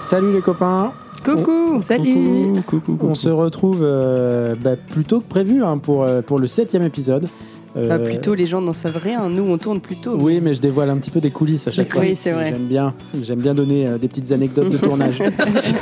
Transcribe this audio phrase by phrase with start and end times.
[0.00, 0.94] Salut les copains.
[1.22, 2.54] Coucou, salut.
[2.66, 6.38] Coucou, coucou, On se retrouve euh, bah, plus tôt que prévu hein, pour, euh, pour
[6.38, 7.28] le septième épisode.
[7.76, 9.28] Euh, Bah, plutôt, les gens n'en savent rien.
[9.28, 10.16] Nous, on tourne plus tôt.
[10.18, 12.00] Oui, mais je dévoile un petit peu des coulisses à chaque fois.
[12.02, 12.50] coulisses, c'est vrai.
[12.52, 15.22] J'aime bien, j'aime bien donner euh, des petites anecdotes de tournage.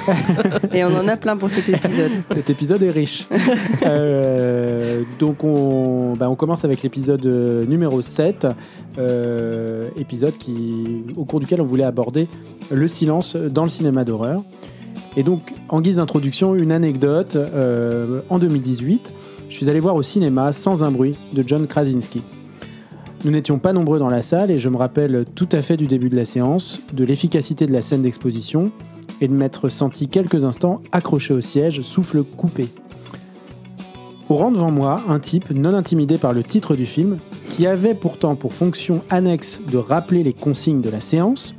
[0.74, 2.10] Et on en a plein pour cet épisode.
[2.32, 3.26] Cet épisode est riche.
[3.84, 7.24] Euh, donc on, bah, on commence avec l'épisode
[7.68, 8.46] numéro 7,
[8.98, 12.28] euh, épisode qui, au cours duquel on voulait aborder
[12.70, 14.42] le silence dans le cinéma d'horreur.
[15.18, 17.36] Et donc, en guise d'introduction, une anecdote.
[17.36, 19.12] euh, en 2018,
[19.48, 22.22] je suis allé voir au cinéma Sans un bruit de John Krasinski.
[23.24, 25.86] Nous n'étions pas nombreux dans la salle et je me rappelle tout à fait du
[25.86, 28.70] début de la séance, de l'efficacité de la scène d'exposition
[29.20, 32.68] et de m'être senti quelques instants accroché au siège, souffle coupé.
[34.28, 37.94] Au rang devant moi, un type non intimidé par le titre du film, qui avait
[37.94, 41.54] pourtant pour fonction annexe de rappeler les consignes de la séance,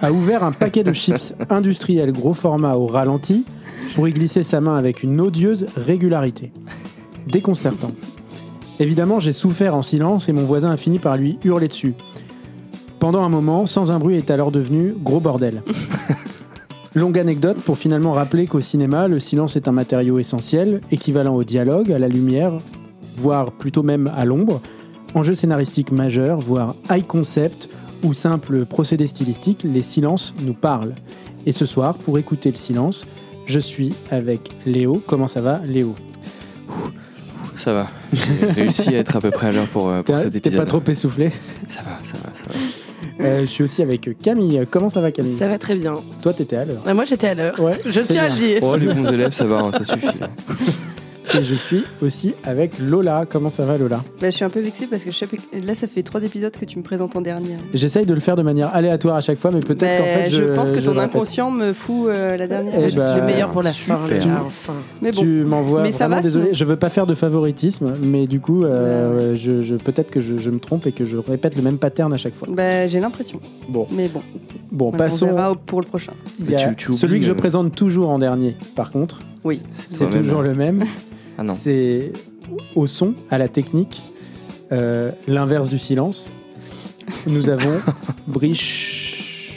[0.00, 3.44] a ouvert un paquet de chips industriels gros format au ralenti
[3.94, 6.52] pour y glisser sa main avec une odieuse régularité.
[7.26, 7.92] Déconcertant.
[8.78, 11.94] Évidemment, j'ai souffert en silence et mon voisin a fini par lui hurler dessus.
[12.98, 15.62] Pendant un moment, sans un bruit est alors devenu gros bordel.
[16.94, 21.42] Longue anecdote pour finalement rappeler qu'au cinéma, le silence est un matériau essentiel, équivalent au
[21.42, 22.58] dialogue, à la lumière,
[23.16, 24.60] voire plutôt même à l'ombre,
[25.14, 27.70] enjeu scénaristique majeur, voire high concept
[28.02, 30.94] ou simple procédé stylistique, les silences nous parlent.
[31.46, 33.06] Et ce soir, pour écouter le silence,
[33.46, 35.02] je suis avec Léo.
[35.06, 35.94] Comment ça va, Léo?
[37.56, 37.90] Ça va.
[38.12, 40.38] J'ai réussi à être à peu près à l'heure pour, euh, pour T'es cet t'es
[40.38, 40.58] épisode.
[40.60, 41.30] pas trop essoufflé
[41.68, 43.24] Ça va, ça va, ça va.
[43.24, 44.66] Euh, Je suis aussi avec Camille.
[44.70, 45.34] Comment ça va, Camille?
[45.36, 46.00] Ça va très bien.
[46.22, 46.82] Toi, t'étais à l'heure.
[46.86, 47.58] Ah, moi, j'étais à l'heure.
[47.60, 48.58] Ouais, Je tiens à le dire.
[48.62, 50.06] Oh, les bons élèves, ça va, hein, ça suffit.
[50.20, 50.28] hein.
[51.38, 53.24] Et je suis aussi avec Lola.
[53.28, 54.00] Comment ça va, Lola?
[54.20, 56.64] Bah, je suis un peu vexée parce que chaque- là, ça fait trois épisodes que
[56.64, 57.56] tu me présentes en dernier.
[57.74, 60.26] J'essaye de le faire de manière aléatoire à chaque fois, mais peut-être Bah, qu'en fait,
[60.30, 62.74] je, je pense que je ton inconscient me fout euh, la dernière.
[62.76, 63.98] Eh Je bah, suis le meilleur pour la super.
[64.00, 64.74] fin, là, enfin.
[65.00, 66.50] Mais bon, Tu m'envoies Mais ça va, désolé.
[66.52, 70.20] Je veux pas faire de favoritisme, mais du coup, euh, Ouais, je, je- peut-être que
[70.20, 72.48] je, je me trompe et que je répète le même pattern à chaque fois.
[72.50, 73.40] bah, j'ai l'impression.
[73.68, 74.22] Bon, Mais bon,
[74.70, 75.26] bon, on passons.
[75.26, 76.12] verra au- pour le prochain.
[76.40, 78.56] Il y a Tu- tu oublies, celui que je euh, présente toujours en dernier.
[78.74, 79.62] Par contre, Oui.
[79.72, 80.84] c'est toujours le même.
[81.38, 81.46] Ah.
[81.48, 82.12] C'est
[82.76, 84.04] au son, à la technique,
[84.70, 86.34] euh, l'inverse du silence.
[87.26, 87.80] Nous avons
[88.26, 89.48] Brice.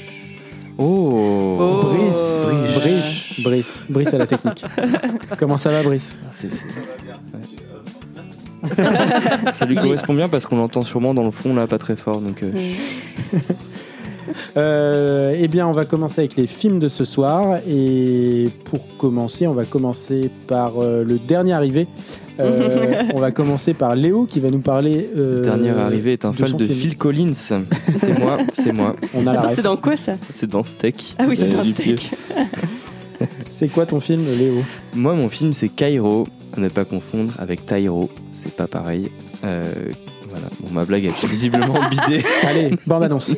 [0.78, 1.82] Oh, Oh.
[1.84, 2.76] Brice, Brice.
[2.80, 4.64] Brice, Brice, Brice à la technique.
[5.38, 6.54] Comment ça va, Brice Ah, c'est- ouais.
[9.52, 12.22] Ça lui correspond bien parce qu'on l'entend sûrement dans le fond là, pas très fort.
[12.22, 12.54] Donc, Euh,
[14.56, 17.60] Eh bien, on va commencer avec les films de ce soir.
[17.68, 21.88] Et pour commencer, on va commencer par euh, le dernier arrivé.
[22.40, 25.10] Euh, on va commencer par Léo qui va nous parler.
[25.16, 26.80] euh, le dernier arrivé est un de fan de film.
[26.80, 27.34] Phil Collins.
[27.34, 28.96] C'est moi, c'est moi.
[29.14, 30.14] On a c'est dans quoi ça?
[30.28, 31.16] C'est dans Steak.
[31.18, 31.64] Ah oui, c'est Euh, dans.
[31.64, 32.12] Steak.
[33.48, 34.56] C'est quoi ton film, Léo?
[34.94, 39.10] Moi, mon film, c'est Cairo, à ne pas confondre avec Tyro, c'est pas pareil.
[39.46, 39.64] Euh,
[40.30, 42.22] voilà, bon, ma blague est visiblement bidée.
[42.46, 43.38] Allez, bande annonce.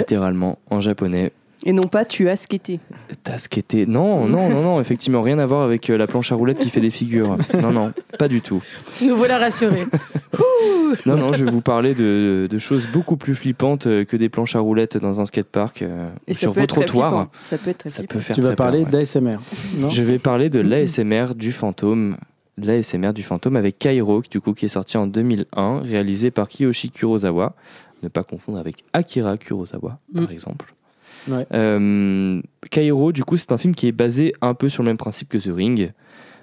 [0.00, 1.32] Littéralement, en japonais.
[1.66, 2.80] Et non pas tu as skaté.
[3.22, 3.86] Tasquete.
[3.86, 6.70] Non, non, non, non, effectivement, rien à voir avec euh, la planche à roulettes qui
[6.70, 7.36] fait des figures.
[7.60, 8.62] Non, non, pas du tout.
[9.02, 9.84] Nous voilà rassurés.
[11.06, 14.28] Non, non, je vais vous parler de, de choses beaucoup plus flippantes euh, que des
[14.28, 17.28] planches à roulettes dans un skatepark euh, sur vos trottoirs.
[17.38, 18.90] Ça peut être très Ça peut faire Tu vas parler ouais.
[18.90, 19.36] d'ASMR.
[19.90, 22.16] Je vais parler de l'ASMR du fantôme.
[22.58, 26.90] L'ASMR du fantôme avec Kairo, du coup, qui est sorti en 2001, réalisé par Kiyoshi
[26.90, 27.54] Kurosawa.
[28.02, 30.32] Ne pas confondre avec Akira Kurosawa, par Mm.
[30.32, 30.74] exemple.
[31.28, 31.46] Ouais.
[31.52, 34.96] Euh, Kairo, du coup, c'est un film qui est basé un peu sur le même
[34.96, 35.92] principe que The Ring.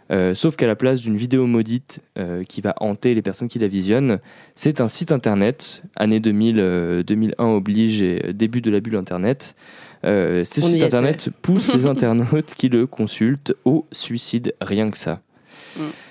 [0.10, 3.60] Euh, sauf qu'à la place d'une vidéo maudite euh, qui va hanter les personnes qui
[3.60, 4.20] la visionnent,
[4.56, 9.56] c'est un site internet, année 2000, euh, 2001 oblige et début de la bulle internet.
[10.04, 15.20] Ce site internet pousse les internautes qui le consultent au suicide, rien que ça.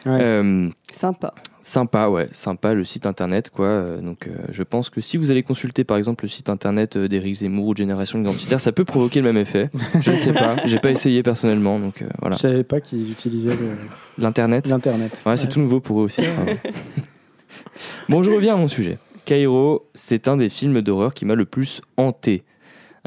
[0.04, 0.70] Ouais.
[0.90, 1.34] Sympa.
[1.68, 3.66] Sympa, ouais, sympa le site internet, quoi.
[3.66, 6.94] Euh, donc, euh, je pense que si vous allez consulter, par exemple, le site internet
[6.96, 9.68] euh, d'Éric Zemmour ou de Génération Identitaire, ça peut provoquer le même effet.
[10.00, 12.36] Je ne sais pas, j'ai pas essayé personnellement, donc euh, voilà.
[12.36, 13.72] Je savais pas qu'ils utilisaient le-
[14.16, 15.20] L'internet, l'internet.
[15.26, 16.22] ouais, c'est tout nouveau pour eux aussi.
[16.22, 16.54] crois.
[18.08, 18.98] bon, je reviens à mon sujet.
[19.24, 22.44] Cairo, c'est un des films d'horreur qui m'a le plus hanté.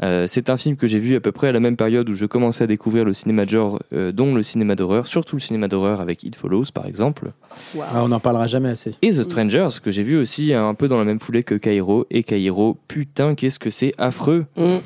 [0.02, 2.14] Euh, c'est un film que j'ai vu à peu près à la même période où
[2.14, 5.40] je commençais à découvrir le cinéma de genre, euh, dont le cinéma d'horreur, surtout le
[5.40, 7.32] cinéma d'horreur avec It Follows par exemple.
[7.80, 8.94] Ah, on n'en parlera jamais assez.
[9.02, 12.06] Et The Strangers, que j'ai vu aussi un peu dans la même foulée que Cairo.
[12.10, 14.46] Et Cairo, putain, qu'est-ce que c'est affreux.
[14.56, 14.76] Mm.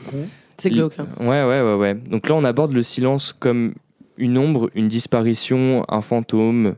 [0.58, 0.98] C'est glauque.
[0.98, 1.06] hein.
[1.20, 1.94] Ouais, ouais, ouais, ouais.
[1.94, 3.74] Donc là, on aborde le silence comme
[4.16, 6.74] une ombre, une disparition, un fantôme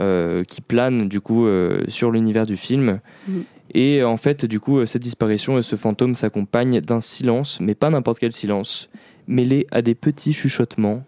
[0.00, 3.00] euh, qui plane du coup euh, sur l'univers du film.
[3.28, 3.44] Mhm.
[3.74, 7.74] Et en fait, du coup, euh, cette disparition et ce fantôme s'accompagnent d'un silence, mais
[7.74, 8.88] pas n'importe quel silence,
[9.28, 11.04] mêlé à des petits chuchotements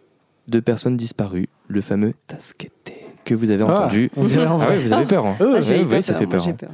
[0.48, 2.92] de personnes disparues, le fameux tasquete
[3.24, 4.10] que vous avez Ah, entendu.
[4.16, 4.76] on dirait en Ah vrai.
[4.76, 5.26] ouais, vous avez peur.
[5.26, 5.36] hein.
[5.40, 5.62] Ah, pas
[6.02, 6.44] ça peur, fait moi, peur.
[6.44, 6.56] j'ai hein.
[6.58, 6.70] peur.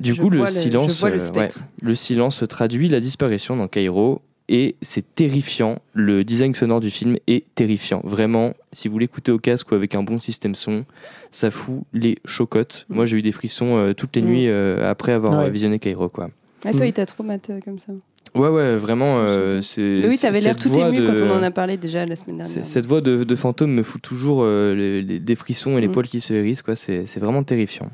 [0.00, 1.48] Du Je coup, le silence, le euh, ouais,
[1.82, 5.78] le silence traduit la disparition dans Cairo et c'est terrifiant.
[5.92, 8.00] Le design sonore du film est terrifiant.
[8.04, 10.84] Vraiment, si vous l'écoutez au casque ou avec un bon système son,
[11.30, 12.86] ça fout les chocottes.
[12.88, 14.26] Moi, j'ai eu des frissons euh, toutes les Mm.
[14.26, 15.46] nuits euh, après avoir Ouais.
[15.46, 16.30] euh, visionné Cairo, quoi.
[16.64, 16.88] Ah, toi, Mm.
[16.88, 17.92] il t'a trop maté comme ça.
[18.34, 19.20] Ouais, ouais, vraiment.
[19.20, 19.80] euh, c'est.
[20.02, 22.38] Mais oui, t'avais l'air tout ému de- quand on en a parlé déjà la semaine
[22.44, 22.66] c'est- dernière.
[22.66, 25.88] Cette voix de, de fantôme me fout toujours euh, les- les- des frissons et les
[25.88, 25.92] Mm.
[25.92, 26.76] poils qui se hérissent, quoi.
[26.76, 27.90] C'est c'est vraiment terrifiant.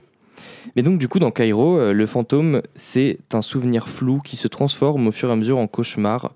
[0.77, 4.49] Mais donc, du coup, dans Cairo, euh, le fantôme, c'est un souvenir flou qui se
[4.49, 6.33] transforme au fur et à mesure en cauchemar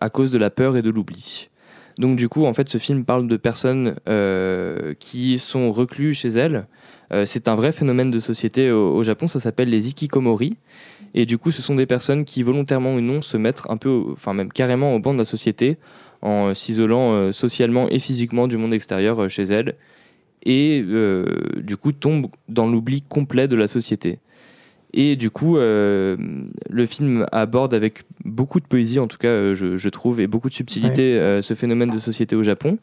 [0.00, 1.48] à cause de la peur et de l'oubli.
[1.98, 6.28] Donc, du coup, en fait, ce film parle de personnes euh, qui sont reclus chez
[6.28, 6.66] elles.
[7.12, 10.56] Euh, c'est un vrai phénomène de société au, Japon, ça s'appelle les ikikomori.
[11.14, 14.04] Et du coup, ce sont des personnes qui, volontairement ou non, se mettent un peu,
[14.12, 15.78] enfin même carrément au banc de la société,
[16.20, 19.76] en s'isolant socialement et physiquement du monde extérieur chez elles,
[20.44, 21.26] et euh,
[21.56, 24.18] du coup tombent dans l'oubli complet de la société.
[24.94, 26.16] Et du coup, euh,
[26.70, 30.26] le film aborde avec beaucoup de poésie, en tout cas, euh, je, je trouve, et
[30.26, 32.78] beaucoup de subtilité, euh, ce phénomène de société au Japon,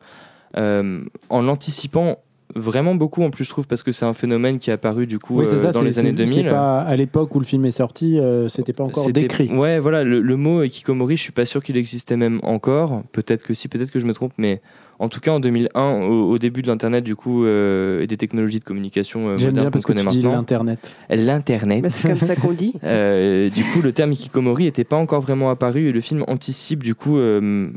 [0.55, 2.19] en l'anticipant
[2.55, 5.17] vraiment beaucoup, en plus, je trouve, parce que c'est un phénomène qui est apparu, du
[5.19, 6.49] coup, Oui, euh, dans c'est- les années c'est- c'est 2000.
[6.49, 9.49] pas à l'époque où le film est sorti, euh, c'était pas encore décrit.
[9.49, 13.01] Ouais, voilà, le, le mot Ikikomori, je suis pas sûr qu'il existait même encore.
[13.11, 14.61] Peut-être que si, peut-être que je me trompe, mais
[14.99, 18.17] en tout cas en 2001, au, au début de l'internet, du coup, euh, et des
[18.17, 20.37] technologies de communication euh, J'aime modernes bien qu'on parce que connaît tu dis maintenant.
[20.37, 20.97] l'internet.
[21.09, 21.83] L'internet.
[21.83, 22.73] Bah, c'est comme ça qu'on dit.
[22.83, 26.83] Euh, du coup, le terme Ikikomori n'était pas encore vraiment apparu et le film anticipe
[26.83, 27.71] du coup euh,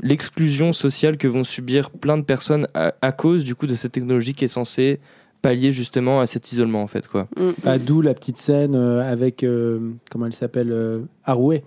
[0.00, 3.92] l'exclusion sociale que vont subir plein de personnes à, à cause du coup de cette
[3.92, 5.00] technologie qui est censée
[5.42, 7.28] pallier justement à cet isolement en fait quoi.
[7.36, 7.50] Mm.
[7.64, 11.64] Ah, D'où la petite scène euh, avec, euh, comment elle s'appelle, euh, Harouet,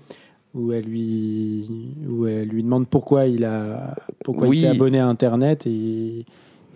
[0.56, 1.70] où elle lui,
[2.10, 3.94] où elle lui demande pourquoi il a,
[4.24, 4.58] pourquoi Oui.
[4.58, 6.26] il s'est abonné à Internet et,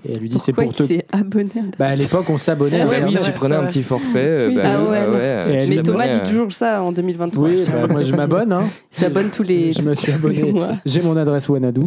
[0.06, 0.84] et elle lui dit c'est pour te.
[0.84, 3.32] il s'est abonné à Bah, à l'époque, on s'abonnait Ah à ouais, Bah oui, Internet.
[3.34, 4.48] tu prenais un petit forfait.
[4.50, 5.46] Oui, bah, ah ouais.
[5.50, 7.48] Et elle Mais Thomas dit toujours ça en 2023.
[7.50, 8.52] Oui, bah, moi je m'abonne.
[8.54, 8.66] Hein.
[8.94, 9.72] Il s'abonne tous les.
[9.74, 10.66] Je me suis tous les abonné.
[10.86, 11.84] J'ai mon adresse Wanadu.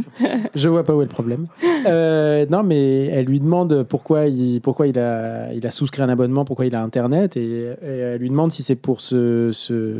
[0.54, 1.46] Je vois pas où est le problème.
[1.86, 6.08] Euh, non, mais elle lui demande pourquoi il, pourquoi il a, il a souscrit un
[6.08, 9.96] abonnement, pourquoi il a Internet, et, et elle lui demande si c'est pour se, se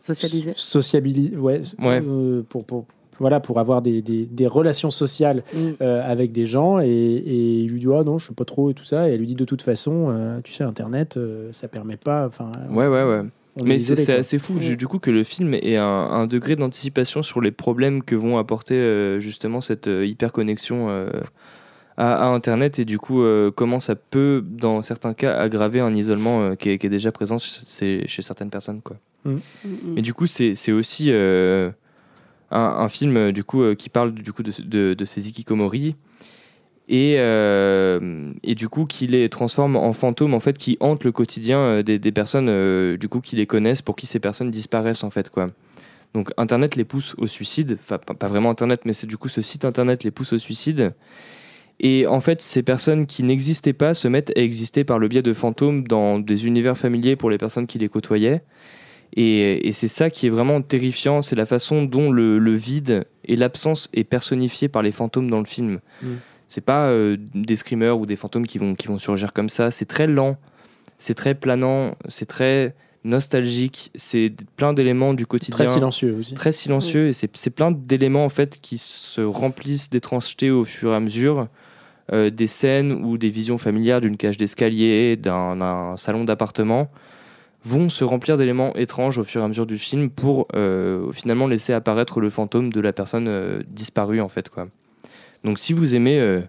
[0.00, 0.52] Socialiser.
[0.56, 2.02] sociabiliser, ouais, Ouais.
[2.06, 2.86] euh, pour, pour
[3.18, 5.58] voilà, pour avoir des, des, des relations sociales Mm.
[5.82, 8.70] euh, avec des gens, et, et il lui dit ah non, je sais pas trop
[8.70, 11.50] et tout ça, et elle lui dit de toute façon, euh, tu sais, Internet, euh,
[11.52, 13.22] ça permet pas, enfin, Ouais, ouais, ouais.
[13.64, 14.58] Mais c'est assez fou, Mm.
[14.60, 18.14] du- du coup, que le film ait un, un degré d'anticipation sur les problèmes que
[18.14, 21.10] vont apporter euh, justement cette euh, hyperconnexion euh,
[22.00, 25.94] à, à Internet et du coup, euh, comment ça peut, dans certains cas, aggraver un
[25.94, 28.80] isolement euh, qui, est, qui est déjà présent chez, chez certaines personnes.
[28.80, 28.96] Quoi.
[29.24, 29.36] Mm,
[29.94, 31.70] Mais du coup, c'est c'est aussi euh,
[32.50, 35.96] un, un film du coup, euh, qui parle du coup, de, de, de ces ikikomori.
[36.92, 41.12] Et, euh, et du coup, qui les transforme en fantômes en fait, qui hantent le
[41.12, 45.04] quotidien des, des personnes euh, du coup, qui les connaissent pour qui ces personnes disparaissent
[45.04, 45.30] en fait.
[45.30, 45.50] Quoi.
[46.14, 49.28] Donc Internet les pousse au suicide, enfin pas, pas vraiment Internet, mais c'est du coup
[49.28, 50.92] ce site Internet les pousse au suicide.
[51.82, 55.22] Et en fait, ces personnes qui n'existaient pas se mettent à exister par le biais
[55.22, 58.42] de fantômes dans des univers familiers pour les personnes qui les côtoyaient.
[59.16, 63.06] Et, et c'est ça qui est vraiment terrifiant, c'est la façon dont le, le vide
[63.24, 65.80] et l'absence est personnifié par les fantômes dans le film.
[66.02, 66.08] Mm.
[66.48, 69.70] C'est pas euh, des screamers ou des fantômes qui vont, qui vont surgir comme ça,
[69.70, 70.36] c'est très lent,
[70.98, 76.34] c'est très planant, c'est très nostalgique, c'est plein d'éléments du quotidien très silencieux aussi.
[76.34, 80.92] très silencieux et c'est c'est plein d'éléments en fait qui se remplissent d'étrangeté au fur
[80.92, 81.48] et à mesure
[82.12, 86.90] Euh, des scènes ou des visions familières d'une cage d'escalier d'un salon d'appartement
[87.64, 91.46] vont se remplir d'éléments étranges au fur et à mesure du film pour euh, finalement
[91.46, 94.68] laisser apparaître le fantôme de la personne euh, disparue en fait quoi
[95.44, 96.40] donc si vous aimez euh,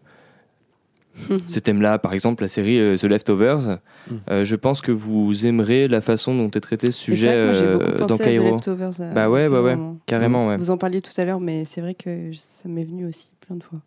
[1.45, 1.99] ces thèmes-là.
[1.99, 3.77] Par exemple, la série euh, The Leftovers.
[4.09, 4.13] Mm.
[4.29, 7.53] Euh, je pense que vous aimerez la façon dont est traité ce sujet que moi,
[7.53, 8.51] j'ai beaucoup dans à The Cairo.
[8.51, 9.77] Leftovers, euh, Bah ouais, ouais.
[10.05, 10.57] Carrément, ouais.
[10.57, 13.55] Vous en parliez tout à l'heure, mais c'est vrai que ça m'est venu aussi plein
[13.55, 13.79] de fois.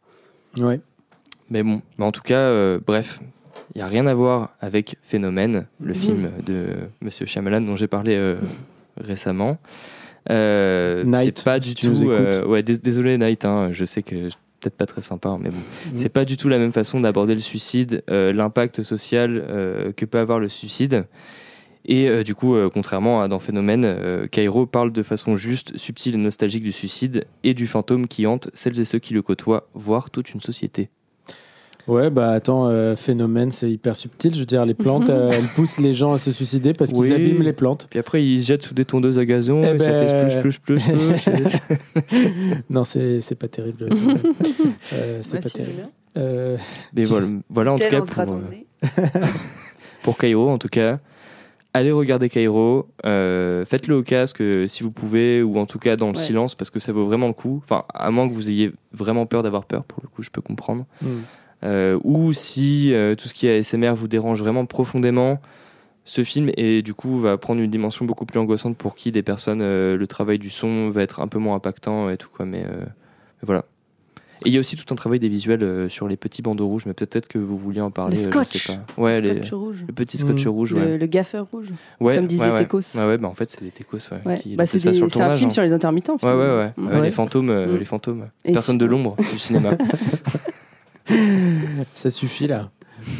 [0.58, 0.80] Ouais.
[1.50, 3.20] Mais bon, mais en tout cas, euh, bref,
[3.74, 5.94] il n'y a rien à voir avec Phénomène, le Mhm.
[5.94, 6.66] film de
[7.02, 8.36] Monsieur Shyamalan dont j'ai parlé euh,
[8.98, 9.58] récemment.
[10.30, 12.10] Euh, Night, c'est pas du tout.
[12.10, 14.14] euh, ouais, dés- désolé Night, hein, je sais que
[14.60, 15.58] peut-être pas très sympa, mais bon,
[15.90, 15.96] Mhm.
[15.96, 19.44] c'est pas du tout la même façon d'aborder le suicide, l'impact social
[19.96, 21.04] que peut avoir le suicide.
[21.86, 25.76] Et euh, du coup, euh, contrairement à dans Phénomène, euh, Cairo parle de façon juste,
[25.76, 29.20] subtile et nostalgique du suicide et du fantôme qui hante celles et ceux qui le
[29.20, 30.88] côtoient, voire toute une société.
[31.86, 34.32] Ouais, bah attends, euh, phénomène, c'est hyper subtil.
[34.34, 37.00] Je veux dire, les plantes, euh, elles poussent les gens à se suicider parce qu'ils
[37.00, 37.12] Oui.
[37.12, 37.86] abîment les plantes.
[37.90, 40.38] Puis après, ils se jettent sous des tondeuses à gazon Eh et ça ben- fait
[40.38, 41.52] splouch, splouch, splouch.
[42.70, 43.88] non, c'est c'est pas terrible.
[44.92, 45.88] Euh, c'est pas terrible.
[46.16, 46.56] Euh,
[46.94, 48.40] Mais voilà, voilà en tout cas pour, euh,
[50.02, 51.00] pour Cairo, en tout cas.
[51.76, 55.96] Allez regarder Cairo, euh, faites-le au casque euh, si vous pouvez, ou en tout cas
[55.96, 56.22] dans le Ouais.
[56.22, 57.60] silence, parce que ça vaut vraiment le coup.
[57.64, 60.40] Enfin, à moins que vous ayez vraiment peur d'avoir peur, pour le coup, je peux
[60.40, 60.86] comprendre.
[61.02, 61.08] hmm.
[61.64, 65.40] Euh, ou si euh, tout ce qui est ASMR vous dérange vraiment profondément,
[66.04, 69.22] ce film et du coup va prendre une dimension beaucoup plus angoissante pour qui des
[69.22, 72.44] personnes euh, le travail du son va être un peu moins impactant et tout quoi
[72.44, 73.64] mais, euh, mais voilà
[74.44, 76.66] et il y a aussi tout un travail des visuels euh, sur les petits bandeaux
[76.66, 78.52] rouges mais peut-être que vous vouliez en parler Le scotch.
[78.52, 79.84] je sais pas ouais Le les, scotch rouge.
[79.88, 80.48] le petit scotch Mm.
[80.50, 81.68] rouge Le, ouais le gaffeur rouge.
[82.00, 82.80] ouais comme disent ouais, les techos.
[82.98, 84.38] ouais ouais bah en fait c'est des techos ouais, Ouais.
[84.38, 85.50] qui Bah, c'est ça des- sur le c'est un film hein.
[85.52, 86.18] sur les intermittents.
[86.22, 86.58] ouais ouais finalement.
[86.58, 86.86] ouais, Mm.
[86.88, 87.02] Ouais, Ouais.
[87.06, 87.78] les fantômes euh, Mm.
[87.78, 89.70] les fantômes Et personne si- de l'ombre du cinéma
[91.94, 92.70] Ça suffit là.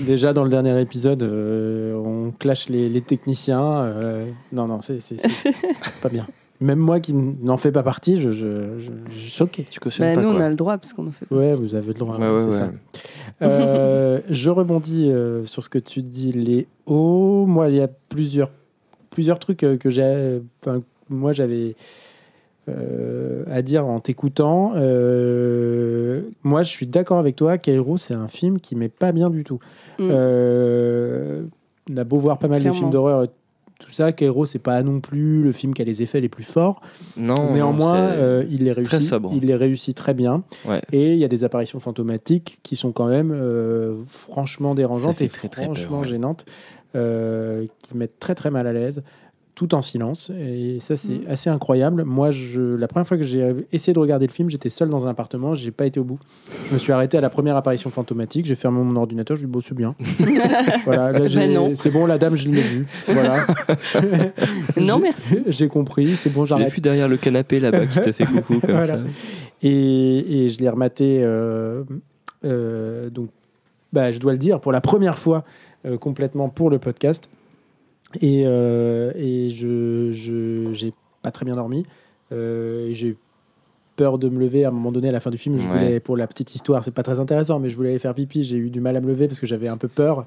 [0.07, 3.61] Déjà dans le dernier épisode, euh, on clash les, les techniciens.
[3.83, 5.53] euh, non, non, c'est c'est- c'est
[6.03, 6.27] pas bien.
[6.61, 9.67] Même moi qui n'en fais pas partie, je, je, je- je suis choqué.
[9.69, 11.27] tu cautionnes Bah, pas nous, on quoi a le droit parce qu'on en fait.
[11.35, 11.63] Ouais, partie.
[11.63, 12.17] vous avez le droit.
[12.17, 12.71] ouais ouais c'est ouais ça.
[13.43, 17.45] Euh, je rebondis euh, sur ce que tu dis, Léo.
[17.47, 18.51] Moi, il y a plusieurs,
[19.11, 20.41] plusieurs trucs euh, que j'ai.
[20.65, 21.75] enfin, moi, j'avais
[22.69, 24.73] euh, à dire en t'écoutant.
[24.77, 27.59] Euh, moi, je suis d'accord avec toi.
[27.59, 29.59] Cairo, c'est un film qui m'est pas bien du tout.
[29.99, 30.09] Mm.
[30.11, 31.43] Euh,
[31.91, 33.25] on a beau voir pas mal de films d'horreur.
[33.25, 33.29] et
[33.79, 36.45] Tout ça, Cairo, c'est pas non plus le film qui a les effets les plus
[36.45, 36.81] forts.
[37.17, 38.91] non Néanmoins, euh, il les réussit.
[38.91, 39.33] très sobre.
[39.35, 40.43] Il les réussit très bien.
[40.67, 40.81] Ouais.
[40.93, 45.29] Et il y a des apparitions fantomatiques qui sont quand même euh, franchement dérangeantes et
[45.29, 46.09] très, très franchement peur, ouais.
[46.09, 46.47] gênantes,
[46.97, 49.03] euh, qui mettent très très mal à l'aise,
[49.55, 50.31] tout en silence.
[50.37, 51.25] Et ça, c'est Mhm.
[51.29, 52.03] assez incroyable.
[52.05, 55.07] Moi, je, la première fois que j'ai essayé de regarder le film, j'étais seul dans
[55.07, 56.19] un appartement, j'ai pas été au bout.
[56.69, 59.49] Je me suis arrêté à la première apparition fantomatique, j'ai fermé mon ordinateur, je lui
[59.49, 59.95] bosse bien.
[60.85, 62.87] voilà, là, j'ai- Ben c'est bon, la dame, je l'ai vue.
[63.07, 63.47] Voilà.
[64.81, 65.39] Non, merci.
[65.47, 66.73] J'ai compris, c'est bon, j'arrête.
[66.75, 68.87] vu derrière le canapé là-bas qui t'a fait coucou comme Voilà.
[68.87, 68.99] ça.
[69.63, 71.85] Et, et je l'ai rematé, euh,
[72.45, 73.29] euh, donc,
[73.93, 75.45] bah, je dois le dire, pour la première fois
[75.87, 77.29] euh, complètement pour le podcast.
[78.21, 80.11] Et, euh, et je
[80.73, 80.93] j'ai
[81.23, 81.85] pas très bien dormi.
[82.33, 83.17] Euh, j'ai
[83.97, 85.57] peur de me lever à un moment donné à la fin du film.
[85.59, 85.71] Je Ouais.
[85.71, 88.43] voulais, pour la petite histoire, c'est pas très intéressant, mais je voulais aller faire pipi.
[88.43, 90.25] J'ai eu du mal à me lever parce que j'avais un peu peur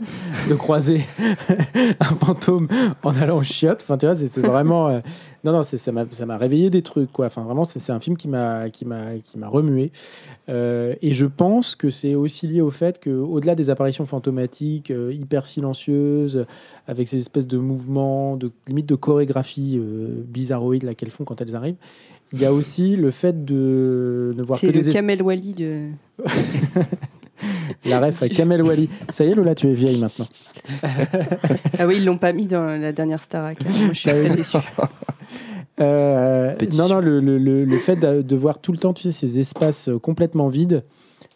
[0.50, 1.02] de croiser
[2.00, 2.68] un fantôme
[3.04, 3.82] en allant aux chiottes.
[3.84, 4.88] Enfin, tu vois, c'est vraiment.
[4.90, 5.00] euh,
[5.44, 5.92] non, non, ça
[6.26, 7.28] m'a réveillé des trucs, quoi.
[7.28, 9.92] Enfin, vraiment, c'est c'est un film qui m'a qui m'a qui m'a remué.
[10.50, 14.92] Euh, et je pense que c'est aussi lié au fait que, au-delà des apparitions fantomatiques
[14.92, 16.46] euh, hyper silencieuses,
[16.88, 19.80] avec ces espèces de mouvements, de limite de chorégraphie
[20.28, 21.76] bizarroïdes là qu'elles font quand elles arrivent,
[22.34, 25.22] il y a aussi le fait de ne voir que C'est le des es- Kamel
[25.22, 25.88] Wally de.
[27.86, 28.90] la ref à Kamel Wally.
[29.10, 30.28] Ça y est, Lola, tu es vieille maintenant.
[31.80, 33.58] Ah oui, ils l'ont pas mis dans la dernière Starac.
[33.62, 33.70] hein.
[33.80, 34.26] Moi, je suis Ah oui.
[34.26, 34.58] très déçue.
[35.80, 39.12] Euh, non, non, le, le- le- fait de, de voir tout le temps, tu sais,
[39.12, 40.84] ces espaces euh, complètement vides,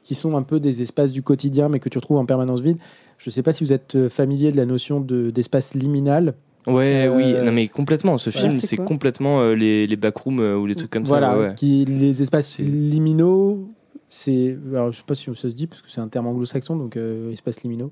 [0.04, 2.80] qui sont un peu des espaces du quotidien, mais que tu retrouves en permanence vides.
[3.20, 6.34] Je ne sais pas si vous êtes euh, familier de la notion de- d'espace liminal.
[6.68, 8.18] Ouais, Euh, oui, non mais complètement.
[8.18, 11.32] Ce voilà, film, c'est complètement euh, les, les backrooms euh, ou les trucs comme voilà,
[11.32, 11.40] ça.
[11.40, 11.54] ouais.
[11.56, 13.70] Qui, les espaces liminaux,
[14.10, 14.58] c'est.
[14.72, 16.98] Alors, je sais pas si ça se dit, parce que c'est un terme anglo-saxon, donc
[17.32, 17.92] espaces liminaux.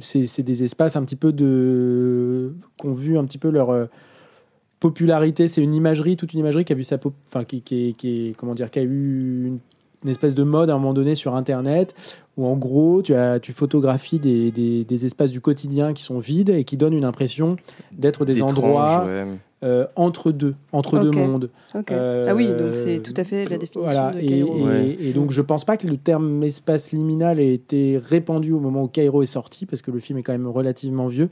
[0.00, 2.54] C'est des espaces un petit peu de.
[2.78, 3.88] qui ont vu un petit peu leur.
[4.80, 7.92] popularité, c'est une imagerie, toute une imagerie qui a vu sa enfin qui, qui, est-
[7.94, 9.58] qui est- comment dire, qui a eu une,
[10.04, 11.94] une espèce de mode à un moment donné sur Internet,
[12.36, 16.18] où en gros tu as, tu photographies des, des, des espaces du quotidien qui sont
[16.18, 17.56] vides et qui donnent une impression
[17.92, 19.38] d'être des endroits ouais.
[19.64, 21.48] euh, entre deux, entre deux mondes.
[21.90, 24.58] Euh, ah oui, donc c'est tout à fait la définition Voilà, de et, Cairo.
[24.58, 24.96] et- Ouais.
[25.00, 28.82] et donc je pense pas que le terme espace liminal ait été répandu au moment
[28.82, 31.28] où Cairo est sorti, parce que le film est quand même relativement vieux,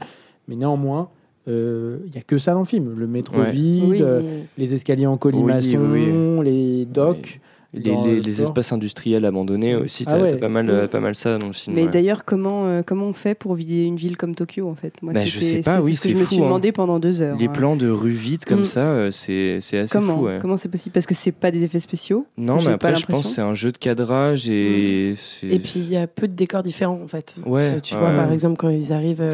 [0.49, 1.09] mais néanmoins,
[1.49, 2.95] euh, il y a que ça dans le film.
[2.97, 3.51] Le métro Ouais.
[3.51, 4.23] vide, Oui, euh,
[4.57, 7.41] les escaliers en colimaçon, Oui, oui, les docks.
[7.75, 8.49] Les, Dans les- le les sport.
[8.49, 10.37] espaces industriels abandonnés aussi, Ah t'as ouais.
[10.37, 11.75] pas, mal, pas mal ça dans le film.
[11.75, 11.89] Mais ouais.
[11.91, 14.93] d'ailleurs, comment, euh, comment on fait pour vider une ville comme Tokyo en fait?
[15.01, 16.45] Moi, Bah, je sais pas, c'est oui, ce que c'est je me fou, suis hein.
[16.45, 17.39] demandé pendant deux heures.
[17.39, 17.51] Les hein.
[17.51, 18.65] plans de rues vides comme Mm.
[18.67, 20.25] ça, euh, c'est c'est assez Comment fou.
[20.27, 20.39] ouais.
[20.43, 20.93] Comment c'est possible?
[20.93, 22.27] Parce que c'est pas des effets spéciaux?
[22.37, 25.15] Non, mais après, je pense que c'est un jeu de cadrage et.
[25.17, 27.37] c'est- Et puis il y a peu de décors différents en fait.
[27.47, 29.25] Ouais, Euh, tu vois, par exemple, quand ils arrivent,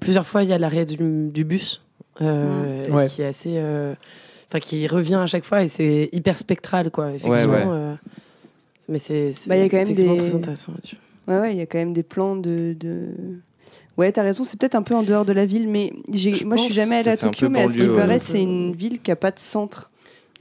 [0.00, 0.96] plusieurs fois, il y a l'arrêt du,
[1.28, 1.82] du bus
[2.22, 3.06] euh, Ouais.
[3.06, 3.58] qui est assez.
[4.48, 7.12] Enfin, qui revient à chaque fois et c'est hyper spectral, quoi.
[7.12, 7.52] Effectivement.
[7.52, 7.62] ouais.
[7.66, 7.94] euh,
[8.88, 9.30] mais c'est.
[9.46, 10.96] Bah, il y a quand même effectivement des- très intéressant là-dessus.
[11.26, 12.74] Ouais, ouais, il y a quand même des plans de.
[12.78, 13.08] de...
[13.98, 16.46] Ouais, t'as raison, c'est peut-être un peu en dehors de la ville, mais j'ai- Je
[16.46, 19.00] moi je suis jamais allée à Tokyo, mais à ce qui paraît, c'est une ville
[19.02, 19.90] qui a pas de centre.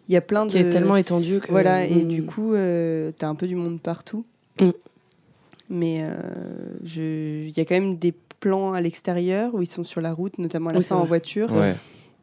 [0.07, 0.51] Il y a plein de.
[0.51, 1.51] Qui est tellement étendu que.
[1.51, 2.07] Voilà, et Mm.
[2.07, 4.23] du coup, euh, t'as un peu du monde partout.
[4.61, 4.69] Mm.
[5.69, 6.13] Mais euh,
[6.85, 10.13] je- il y a quand même des plans à l'extérieur où ils sont sur la
[10.13, 11.53] route, notamment à la Oui, fin en voiture.
[11.53, 11.75] Ouais.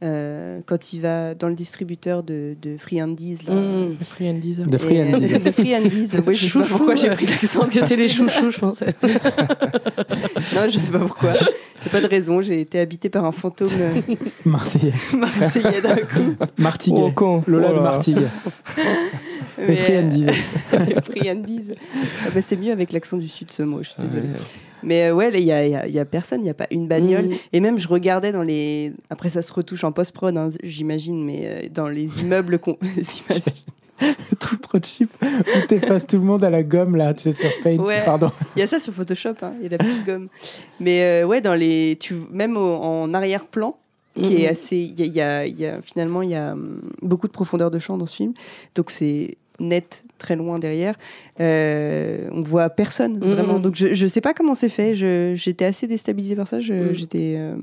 [0.05, 3.55] Euh, quand il va dans le distributeur de, de Free Andy's, là.
[3.55, 3.97] Mm.
[3.97, 6.15] De Free Et, and euh, de Free Andy's.
[6.27, 7.61] Oui, je sais pas Chouchou, pourquoi j'ai pris l'accent.
[7.61, 8.83] Parce que c'est les chouchous, je pense.
[8.83, 11.33] Non, je sais pas pourquoi.
[11.81, 12.41] C'est pas de raison.
[12.41, 13.93] J'ai été habitée par un fantôme euh,
[14.45, 14.93] Marseillais.
[15.17, 16.37] marseillais d'un coup.
[16.57, 16.95] Martigues.
[16.97, 17.43] Oh, con.
[17.47, 17.83] Lola Oh de là.
[17.83, 18.29] Martigues.
[19.59, 20.31] And Easy.
[20.31, 21.71] euh, les Free Andy's.
[22.27, 23.83] Ah bah, c'est mieux avec l'accent du sud ce mot.
[23.83, 24.23] Je suis désolée.
[24.23, 24.29] Ouais.
[24.83, 26.43] Mais euh, ouais, il y a, y a- il y a personne.
[26.43, 27.27] Il y a pas une bagnole.
[27.29, 27.35] Mm.
[27.53, 28.93] Et même, je regardais dans les.
[29.11, 32.59] Après, ça se retouche en post-prod, hein, j'imagine, mais euh, dans les immeubles.
[32.59, 33.53] qu'on- les immeubles-
[34.31, 37.33] Le truc trop cheap où t'effaces tout le monde à la gomme là, tu sais,
[37.33, 37.77] sur Paint.
[37.79, 38.05] Ouais.
[38.05, 38.31] Pardon.
[38.57, 40.29] Il y a ça sur Photoshop, hein, il y a la petite gomme.
[40.81, 43.77] Mais euh, ouais, dans les, tu, même au- en arrière-plan,
[44.21, 44.51] qui est Mhm.
[44.51, 46.81] assez, il y a, il y a- il y a- finalement il y a hum,
[47.03, 48.33] beaucoup de profondeur de champ dans ce film,
[48.77, 50.95] donc c'est net très loin derrière.
[51.41, 53.31] Euh, on voit personne Mhm.
[53.35, 54.95] vraiment, donc je, je sais pas comment c'est fait.
[55.37, 56.59] J'étais assez déstabilisée par ça.
[56.59, 56.93] Mhm.
[56.93, 57.55] J'étais, euh,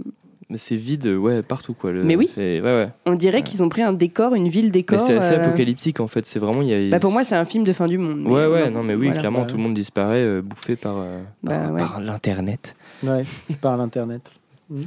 [0.55, 1.91] c'est vide, ouais, partout quoi.
[1.91, 2.29] Le- Mais oui.
[2.37, 2.89] Ouais, ouais.
[3.05, 4.99] on dirait qu'ils ont pris un décor, une ville Mais décor.
[4.99, 6.25] c'est assez euh, apocalyptique en fait.
[6.25, 6.61] C'est vraiment.
[6.61, 6.89] il Y a...
[6.89, 8.25] bah, pour moi, c'est un film de fin du monde.
[8.27, 9.19] Ouais, ouais, non, mais oui, voilà.
[9.19, 11.79] clairement, Bah, tout le monde disparaît, euh, bouffé par, euh, Bah, par, ouais.
[11.79, 12.75] par l'internet.
[13.03, 13.23] Ouais,
[13.61, 14.31] par l'internet.
[14.69, 14.81] Mm.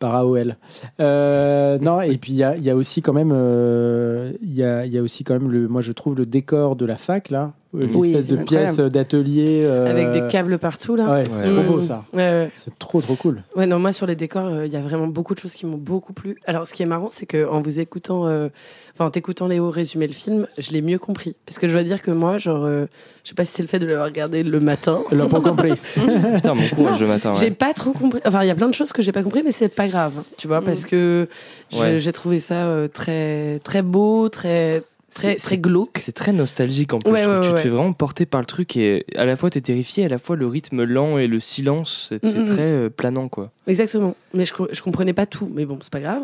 [0.00, 0.56] Par AOL.
[1.00, 4.52] Euh, non, et puis il y a, il y a aussi quand même, euh, il
[4.52, 6.84] y, a, il y a aussi quand même le, moi je trouve le décor de
[6.84, 9.62] la fac là, euh, Oui, l'espèce de pièce d'atelier.
[9.64, 11.06] euh, Avec des câbles partout, là.
[11.10, 11.44] Ouais, c'est Ouais.
[11.44, 11.66] trop Mm.
[11.66, 12.04] beau ça.
[12.12, 12.50] Ouais, ouais.
[12.54, 13.42] C'est trop trop cool.
[13.56, 15.66] Ouais, non, moi sur les décors, euh, il y a vraiment beaucoup de choses qui
[15.66, 16.36] m'ont beaucoup plu.
[16.46, 18.48] Alors, ce qui est marrant, c'est que en vous écoutant, euh,
[18.94, 21.34] enfin en t'écoutant Léo résumer le film, je l'ai mieux compris.
[21.46, 22.86] Parce que je dois dire que moi, genre, euh,
[23.24, 25.00] je sais pas si c'est le fait de l'avoir regardé le matin.
[25.10, 25.72] Elle l'a pas compris.
[26.34, 27.34] Putain, mon courage le matin.
[27.34, 28.20] J'ai pas trop compris.
[28.24, 30.12] Enfin, il y a plein de choses que j'ai pas compris, mais c'est pas grave,
[30.36, 30.64] tu vois, Mm.
[30.64, 31.28] parce que
[31.72, 31.98] je- Ouais.
[31.98, 34.82] j'ai trouvé ça euh, très, très beau, très,
[35.14, 35.98] très, C'est- très glauque.
[35.98, 37.10] C'est très nostalgique en plus.
[37.12, 37.36] Ouais, je trouve.
[37.40, 40.04] ouais, tu te fais vraiment porter par le truc et à la fois t'es terrifié,
[40.04, 42.44] à la fois le rythme lent et le silence, c'est c'est Mm, mm.
[42.46, 43.50] très euh, planant quoi.
[43.66, 44.14] Exactement.
[44.34, 46.22] Mais je, je comprenais pas tout, mais bon, c'est pas grave.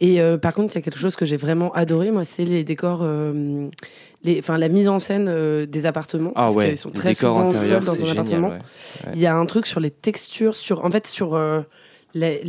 [0.00, 2.44] Et euh, par contre, il y a quelque chose que j'ai vraiment adoré, moi, c'est
[2.44, 3.68] les décors, euh,
[4.24, 6.32] les, enfin, la mise en scène des appartements.
[6.34, 8.10] Ah parce ouais, qu'ils sont les très souvent seuls dans un génial.
[8.12, 8.52] appartement.
[9.14, 11.38] Il y a un truc sur les textures, sur, en fait, sur
[12.14, 12.40] les,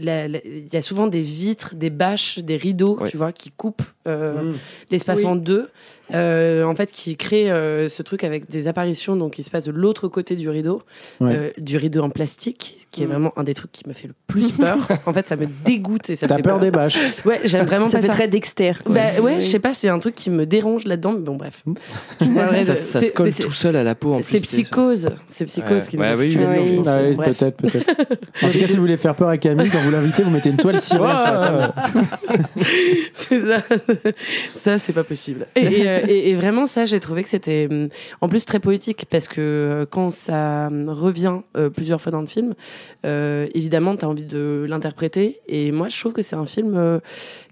[0.00, 3.08] il y a souvent des vitres, des bâches, des rideaux, Ouais.
[3.10, 4.54] tu vois, qui coupent euh, Mm.
[4.90, 5.26] l'espace Oui.
[5.26, 5.68] en deux,
[6.14, 9.64] euh, en fait, qui crée euh, ce truc avec des apparitions, donc qui se passe
[9.64, 10.82] de l'autre côté du rideau,
[11.20, 11.32] Ouais.
[11.36, 13.10] euh, du rideau en plastique, qui est Mm.
[13.10, 14.78] vraiment un des trucs qui me fait le plus peur.
[15.06, 16.98] en fait, ça me dégoûte et ça me T'as fait peur des bâches.
[17.24, 18.12] Ouais, j'aime vraiment Ça pas fait ça.
[18.14, 18.72] très Dexter.
[18.84, 18.94] quoi.
[18.94, 19.40] Bah ouais, Oui.
[19.40, 21.62] je sais pas, c'est un truc qui me dérange là-dedans, mais bon, bref.
[22.18, 24.24] Parlerai Ça, de- ça c'est- se colle tout seul à la peau en plus.
[24.24, 25.88] C'est psychose, c'est psychose Ouais.
[25.88, 26.78] qui nous Ouais, a oui, oui.
[26.86, 27.90] Ah peut-être, peut-être.
[28.42, 30.48] En tout cas, si vous voulez faire peur à Camille, quand vous l'invitez, vous mettez
[30.50, 31.72] une toile cirée sur la table.
[33.14, 33.62] c'est ça.
[34.52, 35.46] ça, c'est pas possible.
[35.56, 37.88] Euh, et- vraiment, ça, j'ai trouvé que c'était hum,
[38.20, 42.20] en plus très poétique parce que euh, quand ça hum, revient euh, plusieurs fois dans
[42.20, 42.54] le film,
[43.04, 45.40] évidemment, tu as envie de l'interpréter.
[45.48, 46.98] Et moi, je trouve que c'est un film euh,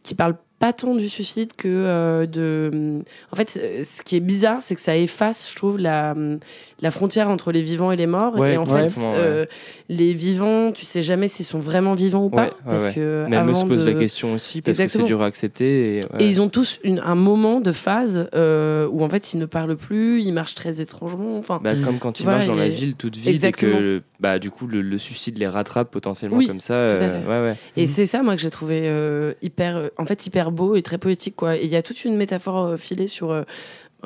[0.03, 2.71] qui parle pas tant du suicide que de.
[2.73, 3.51] hum, En fait,
[3.85, 6.15] ce qui est bizarre, c'est que ça efface, je trouve, la,
[6.81, 8.35] la frontière entre les vivants et les morts.
[8.39, 8.89] Ouais, et en ouais.
[8.91, 9.47] fait, euh,
[9.89, 12.51] les vivants, tu sais jamais s'ils sont vraiment vivants ou pas.
[12.65, 16.01] Parce que se avant posent de- la question aussi parce que c'est dur à accepter.
[16.21, 19.47] Et, ils ont tous une- un moment de phase euh, où en fait ils ne
[19.47, 21.39] parlent plus, ils marchent très étrangement.
[21.39, 23.77] Enfin, Bah, comme quand ils marchent dans la ville toute vide Exactement.
[23.77, 26.89] et que bah, du coup le, le suicide les rattrape potentiellement Oui, comme ça.
[26.91, 27.29] tout à euh, fait.
[27.29, 27.55] ouais, ouais.
[27.77, 30.99] et c'est ça moi que j'ai trouvé euh, hyper, en fait hyper beau et très
[30.99, 31.57] poétique quoi.
[31.57, 33.45] Et il y a toute une métaphore filée sur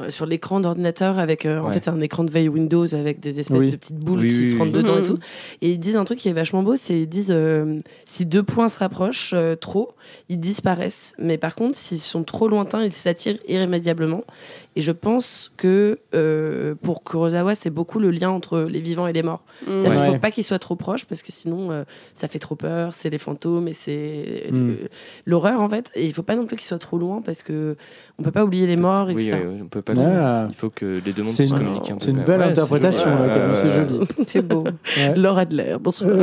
[0.09, 3.39] sur l'écran d'ordinateur avec euh, en fait c'est un écran de veille Windows avec des
[3.41, 3.71] espèces Oui.
[3.71, 5.07] de petites boules Oui, qui oui, se rentrent dedans et Mhm.
[5.07, 5.19] tout.
[5.61, 8.43] Et ils disent un truc qui est vachement beau c'est ils disent euh, si deux
[8.43, 9.93] points se rapprochent euh, trop
[10.31, 11.15] ils disparaissent.
[11.19, 14.25] Mais par contre s'ils sont trop lointains ils s'attirent irrémédiablement.
[14.77, 19.13] Et je pense que euh, pour Kurosawa c'est beaucoup le lien entre les vivants et
[19.13, 19.43] les morts.
[19.67, 20.07] C'est-à-dire qu'il Ouais.
[20.15, 21.83] faut pas qu'ils soient trop proches parce que sinon euh,
[22.15, 24.75] ça fait trop peur c'est les fantômes et c'est Mm.
[25.27, 25.91] l'horreur en fait.
[25.95, 27.77] Et il faut pas non plus qu'ils soient trop loin parce que
[28.19, 29.93] on peut pas oublier les morts Oui, etc oui, on peut pas.
[29.99, 30.47] Ah.
[30.49, 32.05] Il faut que les deux mondes C'est puissent une- communiquer un peu.
[32.05, 32.41] C'est une quand belle.
[32.41, 33.55] Ouais, interprétation, c'est joli.
[33.57, 34.07] c'est Ouais, joli.
[34.27, 34.65] C'est beau.
[34.97, 35.17] Ouais.
[35.17, 36.11] Laure Adler, bonsoir.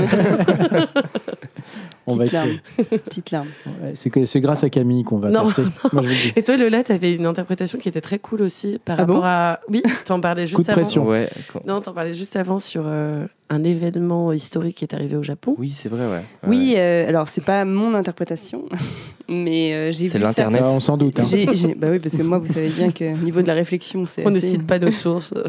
[2.10, 2.60] On va Petite être- larme.
[3.04, 3.48] Petite larme.
[3.84, 5.63] ouais, c'est que- c'est grâce à Camille qu'on va Non, percer.
[5.91, 6.34] Moi, je vous le dis.
[6.38, 9.22] Et toi, Lola, t'avais une interprétation qui était très cool aussi par Ah rapport bon
[9.26, 9.60] à.
[9.70, 10.82] Oui, t'en parlais juste Coup de avant.
[10.82, 11.06] pression.
[11.06, 11.30] Ouais.
[11.52, 15.24] quand- Non, t'en parlais juste avant sur euh, un événement historique qui est arrivé au
[15.24, 15.56] Japon.
[15.58, 16.24] Oui, c'est vrai, ouais.
[16.48, 18.66] Oui, euh, alors c'est pas mon interprétation,
[19.30, 20.26] mais euh, j'ai vu C'est ça.
[20.26, 20.62] l'internet.
[20.66, 21.20] Ah, on s'en doute.
[21.20, 21.26] hein.
[21.30, 23.54] J'ai- j'ai- bah oui, parce que moi, vous savez bien que au niveau de la
[23.54, 24.26] réflexion, c'est.
[24.28, 25.34] On ne cite pas nos sources.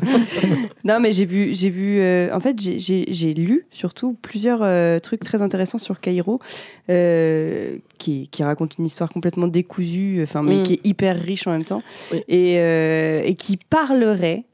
[0.84, 1.98] Non, mais j'ai vu, j'ai vu.
[2.00, 6.40] euh, en fait, j'ai- j'ai j'ai lu surtout plusieurs euh, trucs très intéressants sur Cairo,
[6.88, 10.62] euh, qui, qui racontent une histoire complètement décousue, enfin, mais Mm.
[10.62, 11.82] qui est hyper riche en même temps,
[12.12, 12.18] Oui.
[12.28, 14.44] et, euh, et qui parlerait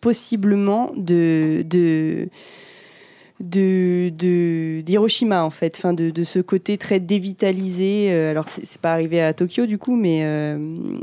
[0.00, 1.64] possiblement de.
[1.68, 2.28] de
[3.40, 4.10] de
[4.80, 8.08] d'Hiroshima en fait, enfin de, de ce côté très dévitalisé.
[8.10, 10.58] euh, alors c'est pas arrivé à Tokyo du coup, mais euh,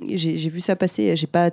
[0.08, 1.16] j'ai j'ai vu ça passer.
[1.16, 1.52] J'ai pas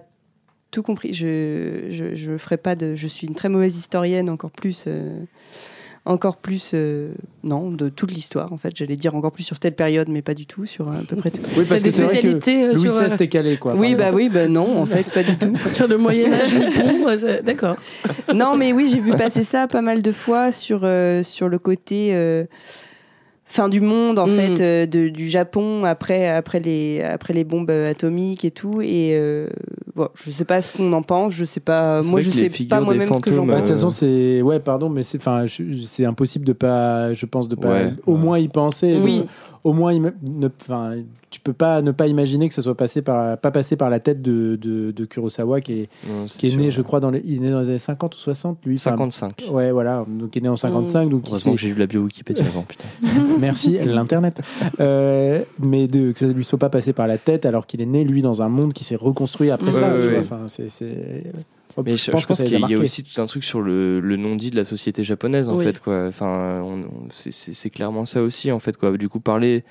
[0.70, 1.12] tout compris.
[1.12, 2.96] Je, je, je ferai pas de.
[2.96, 4.84] Je suis une très mauvaise historienne, encore plus.
[4.86, 5.18] euh,
[6.04, 6.72] encore plus.
[6.74, 7.12] euh,
[7.44, 8.72] non, de toute l'histoire, en fait.
[8.76, 11.30] J'allais dire encore plus sur telle période, mais pas du tout, sur à peu près
[11.30, 11.40] tout.
[11.56, 13.74] Oui, parce que c'est vrai que euh, Louis euh, XVI t'es calé, quoi.
[13.74, 14.14] Oui, bah exemple.
[14.16, 15.54] oui, bah non, en fait, pas du tout.
[15.70, 17.08] sur le nippon.
[17.08, 17.76] euh, c'est- D'accord.
[18.34, 21.58] non, mais oui, j'ai vu passer ça pas mal de fois sur, euh, sur le
[21.58, 22.44] côté euh,
[23.52, 24.34] fin du monde, en Mm.
[24.36, 28.80] fait, euh, de- du Japon après, après, les, après les bombes atomiques et tout.
[28.80, 29.48] Et euh,
[29.94, 32.00] bon, je sais pas ce qu'on en pense, je sais pas.
[32.00, 33.68] Moi, je sais pas moi-même ce que j'en fantômes, Bah, de pense.
[33.68, 34.40] toute façon, c'est.
[34.40, 35.44] Ouais, pardon, mais c'est enfin,
[35.84, 37.12] c'est impossible de pas.
[37.12, 37.68] Je pense de pas.
[37.68, 37.92] Ouais.
[38.06, 38.98] Au moins y penser.
[39.02, 39.18] Oui.
[39.18, 39.26] donc,
[39.64, 40.94] Au moins, ima- ne, enfin,
[41.32, 43.98] tu peux pas ne pas imaginer que ça soit passé par, pas passé par la
[44.00, 46.60] tête de, de, de Kurosawa, qui est, Non, qui est sûr.
[46.60, 48.76] né, je crois, dans les, il est né dans les années 50 ou 60, lui.
[48.76, 49.44] Enfin, 55.
[49.50, 50.04] Ouais, voilà.
[50.06, 51.08] Donc, il est né en 55.
[51.08, 52.84] Donc, il Heureusement que j'ai vu la bio Wikipédia avant, putain.
[53.40, 54.40] Merci, l'internet.
[54.80, 57.80] Euh, mais de, que ça ne lui soit pas passé par la tête alors qu'il
[57.80, 59.94] est né, lui, dans un monde qui s'est reconstruit après Ouais, ça.
[59.94, 60.20] ouais, tu ouais.
[60.20, 60.36] vois.
[60.38, 61.32] Enfin, c'est, c'est-
[61.82, 63.98] Mais je, je pense pense, qu'il a y a aussi tout un truc sur le,
[64.00, 65.64] le non-dit de la société japonaise, en Oui.
[65.64, 65.80] fait.
[65.80, 66.06] Quoi.
[66.08, 66.62] Enfin,
[67.10, 68.76] c'est clairement ça aussi, en fait.
[68.76, 68.96] Quoi.
[68.98, 69.64] Du coup, parler.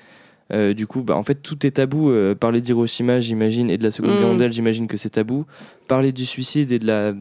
[0.52, 2.10] Euh, du coup, bah, en fait, tout est tabou.
[2.10, 4.18] Euh, parler d'Hiroshima, j'imagine, et de la Seconde Mm.
[4.18, 5.46] Guerre mondiale, j'imagine que c'est tabou.
[5.88, 7.14] Parler du suicide et de la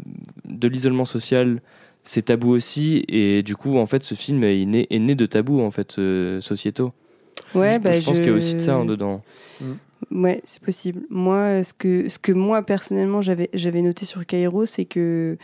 [0.46, 1.62] de l'isolement social,
[2.04, 3.06] c'est tabou aussi.
[3.08, 5.98] Et du coup, en fait, ce film est né, est né de tabous, en fait,
[5.98, 6.92] euh, sociétaux.
[7.56, 9.22] Ouais, je, bah, je pense qu'il y a aussi de ça en dedans.
[10.10, 11.02] Ouais, c'est possible.
[11.10, 15.38] Moi, ce que, ce que moi, personnellement, j'avais, j'avais noté sur Cairo, c'est que.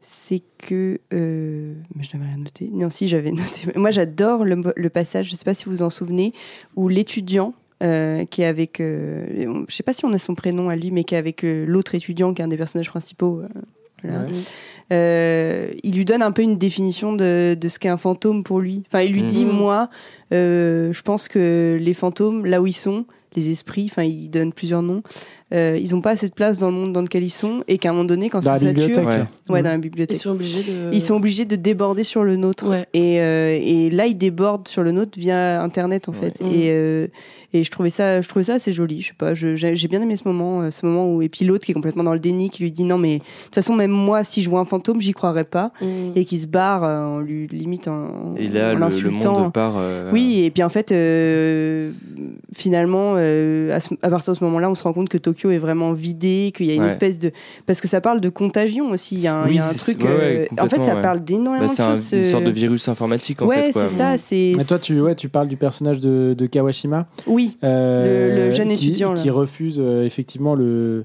[0.00, 1.00] C'est que.
[1.12, 2.70] euh, mais je n'avais rien noté.
[2.72, 3.68] Non, si, j'avais noté.
[3.76, 6.32] Moi, j'adore le, le passage, je ne sais pas si vous vous en souvenez,
[6.76, 7.54] où l'étudiant.
[7.82, 10.90] euh, qui est avec, euh, je sais pas si on a son prénom à lui,
[10.90, 13.42] mais qui est avec l'autre étudiant, qui est un des personnages principaux.
[14.02, 14.24] voilà.
[14.26, 14.32] Ouais.
[14.92, 18.60] Euh, il lui donne un peu une définition de, de ce qu'est un fantôme pour
[18.60, 18.82] lui.
[18.88, 19.52] Enfin, il lui dit, Mhm.
[19.52, 19.90] moi,
[20.32, 23.04] euh, je pense que les fantômes, là où ils sont,
[23.36, 25.02] les esprits, enfin, il donne plusieurs noms,
[25.52, 27.78] euh, ils n'ont pas assez de place dans le monde dans lequel ils sont, et
[27.78, 29.06] qu'à un moment donné, quand Dans ça sature.
[29.06, 29.24] Ouais.
[29.48, 30.92] ouais, dans la Ils bibliothèque, sont obligés de.
[30.92, 32.68] ils sont obligés de déborder sur le nôtre.
[32.68, 32.86] Ouais.
[32.94, 36.40] Et, euh, et là, ils débordent sur le nôtre via Internet, en fait.
[36.42, 37.06] Et, euh,
[37.54, 39.00] et je trouvais ça, je trouvais ça assez joli.
[39.00, 41.70] Je sais pas, j'ai bien aimé ce moment, ce moment où et puis l'autre qui
[41.70, 44.22] est complètement dans le déni, qui lui dit non mais de toute façon même moi,
[44.24, 45.86] si je vois un fantôme, j'y croirais pas, Mm.
[46.16, 49.40] et qui se barre euh, en lui limite en, Et là, en le, le l'insultant.
[49.40, 49.74] monde part.
[49.78, 51.90] euh, Oui, et puis en fait, euh,
[52.54, 55.37] finalement, euh, à, ce- à partir de ce moment-là, on se rend compte que Tokyo
[55.46, 56.88] est vraiment vidé, qu'il y a une Ouais.
[56.88, 57.30] espèce de.
[57.66, 59.16] Parce que ça parle de contagion aussi.
[59.16, 60.02] Il y a un, Oui, il y a un truc.
[60.02, 61.00] ouais, ouais, euh, en fait, ça ouais.
[61.02, 62.12] parle d'énormément bah, de c'est un- choses.
[62.12, 63.72] une sorte de euh, virus informatique, en ouais, fait.
[63.72, 63.86] quoi.
[63.86, 64.54] c'est ça.
[64.58, 68.50] Mais toi, tu, ouais, tu parles du personnage de, de Kawashima, Oui, euh, Le- le
[68.50, 69.20] jeune qui, étudiant, là.
[69.20, 71.04] qui refuse euh, effectivement le.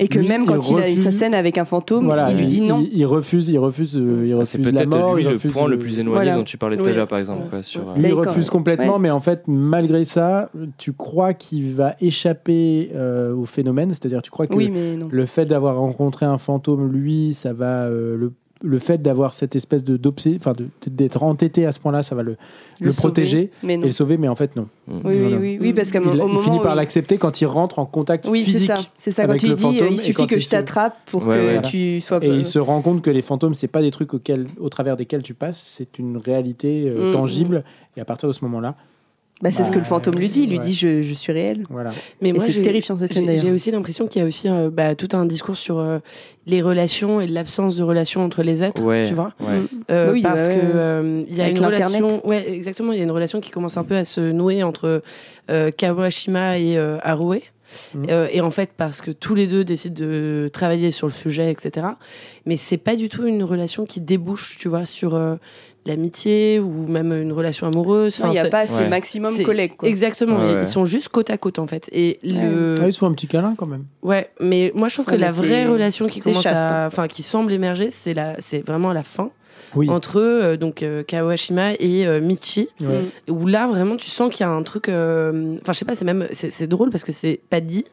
[0.00, 2.30] Et que Lui, même il quand il, a eu sa scène avec un fantôme, Voilà,
[2.30, 2.80] il lui dit non.
[2.90, 5.14] Il, il refuse, il refuse, euh, il Ah, c'est refuse la peut-être mort.
[5.16, 6.36] lui il le point de- le plus éloigné Voilà.
[6.36, 7.42] dont tu parlais tout à l'heure, par exemple.
[7.44, 7.48] Ouais.
[7.50, 8.98] quoi, sur, euh, Lui, Mais il refuse complètement, ouais.
[8.98, 14.30] mais en fait, malgré ça, tu crois qu'il va échapper euh, au phénomène, c'est-à-dire tu
[14.30, 14.72] crois que Oui,
[15.10, 19.56] le fait d'avoir rencontré un fantôme, lui, ça va euh, le le fait d'avoir cette
[19.56, 20.52] espèce de d'obsé- enfin
[20.86, 22.36] d'être entêté à ce point-là, ça va le,
[22.80, 24.68] le, protéger Mais et le sauver, mais en fait non.
[24.86, 25.36] Oui, oui, Voilà.
[25.38, 28.26] oui, oui, parce qu'au Il, il moment finit par l'accepter quand il rentre en contact
[28.28, 28.66] Oui, c'est physique.
[28.68, 28.82] ça.
[28.98, 29.22] C'est ça.
[29.24, 30.50] Quand avec il le dit, fantôme euh, et il suffit quand que il je se-
[30.50, 32.18] t'attrape pour Ouais, que tu sois.
[32.22, 34.96] Et il se rend compte que les fantômes, c'est pas des trucs auxquels, au travers
[34.96, 37.64] desquels tu passes, c'est une réalité euh, Mm, tangible.
[37.96, 38.74] Et à partir de ce moment-là,
[39.42, 40.42] Bah, c'est ce que le Bah, fantôme lui dit.
[40.42, 40.64] Il lui ouais.
[40.64, 41.64] dit je, je suis réel.
[41.70, 41.90] Voilà.
[42.20, 44.48] Mais Et moi, c'est j'ai- terrifiant cette scène J'ai aussi l'impression qu'il y a aussi
[44.48, 45.98] euh, bah, tout un discours sur euh,
[46.46, 49.06] les relations et l'absence de relations entre les êtres, Ouais.
[49.08, 49.32] tu vois.
[49.40, 49.60] Ouais.
[49.90, 52.92] Euh, Bah oui, parce bah que euh, il y a Avec une relation, ouais, exactement,
[52.92, 55.02] il y a une relation qui commence un peu à se nouer entre
[55.50, 57.42] euh, Kawashima et euh, Harué.
[57.94, 58.06] Mhm.
[58.10, 61.52] Euh, et en fait, parce que tous les deux décident de travailler sur le sujet,
[61.52, 61.86] etc.
[62.44, 65.36] Mais c'est pas du tout une relation qui débouche, tu vois, sur euh,
[65.86, 68.20] l'amitié ou même une relation amoureuse.
[68.24, 68.88] Il n'y a c'est- pas ouais.
[68.88, 69.76] maximum collègues.
[69.76, 69.88] quoi.
[69.88, 70.62] Exactement, Ouais, ils- ouais.
[70.62, 71.88] ils sont juste côte à côte en fait.
[71.92, 73.84] Et le, Ah, ils se font un petit câlin quand même.
[74.02, 76.86] Ouais, mais moi je trouve Ouais, que la vraie relation qui commence chaste, à, hein.
[76.86, 79.30] enfin qui semble émerger, c'est la, c'est vraiment à la fin
[79.74, 79.88] Oui.
[79.88, 83.00] entre euh, donc euh, Kawashima et euh, Michi, Ouais.
[83.30, 85.94] où là vraiment tu sens qu'il y a un truc, euh, enfin je sais pas,
[85.94, 87.84] c'est même c'est drôle parce que c'est pas dit.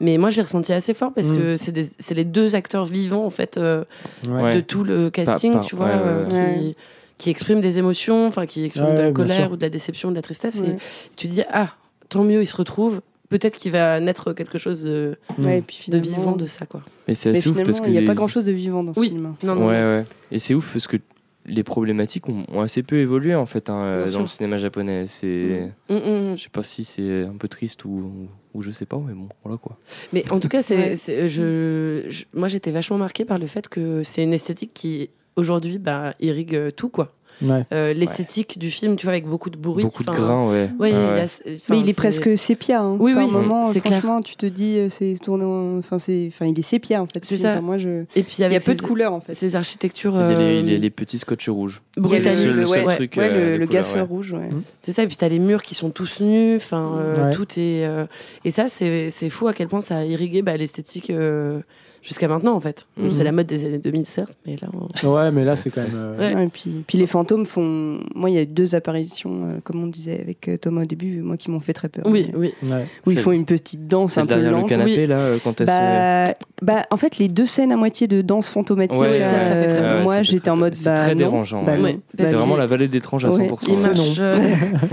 [0.00, 1.36] Mais moi, je l'ai ressenti assez fort parce Mm.
[1.38, 3.84] que c'est les deux acteurs vivants en fait euh,
[4.28, 4.56] Ouais.
[4.56, 6.54] De tout le casting, par- tu vois, ouais, ouais, ouais.
[6.58, 6.76] qui,
[7.18, 10.10] qui expriment des émotions, enfin qui expriment Ouais, de la colère ou de la déception,
[10.10, 10.60] de la tristesse.
[10.60, 10.70] Ouais.
[10.70, 10.78] Et
[11.16, 11.70] tu dis ah,
[12.08, 13.00] tant mieux, ils se retrouvent.
[13.30, 16.66] Peut-être qu'il va naître quelque chose de, Ouais, et puis de finalement, vivant de ça,
[16.66, 16.82] quoi.
[17.08, 18.84] Et c'est assez ouf parce que il n'y a les- pas grand chose de vivant
[18.84, 19.08] dans ce Oui.
[19.08, 19.34] film.
[19.42, 19.96] Non, non, Ouais, non.
[19.98, 20.04] ouais.
[20.30, 20.98] Et c'est ouf parce que
[21.46, 24.20] les problématiques ont, ont assez peu évolué en fait hein, dans sûr.
[24.20, 25.06] le cinéma japonais.
[25.08, 26.36] C'est, Mm, mm.
[26.36, 28.12] je sais pas si c'est un peu triste ou,
[28.54, 29.78] ou je sais pas, mais bon, voilà quoi.
[30.12, 30.96] Mais en tout cas, c'est, Ouais.
[30.96, 35.10] c'est- je, je- moi j'étais vachement marquée par le fait que c'est une esthétique qui
[35.36, 37.12] aujourd'hui bah, irrigue euh, tout quoi.
[37.42, 37.64] Ouais.
[37.72, 39.82] Euh, l'esthétique du film, tu vois, avec beaucoup de bruit.
[39.82, 40.70] Beaucoup de grains, ouais.
[40.78, 41.24] Ouais, il y Ah a- ouais.
[41.24, 42.80] enfin, Mais il est c'est- presque sépia.
[42.80, 42.96] Hein.
[43.00, 43.98] Oui, oui, moment, c'est clair.
[43.98, 45.42] franchement, tu te dis, euh, c'est tourné.
[45.44, 47.24] en- Enfin, c'est, enfin, il est sépia en fait.
[47.24, 47.54] ce C'est ça.
[47.54, 48.04] Enfin, moi, je.
[48.14, 49.34] Et puis Il y a peu de couleurs en fait.
[49.34, 50.12] ces architectures.
[50.14, 51.82] Il y a les, euh, les- les petits scotch rouges.
[51.96, 54.02] Il a t'as le seul- ouais, truc, ouais, euh, le, le gaffeur ouais.
[54.02, 54.32] rouge.
[54.32, 54.48] Ouais.
[54.82, 57.34] C'est ça, et puis t'as les murs qui sont tous nus, enfin, euh, Ouais.
[57.34, 57.84] tout est.
[57.84, 58.06] euh,
[58.44, 61.58] Et ça, c'est c'est fou à quel point ça a irrigué bah, l'esthétique euh,
[62.04, 62.86] jusqu'à maintenant, en fait.
[62.98, 63.10] Mhm.
[63.10, 64.68] C'est la mode des années 2000, certes, mais là.
[65.02, 65.90] on- Ouais, mais là, c'est quand même.
[65.94, 66.34] euh, Ouais.
[66.34, 67.98] Ouais, et puis, puis les fantômes font.
[68.14, 71.20] Moi, il y a deux apparitions, euh, comme on disait avec euh, Thomas au début,
[71.22, 72.04] moi qui m'ont fait très peur.
[72.06, 72.70] Oui, Mais- oui.
[72.70, 72.84] ouais.
[73.06, 75.06] Où ils font une petite danse un peu derrière le canapé Oui.
[75.06, 75.72] là, quand elle se.
[75.72, 79.40] Bah, bah, en fait, les deux scènes à moitié de danse fantomatique, Ouais, là, ça,
[79.40, 80.76] ça fait très moi j'étais en mode.
[80.76, 81.18] C'est bah, très non.
[81.18, 81.88] dérangeant, Bah, Bah,
[82.26, 83.46] C'est vraiment la vallée d'étrange à Ouais.
[83.48, 83.70] 100%.
[83.72, 84.20] Il C'est marche,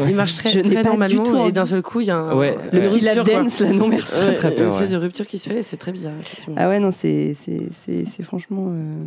[0.09, 2.55] il marche très, très normalement tout et d'un seul coup il y a un, Ouais,
[2.71, 4.27] Le petit lap dance, là, non merci.
[4.29, 6.13] Ouais, très peur, une espèce de rupture qui se fait, c'est très bizarre.
[6.55, 8.67] Ah ouais, non, c'est c'est- c'est- c'est franchement.
[8.69, 9.05] euh,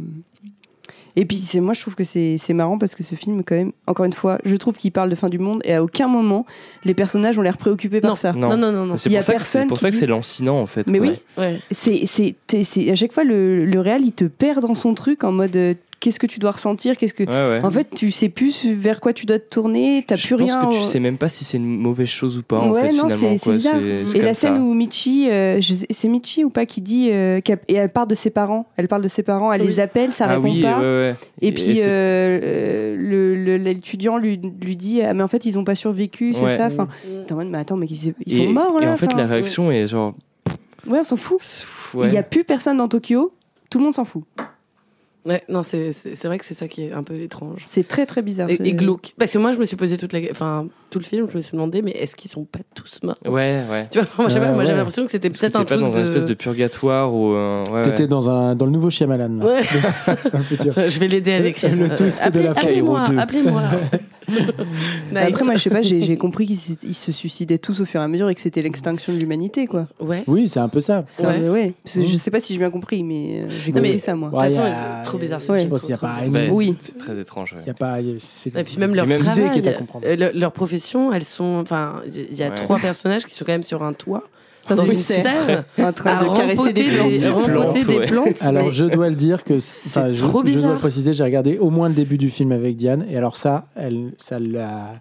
[1.17, 3.55] Et puis, c'est- moi, je trouve que c'est c'est marrant parce que ce film, quand
[3.55, 6.09] même, encore une fois, je trouve qu'il parle de fin du monde et à aucun
[6.09, 6.45] moment,
[6.85, 8.15] les personnages ont l'air préoccupés par Non.
[8.17, 8.33] ça.
[8.33, 8.49] Non.
[8.51, 8.97] Non, non, non, non.
[8.97, 10.07] C'est Il y a pour ça que c'est personne pour qui ça que dit- c'est
[10.09, 10.89] lancinant en fait.
[10.91, 11.07] Mais quoi.
[11.09, 11.15] oui.
[11.39, 11.61] Ouais.
[11.71, 14.93] C'est c'est- t'es- c'est- à chaque fois, le, le réel, il te perd dans son
[14.95, 17.25] truc en mode euh, qu'est-ce que tu dois ressentir qu'est-ce que...
[17.25, 17.61] Ouais, ouais.
[17.65, 20.53] En fait, tu sais plus vers quoi tu dois te tourner, t'as je plus pense
[20.55, 20.67] rien.
[20.69, 23.09] que tu sais même pas si c'est une mauvaise chose ou pas en fait non,
[23.09, 23.39] finalement.
[23.39, 23.77] c'est- bizarre.
[23.81, 24.61] Et la scène ça.
[24.61, 28.15] où Michi, euh, je c'est Michi ou pas qui dit euh, et elle parle de
[28.15, 28.67] ses parents.
[28.77, 29.67] Elle parle de ses parents, elle Oui.
[29.69, 30.79] les appelle, ça ah répond oui, pas.
[30.79, 31.15] ouais, ouais.
[31.41, 35.75] Et puis euh, euh, l'étudiant lui, lui dit ah, mais en fait ils ont pas
[35.75, 36.57] survécu, c'est Ouais.
[36.57, 36.67] ça.
[36.67, 37.33] Enfin, Mm.
[37.33, 38.93] en mode, mais attends mais ils, ils et, sont morts et là.
[38.93, 40.15] en fait la réaction est genre
[40.87, 41.67] ouais, on s'en fout.
[41.95, 42.11] Il ouais.
[42.13, 43.33] y a plus personne dans Tokyo.
[43.71, 44.25] Tout le monde s'en fout.
[45.27, 45.91] Ouais, non, c'est
[46.25, 47.65] vrai que c'est ça qui est un peu étrange.
[47.67, 48.51] C'est très très bizarre.
[48.51, 49.15] Et, et glauque.
[49.19, 50.21] Parce que moi, je me suis posé toute la...
[50.31, 53.15] enfin, tout le film, je me suis demandé, mais est-ce qu'ils sont pas tous morts?
[53.25, 53.89] Ouais, ouais.
[53.91, 54.65] Tu vois, moi, j'avais Ouais, ouais.
[54.75, 56.01] l'impression que c'était peut-être un pas truc dans une de...
[56.03, 58.09] espèce de purgatoire ou euh, ouais, T'étais ouais.
[58.09, 59.63] dans, un, dans le nouveau Shyamalan, là, Ouais.
[60.33, 60.73] dans le futur.
[60.75, 61.75] Je vais l'aider à l'écrire.
[61.75, 62.61] Le twist de Appelez- la fin.
[63.19, 65.23] Appelez-moi, Hero appelez-moi.
[65.29, 68.09] Après, moi, je sais pas, j'ai compris qu'ils se suicidaient tous au fur et à
[68.09, 69.87] mesure et que c'était l'extinction de l'humanité, quoi.
[70.01, 70.25] Ouais.
[70.27, 71.05] Oui, c'est un peu ça.
[71.21, 71.27] Ouais.
[71.27, 71.75] un- ouais.
[71.85, 72.07] Parce que Mmh.
[72.07, 74.29] Je sais pas si j'ai bien compris, mais euh, j'ai Non, compris mais- ça, moi.
[74.29, 75.61] De toute façon, a- trop bizarre, Ouais.
[75.61, 76.75] Je pense qu'il n'y a pas une- Bah, Oui.
[76.79, 77.55] c'est- très étrange.
[77.55, 77.61] ouais.
[77.65, 77.99] Il y a pas.
[78.19, 79.51] c'est Et puis même leur travail,
[80.05, 83.53] euh, le- leur profession, elles sont, enfin, il y a trois personnages qui sont quand
[83.53, 84.25] même sur un toit,
[84.69, 85.23] Dans dans une une serre.
[85.47, 87.11] serre, En train à de caresser des plantes.
[87.11, 88.07] des, Des rempoter plantes, des ouais.
[88.07, 88.37] plantes.
[88.43, 91.25] Alors mais- je dois le dire que enfin, je, trop je dois le préciser, j'ai
[91.25, 94.95] regardé au moins le début du film avec Diane et alors ça, elle, ça l'a,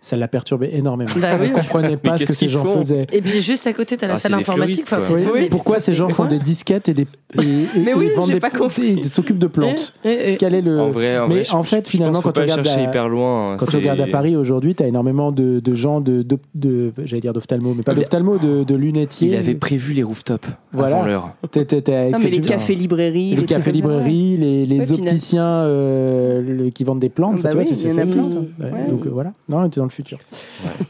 [0.00, 1.10] ça l'a perturbé énormément.
[1.16, 1.46] Bah oui.
[1.46, 3.06] Elle comprenait pas ce que ces gens faisaient.
[3.12, 4.86] Et puis juste à côté, t'as la Ah, salle c'est des informatique.
[4.86, 5.32] fleuristes, Enfin, quoi.
[5.32, 8.06] t'es- Oui, mais- Pourquoi ces gens font des disquettes et des et, et- Mais oui,
[8.06, 8.98] et vendent des pas compris.
[8.98, 11.86] et s'occupent de plantes Et- et- Quel est le En vrai, en Mais en fait,
[11.88, 14.86] finalement, quand on regarde la- hyper loin, Quand tu regardes à Paris aujourd'hui, tu as
[14.86, 18.74] énormément de, de gens de, de, de- j'allais dire d'ophtalmo, mais pas d'ophtalmo, de, de
[19.20, 20.96] il avait prévu les rooftops Voilà.
[20.96, 21.34] avant l'heure.
[21.50, 23.30] T'es- t'es- t'es- Non, mais les tu- cafés librairies.
[23.30, 23.98] les trucs cafés comme ça, ouais.
[24.04, 28.02] librairies, les, les Ouais, opticiens euh, le- qui vendent des plantes, Bah oui, c'est- ça
[28.02, 28.34] existe.
[28.34, 28.90] Ouais, Ouais.
[28.90, 30.18] Donc euh, voilà, non, tu es dans le futur.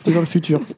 [0.04, 0.60] Tu es dans le futur.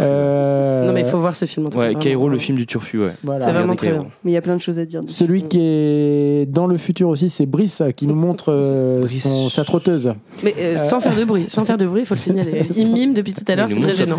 [0.00, 1.88] Euh, Non, mais il faut voir ce film en tout cas.
[1.88, 1.94] Ouais.
[1.94, 3.12] Cairo, le film du Turfu, ouais.
[3.22, 3.44] voilà.
[3.46, 4.06] C'est vraiment très bien.
[4.24, 5.00] Mais il y a plein de choses à dire.
[5.06, 9.64] Celui qui est dans le futur aussi, c'est Brice qui nous montre euh, son- sa
[9.64, 10.12] trotteuse.
[10.44, 12.62] Mais euh, sans faire de bruit, sans faire de bruit, il faut le signaler.
[12.76, 14.16] Il mime depuis tout à l'heure, c'est très gênant.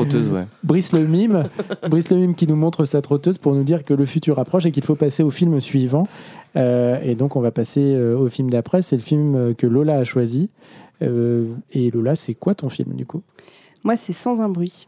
[0.64, 1.46] Brice le mime,
[1.90, 4.66] Brice le mime qui nous montre sa trotteuse pour nous dire que le futur approche
[4.66, 6.08] et qu'il faut passer au film suivant.
[6.56, 8.82] Euh, et donc on va passer euh, au film d'après.
[8.82, 10.50] C'est le film euh, que Lola a choisi.
[11.02, 13.22] Et Lola, c'est quoi ton film du coup?
[13.86, 14.86] Moi, c'est Sans un bruit.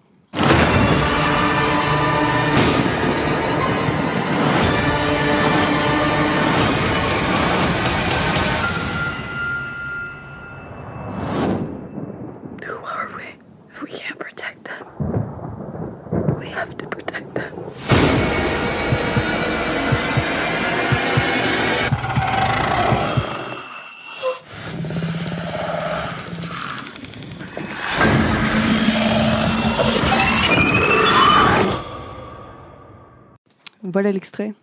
[33.92, 34.54] Voilà l'extrait.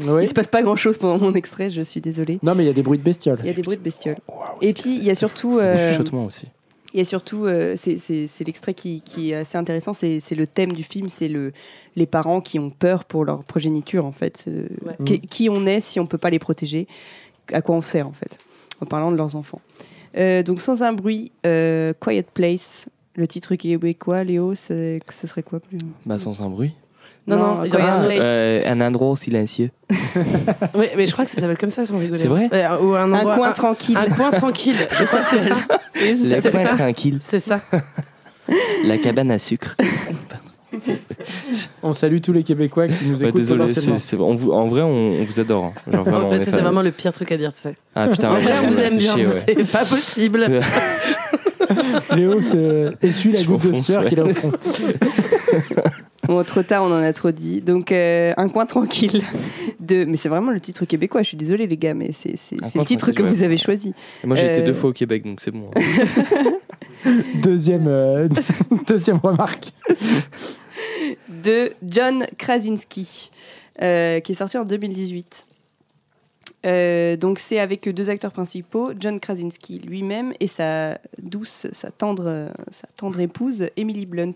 [0.00, 0.06] Oui.
[0.22, 2.38] Il se passe pas grand chose pendant mon extrait, je suis désolée.
[2.42, 3.38] Non, mais il y a des bruits de bestioles.
[3.40, 4.18] Il y a des bruits de bestioles.
[4.62, 5.56] Et puis il y a surtout.
[5.58, 6.46] Des euh, chuchotements aussi.
[6.94, 10.46] Il y a surtout, euh, c'est- l'extrait qui, qui est assez intéressant, c'est c'est le
[10.46, 11.52] thème du film, c'est le,
[11.96, 14.44] les parents qui ont peur pour leur progéniture, en fait.
[14.48, 14.94] Euh, Ouais.
[15.04, 16.86] qui, qui on est si on peut pas les protéger
[17.52, 18.38] À quoi on sert, en fait,
[18.80, 19.60] en parlant de leurs enfants.
[20.16, 25.42] Euh, donc, sans un bruit, euh, Quiet Place, le titre québécois, Léo, c'est- ce serait
[25.42, 25.76] quoi plus?
[26.06, 26.72] Bah, sans un bruit.
[27.28, 28.06] Non, non, il y en a Quiet un autre.
[28.08, 28.18] Place.
[28.20, 29.70] Euh, un endroit silencieux.
[30.74, 32.18] Oui, mais je crois que ça s'appelle comme ça sans rigoler.
[32.18, 33.96] C'est vrai Euh, Ou un, Un endroit- coin un- tranquille.
[33.96, 34.74] Un coin tranquille.
[34.98, 35.54] Je crois que c'est ça.
[35.94, 36.76] C'est Le ça, coin c'est ça.
[36.76, 37.18] tranquille.
[37.22, 37.60] C'est ça.
[38.84, 39.76] La cabane à sucre.
[41.82, 44.66] On salue tous les Québécois qui nous Ouais, écoutent désolé, c'est- c'est- on vous- en
[44.68, 45.64] vrai, on, on vous adore.
[45.66, 45.72] hein.
[45.92, 47.74] Genre, vraiment, Oh, est ça, c'est vraiment le pire truc à dire, tu sais.
[47.94, 49.16] Ah putain, En vrai, on vous aime bien.
[49.16, 49.42] ouais.
[49.46, 50.46] C'est pas possible.
[52.16, 54.50] Léo se essuie la Je goutte de sueur qu'il a au front.
[56.28, 57.60] Bon, trop tard, on en a trop dit.
[57.62, 59.24] Donc, euh, un coin tranquille.
[59.80, 60.04] De...
[60.04, 61.22] Mais c'est vraiment le titre québécois.
[61.22, 63.94] Je suis désolée, les gars, mais c'est le titre que vous avez choisi.
[64.22, 65.70] Et Moi, j'ai été Euh, deux fois au Québec, donc c'est bon.
[65.74, 65.80] hein.
[67.42, 68.28] Deuxième, euh,
[68.86, 69.72] deuxième remarque.
[71.28, 73.30] De John Krasinski,
[73.82, 75.46] euh, qui est sorti en 2018.
[76.68, 82.50] Euh, donc c'est avec deux acteurs principaux, John Krasinski lui-même et sa douce, sa tendre,
[82.70, 84.34] sa tendre épouse, Emily Blunt,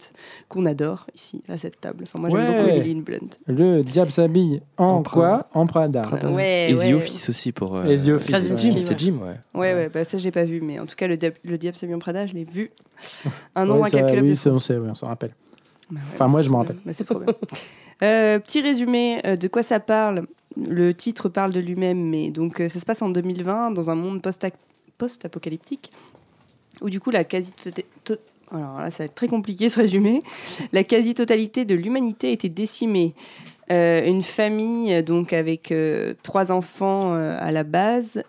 [0.49, 2.05] qu'on adore ici à cette table.
[2.07, 2.57] Enfin moi j'aime Ouais.
[2.65, 3.29] beaucoup Emily Blunt.
[3.47, 5.47] Le diable s'habille en, En quoi?
[5.53, 6.03] En Prada.
[6.03, 6.31] Prada.
[6.31, 6.95] Ouais, Et The.
[6.95, 7.77] Office aussi pour.
[7.77, 8.83] euh, Et The Office, c'est Jim, ouais.
[8.83, 9.37] c'est Jim, ouais.
[9.61, 11.77] Ouais, ouais, bah ça j'ai pas vu, mais en tout cas le, Diab- le Diable
[11.77, 12.71] s'habille en Prada, je l'ai vu.
[13.55, 14.57] Un ça, incalculable oui, de ça, fois.
[14.57, 15.33] on sait, oui, on s'en rappelle.
[15.91, 16.77] Bah ouais, Enfin, moi, je m'en rappelle.
[16.87, 17.35] Bah, c'est trop bien.
[18.03, 20.27] Euh, petit résumé euh, de quoi ça parle.
[20.57, 23.95] Le titre parle de lui-même, mais donc euh, ça se passe en 2020 dans un
[23.95, 24.47] monde post-
[24.99, 25.93] post-apocalyptique
[26.81, 27.53] où du coup la quasi
[28.51, 30.23] alors là ça va être très compliqué ce résumé.
[30.73, 33.15] La quasi-totalité de l'humanité a été décimée.
[33.71, 35.73] Euh, une famille euh, donc avec
[36.23, 38.23] trois enfants à la base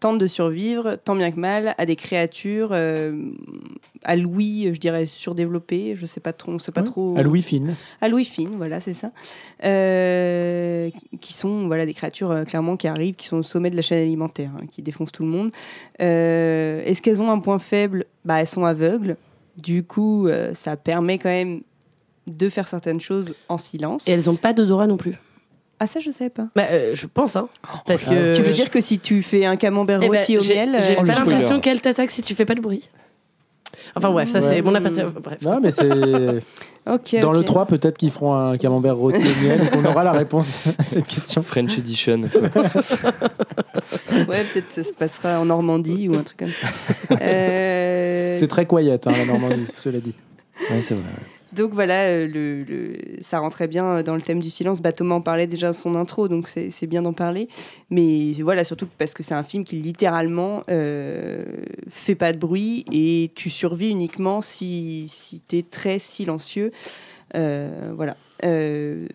[0.00, 2.74] tente de survivre tant bien que mal à des créatures
[4.04, 5.94] à Louis, je dirais surdéveloppées.
[5.94, 6.86] Je sais pas trop, on sait pas Ouais.
[6.86, 7.14] trop.
[7.18, 7.74] À Louis Fine.
[8.00, 9.10] À Louis Fine, voilà, c'est ça.
[9.64, 13.76] Euh, qui sont voilà des créatures euh, clairement qui arrivent, qui sont au sommet de
[13.76, 15.50] la chaîne alimentaire, hein, qui défoncent tout le monde.
[16.00, 18.04] Euh, Est-ce qu'elles ont un point faible?
[18.24, 19.16] Bah, elles sont aveugles.
[19.56, 21.60] Du coup, euh, ça permet quand même
[22.26, 24.06] de faire certaines choses en silence.
[24.08, 25.14] Et elles ont pas d'odorat non plus.
[25.82, 26.48] Ah ça, je savais pas.
[26.54, 27.48] Bah, euh, je pense, hein.
[27.86, 28.20] Parce là là.
[28.32, 28.36] que.
[28.36, 30.76] tu veux dire que si tu fais un camembert Eh ben, rôti au j'ai- miel,
[30.78, 32.88] J'ai euh, Oh, pas l'impression qu'elle t'attaque si tu fais pas de bruit.
[33.94, 34.44] Enfin bref, ça Ouais.
[34.44, 35.00] c'est mon aperçu.
[35.22, 35.38] Bref.
[35.42, 35.88] Non, mais c'est.
[36.90, 37.20] ok.
[37.20, 37.44] Dans le ok.
[37.44, 40.84] 3, peut-être qu'ils feront un camembert rôti au miel et qu'on aura la réponse à
[40.86, 41.42] cette question.
[41.42, 42.20] French Edition.
[44.28, 46.68] Ouais, peut-être ça se passera en Normandie ou un truc comme ça.
[47.20, 50.14] Euh, C'est très quiet, hein, la Normandie, cela dit.
[50.70, 51.04] ouais, c'est vrai.
[51.52, 54.80] Donc voilà, euh, le, le- ça rentrait bien dans le thème du silence.
[54.80, 57.48] Bah, Thomas en parlait déjà dans son intro, donc c'est bien d'en parler.
[57.90, 61.44] Mais voilà, surtout parce que c'est un film qui littéralement euh,
[61.88, 66.70] fait pas de bruit et tu survis uniquement si, si tu es très silencieux.
[67.34, 68.16] Euh, voilà.
[68.44, 69.06] Euh,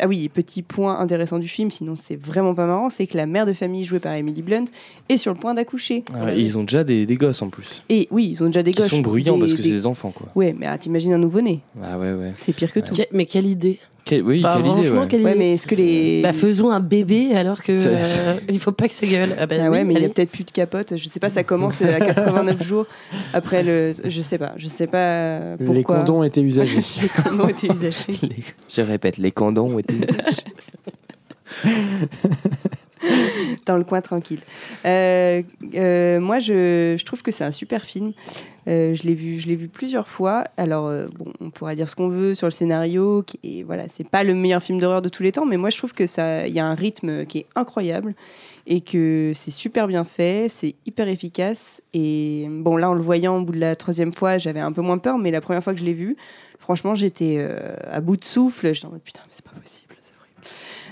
[0.00, 3.26] ah oui, petit point intéressant du film, sinon c'est vraiment pas marrant, c'est que la
[3.26, 4.66] mère de famille jouée par Emily Blunt
[5.08, 6.04] est sur le point d'accoucher.
[6.14, 7.82] Ah, et ils ont déjà des, des gosses en plus.
[7.88, 8.90] Et oui, ils ont déjà des Qui gosses.
[8.90, 10.28] sont bruyants des- parce que des- c'est des enfants, quoi.
[10.36, 12.32] Ouais, mais ah, t'imagines un nouveau-né, Ah ouais, ouais.
[12.36, 12.94] c'est pire que tout.
[12.94, 13.78] Que- mais quelle idée.
[14.04, 15.06] Quel- oui, Enfin, quelle idée, ouais.
[15.06, 15.38] quelle Ouais, idée.
[15.38, 16.22] mais est-ce que les.
[16.22, 19.36] Bah, faisons un bébé alors que euh, il faut pas que ça gueule.
[19.38, 20.94] Ah, bah, Ah ouais, oui, mais il y a peut-être plus de capote.
[20.96, 22.86] Je sais pas, ça commence à 89 jours
[23.34, 23.92] après le.
[24.02, 25.74] Je sais pas, je sais pas pourquoi.
[25.74, 26.80] Les condoms étaient usagés.
[27.02, 28.12] les condoms étaient usagés.
[28.22, 28.36] Les-
[28.68, 29.94] Je répète, les condoms ont été.
[33.64, 34.40] Dans le coin tranquille.
[34.84, 35.42] Euh,
[35.74, 38.12] euh, moi, je, je trouve que c'est un super film.
[38.66, 40.44] Euh, je l'ai vu, je l'ai vu plusieurs fois.
[40.56, 43.22] Alors, bon, on pourra dire ce qu'on veut sur le scénario.
[43.22, 45.70] Qui est, voilà, c'est pas le meilleur film d'horreur de tous les temps, mais moi,
[45.70, 48.14] je trouve que ça, il y a un rythme qui est incroyable
[48.66, 51.82] et que c'est super bien fait, c'est hyper efficace.
[51.94, 54.82] Et bon, là, en le voyant au bout de la troisième fois, j'avais un peu
[54.82, 56.16] moins peur, mais la première fois que je l'ai vu,
[56.68, 58.74] franchement, j'étais euh, à bout de souffle.
[58.74, 60.46] J'étais en mode putain, mais c'est pas possible, c'est horrible.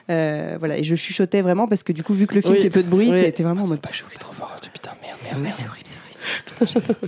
[0.09, 2.61] Euh, voilà, et je chuchotais vraiment parce que du coup, vu que le film Oui.
[2.63, 3.31] fait peu de bruit, Oui.
[3.33, 4.57] t'es vraiment en mode Pas jouer trop fort.
[4.73, 5.55] Putain, merde, merde, merde.
[5.55, 6.99] c'est horrible, c'est horrible, horrible.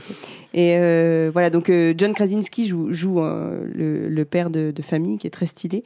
[0.53, 5.27] Et euh, voilà, donc John Krasinski joue, joue le, le père de, de famille qui
[5.27, 5.83] est très stylé.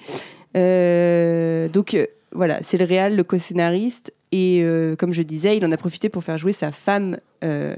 [1.72, 1.96] Donc
[2.32, 4.12] voilà, c'est le réal, le co-scénariste.
[4.32, 7.74] Et euh, comme je disais, il en a profité pour faire jouer sa femme, euh,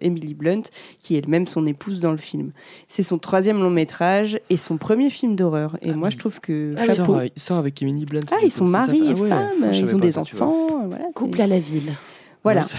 [0.00, 0.62] Emily Blunt,
[0.98, 2.52] qui est elle-même son épouse dans le film.
[2.88, 5.76] C'est son troisième long métrage et son premier film d'horreur.
[5.82, 6.14] Et Ah moi, oui.
[6.14, 6.74] je trouve que.
[6.78, 7.12] Il chapeau.
[7.12, 8.20] sort, il sort avec Emily Blunt.
[8.32, 10.86] Ah, ils sont mari et ah ouais, femme, je ils ont des ça, enfants.
[10.88, 11.92] Voilà, Couple à la ville.
[12.44, 12.62] Voilà.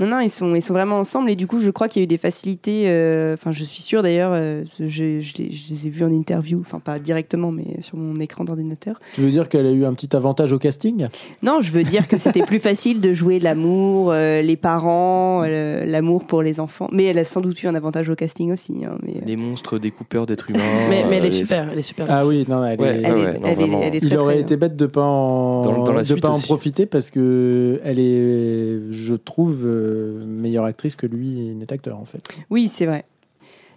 [0.00, 2.02] Non, non, ils sont, ils sont vraiment ensemble et du coup, je crois qu'il y
[2.02, 2.84] a eu des facilités.
[2.86, 6.58] euh, Enfin, je suis sûre d'ailleurs, euh, je, les, je les ai vus en interview,
[6.60, 9.00] enfin pas directement, mais sur mon écran d'ordinateur.
[9.14, 11.06] Tu veux dire qu'elle a eu un petit avantage au casting?
[11.44, 15.84] Non, je veux dire que c'était plus facile de jouer l'amour, euh, les parents, euh,
[15.84, 16.88] l'amour pour les enfants.
[16.90, 18.72] Mais elle a sans doute eu un avantage au casting aussi.
[18.84, 20.88] hein, mais, Les monstres découpeurs d'êtres humains.
[20.90, 22.06] Mais, mais elle est super, elle est super.
[22.08, 26.02] Ah oui, non, elle est- Il aurait été bête de pas en Dans- dans la
[26.02, 28.43] de pas en profiter parce que elle est,
[28.90, 32.22] je trouve, euh, meilleure actrice que lui n'est acteur en fait.
[32.50, 33.04] Oui, c'est vrai.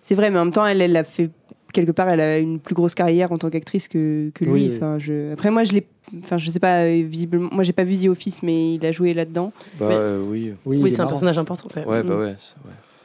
[0.01, 1.29] C'est vrai, mais en même temps, elle, elle a fait
[1.73, 4.51] quelque part, elle a une plus grosse carrière en tant qu'actrice que, que lui.
[4.51, 4.73] Oui, oui.
[4.77, 5.33] Enfin, je...
[5.33, 5.85] Après, moi, je l'ai,
[6.23, 8.91] enfin, je sais pas euh, visiblement, moi, j'ai pas vu The Office, mais il a
[8.93, 9.51] joué là-dedans.
[9.79, 10.53] Bah Mais- euh, oui.
[10.65, 11.09] Oui, c'est un marrant.
[11.09, 11.89] personnage important quand même.
[11.89, 12.19] Ouais, bah Mm.
[12.21, 12.35] ouais.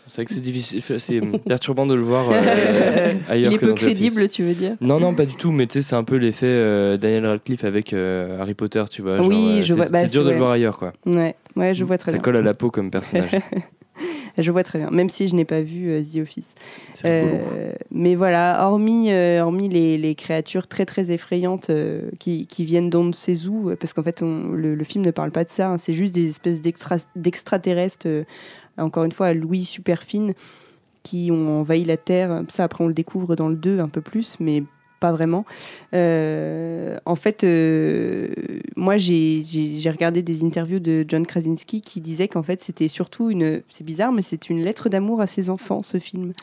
[0.06, 3.64] c'est vrai que c'est difficile, c'est perturbant de le voir euh, ailleurs il est que
[3.64, 4.76] peu dans crédible, tu veux dire?
[4.80, 7.64] Non, non, pas du tout, mais tu sais, c'est un peu l'effet euh, Daniel Radcliffe
[7.64, 9.20] avec euh, Harry Potter, tu vois.
[9.20, 10.92] Oui, genre, je c'est- vois- bah, C'est dur de le voir ailleurs, quoi.
[11.06, 12.22] Ouais, ouais, je vois très Ça bien.
[12.22, 13.32] colle à la peau comme personnage.
[14.38, 16.54] Je vois très bien, même si je n'ai pas vu euh, The Office.
[17.04, 17.34] Rigolo.
[17.52, 22.64] Euh, mais voilà, hormis, euh, hormis les, les créatures très très effrayantes euh, qui, qui
[22.64, 25.44] viennent d'on ne sait où, parce qu'en fait on- le, le film ne parle pas
[25.44, 28.08] de ça, hein, c'est juste des espèces d'extra- d'extraterrestres,
[28.78, 30.32] encore une fois à Louis super fines,
[31.02, 32.42] qui ont envahi la Terre.
[32.48, 34.62] Ça après on le découvre dans le 2 un peu plus, mais
[35.02, 35.44] pas vraiment.
[35.94, 38.28] Euh, en fait, euh,
[38.76, 39.42] moi j'ai
[39.90, 44.12] regardé des interviews de John Krasinski qui disait qu'en fait c'était surtout une, c'est bizarre,
[44.12, 46.34] mais c'est une lettre d'amour à ses enfants ce film.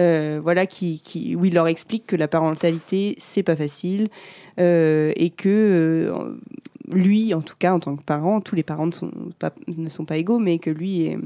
[0.00, 4.08] Euh, voilà, qui, qui, où il leur explique que la parentalité c'est pas facile
[4.56, 6.12] et que
[6.90, 9.90] lui, en tout cas en tant que parent, tous les parents ne sont pas, ne
[9.90, 11.18] sont pas égaux, mais que lui est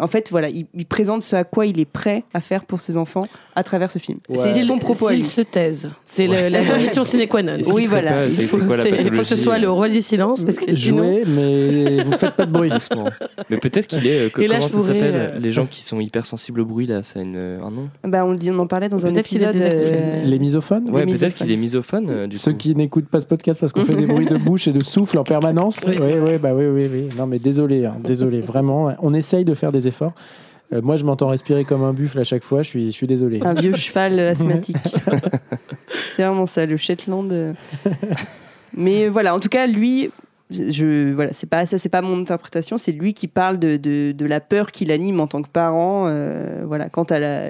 [0.00, 2.80] en fait, voilà, il, il présente ce à quoi il est prêt à faire pour
[2.80, 3.24] ses enfants
[3.54, 4.18] à travers ce film.
[4.28, 4.38] Ouais.
[4.38, 7.58] C'est son propos s'il se taise, c'est la condition sine qua non.
[7.72, 10.58] Oui, voilà, pas- il faut- quoi que ce soit le euh, roi du silence, parce
[10.58, 11.02] que sinon.
[11.02, 12.70] Jouez, mais vous faites pas de bruit.
[12.70, 13.04] Doucement.
[13.50, 14.26] Mais peut-être qu'il est.
[14.26, 16.86] euh, que- là, comment je ça s'appelle euh, Les gens qui sont hypersensibles au bruit,
[16.86, 19.12] là, ça a une, un nom Bah, on, le dit, on en parlait dans un
[19.12, 19.70] Peut-être qu'il a épisode.
[19.72, 20.24] des euh.
[20.24, 22.56] Les misophones Ouais, peut-être qu'il est misophone, euh, du Ceux coup.
[22.58, 25.18] qui n'écoutent pas ce podcast parce qu'on fait des bruits de bouche et de souffle
[25.18, 25.80] en permanence.
[25.86, 27.08] Oui, Oui, oui, bah oui, oui, oui.
[27.18, 28.94] Non, mais désolé, hein, désolé, vraiment.
[29.02, 30.12] On essaye de faire des efforts.
[30.72, 32.62] Euh, moi, je m'entends respirer comme un buffle à chaque fois.
[32.62, 33.40] Je suis, je suis désolé.
[33.42, 34.76] un vieux cheval asthmatique.
[36.16, 37.30] c'est vraiment ça, le Shetland.
[37.32, 37.50] euh.
[38.76, 40.10] Mais voilà, en tout cas, lui,
[40.50, 42.78] je voilà, c'est pas ça, c'est pas mon interprétation.
[42.78, 46.06] C'est lui qui parle de, de, de la peur qu'il anime en tant que parent.
[46.08, 47.46] euh, voilà, quant à la,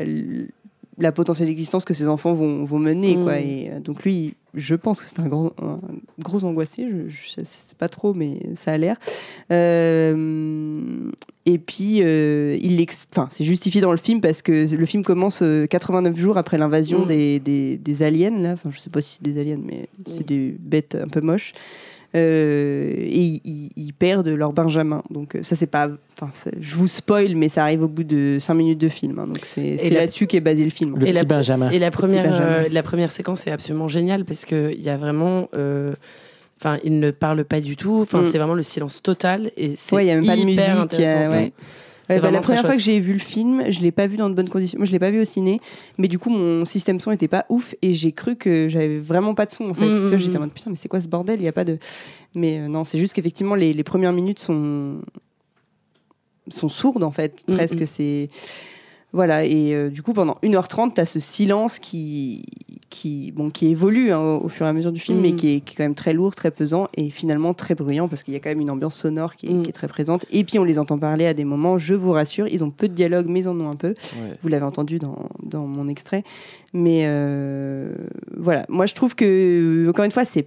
[0.98, 3.22] la potentielle existence que ses enfants vont, vont mener, Mm.
[3.24, 3.38] quoi.
[3.38, 5.78] Et euh, donc lui, je pense que c'est un, grand, un
[6.18, 6.86] gros angoissé.
[6.88, 8.96] Je, je sais pas trop, mais ça a l'air.
[9.50, 11.10] Euh,
[11.46, 12.84] et puis, euh, il
[13.30, 17.04] c'est justifié dans le film parce que le film commence euh, 89 jours après l'invasion
[17.04, 17.08] Mm.
[17.08, 18.38] des, des, des aliens.
[18.38, 18.52] Là.
[18.52, 21.54] Enfin, je sais pas si c'est des aliens, mais c'est des bêtes un peu moches.
[22.14, 25.02] Euh, et ils, perdent leur Benjamin.
[25.10, 25.88] Donc euh, ça c'est pas,
[26.60, 29.18] je vous spoil, mais ça arrive au bout de 5 minutes de film.
[29.18, 29.26] hein.
[29.28, 30.96] donc c'est là-dessus qu'est basé le film.
[30.98, 31.70] Le Et petit la- Benjamin.
[31.70, 32.44] Et la première, Benjamin.
[32.46, 35.48] euh, la première séquence est absolument géniale parce qu'il y a vraiment.
[35.56, 35.94] euh,
[36.64, 37.98] Enfin, il ne parle pas du tout.
[38.02, 38.24] Enfin, Mm.
[38.26, 39.50] c'est vraiment le silence total.
[39.56, 40.68] Et c'est Ouais, il y a même pas de hyper musique.
[40.68, 41.36] a- intéressant, ça.
[41.36, 41.52] ouais.
[42.08, 42.78] Ouais, bah, la première fois chouette.
[42.78, 44.78] que j'ai vu le film, je l'ai pas vu dans de bonnes conditions.
[44.78, 45.60] Moi, je l'ai pas vu au ciné,
[45.98, 49.34] mais du coup, mon système son était pas ouf et j'ai cru que j'avais vraiment
[49.34, 49.86] pas de son en fait.
[49.86, 50.42] Mm, mm, J'étais en mm.
[50.42, 51.40] mode putain, mais c'est quoi ce bordel?
[51.40, 51.78] Il y a pas de.
[52.34, 55.00] Mais euh, non, c'est juste qu'effectivement, les, les premières minutes sont
[56.48, 57.36] sont sourdes en fait.
[57.46, 58.28] Presque, c'est
[59.12, 59.44] voilà.
[59.44, 62.44] Et euh, du coup, pendant 1h30, tu as ce silence qui
[62.92, 65.22] qui bon qui évolue hein, au, au fur et à mesure du film, Mm.
[65.22, 68.06] mais qui est, qui est quand même très lourd, très pesant et finalement très bruyant
[68.08, 69.62] parce qu'il y a quand même une ambiance sonore qui est, Mm.
[69.62, 70.26] qui est très présente.
[70.30, 72.88] Et puis on les entend parler à des moments, je vous rassure, ils ont peu
[72.88, 73.88] de dialogue, mais ils en ont un peu.
[73.88, 74.36] Ouais.
[74.40, 76.22] Vous l'avez entendu dans, dans mon extrait.
[76.74, 77.92] Mais euh,
[78.36, 80.46] voilà, moi je trouve que, encore une fois, c'est.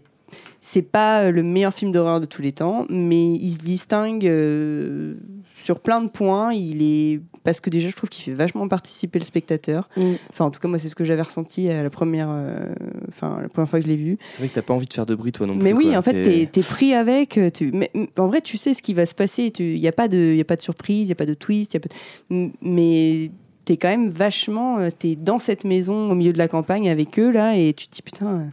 [0.68, 5.14] C'est pas le meilleur film d'horreur de tous les temps, mais il se distingue euh,
[5.60, 6.54] sur plein de points.
[6.56, 9.88] Il est parce que déjà je trouve qu'il fait vachement participer le spectateur.
[9.96, 10.14] Mm.
[10.32, 12.74] Enfin, en tout cas, moi c'est ce que j'avais ressenti à la première, euh,
[13.10, 14.18] enfin la première fois que je l'ai vu.
[14.28, 15.62] C'est vrai que t'as pas envie de faire de bruit, toi non plus.
[15.64, 15.98] Mais oui, quoi.
[15.98, 17.38] en fait, T'es- es pris avec.
[17.38, 19.54] euh, Tu, mais, mais en vrai, tu sais ce qui va se passer.
[19.60, 21.36] Il n'y a, pas de- y a pas de surprise, il n'y a pas de
[21.36, 21.76] twist.
[21.76, 23.30] Y a pas de- mais
[23.66, 24.80] t'es quand même vachement.
[24.80, 27.88] euh, T'es dans cette maison au milieu de la campagne avec eux, là, et tu
[27.88, 28.48] te dis putain.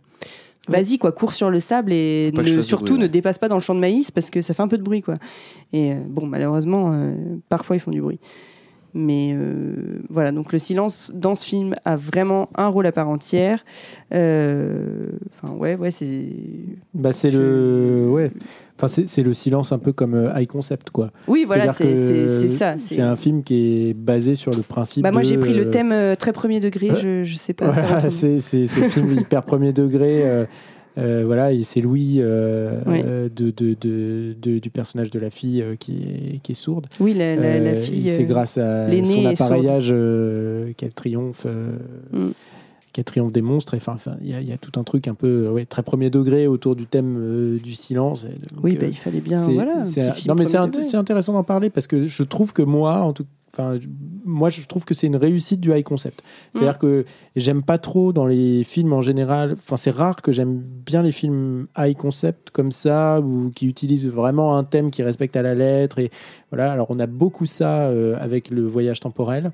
[0.68, 3.02] Vas-y, quoi, cours sur le sable et ne- surtout bruit, ouais.
[3.02, 4.82] ne dépasse pas dans le champ de maïs parce que ça fait un peu de
[4.84, 5.16] bruit, quoi.
[5.72, 7.14] Et euh, bon, malheureusement, euh,
[7.48, 8.20] parfois ils font du bruit.
[8.94, 13.08] Mais euh, voilà, donc le silence dans ce film a vraiment un rôle à part
[13.08, 13.64] entière.
[14.14, 15.08] Euh,
[15.42, 16.26] Enfin, ouais, ouais, c'est.
[16.94, 18.08] Bah, c'est Je- le.
[18.10, 18.30] Ouais.
[18.82, 21.10] Enfin, c'est le silence un peu comme euh, High Concept, quoi.
[21.28, 22.74] Oui, voilà, c'est que c'est- c'est ça.
[22.78, 25.02] C'est un film qui est basé sur le principe.
[25.04, 27.70] Bah, moi, j'ai pris le euh, thème euh, très premier degré, je, je sais pas.
[27.70, 30.22] Voilà, c'est le film hyper premier degré.
[30.24, 30.44] euh,
[30.98, 33.00] euh, voilà, et c'est Louis euh, Oui.
[33.06, 35.92] euh, de, de, de- de- du personnage de la fille euh, qui,
[36.34, 36.86] est, qui est sourde.
[37.00, 38.10] Oui, la, la, la Euh, fille.
[38.10, 41.44] C'est euh, grâce à son appareillage euh, qu'elle triomphe.
[41.46, 41.76] euh,
[42.12, 42.32] Mm.
[42.92, 43.74] Qu'elle triomphe des monstres.
[43.74, 45.82] Et Enfin, il y, a- il y a tout un truc un peu ouais, très
[45.82, 48.24] premier degré autour du thème euh, du silence.
[48.24, 49.36] Donc, Oui, euh, bah, il fallait bien.
[49.38, 52.62] c'est- Voilà, c'est- non, mais c'est int- intéressant d'en parler parce que je trouve que
[52.62, 53.74] moi, en tout Enfin,
[54.24, 56.22] moi, je trouve que c'est une réussite du high concept.
[56.54, 57.04] C'est-à-dire que
[57.36, 59.56] j'aime pas trop dans les films en général.
[59.58, 60.54] Enfin, c'est rare que j'aime
[60.86, 65.36] bien les films high concept comme ça ou qui utilisent vraiment un thème qui respecte
[65.36, 65.98] à la lettre.
[65.98, 66.08] Et
[66.50, 66.72] voilà.
[66.72, 69.52] Alors, on a beaucoup ça euh, avec le voyage temporel.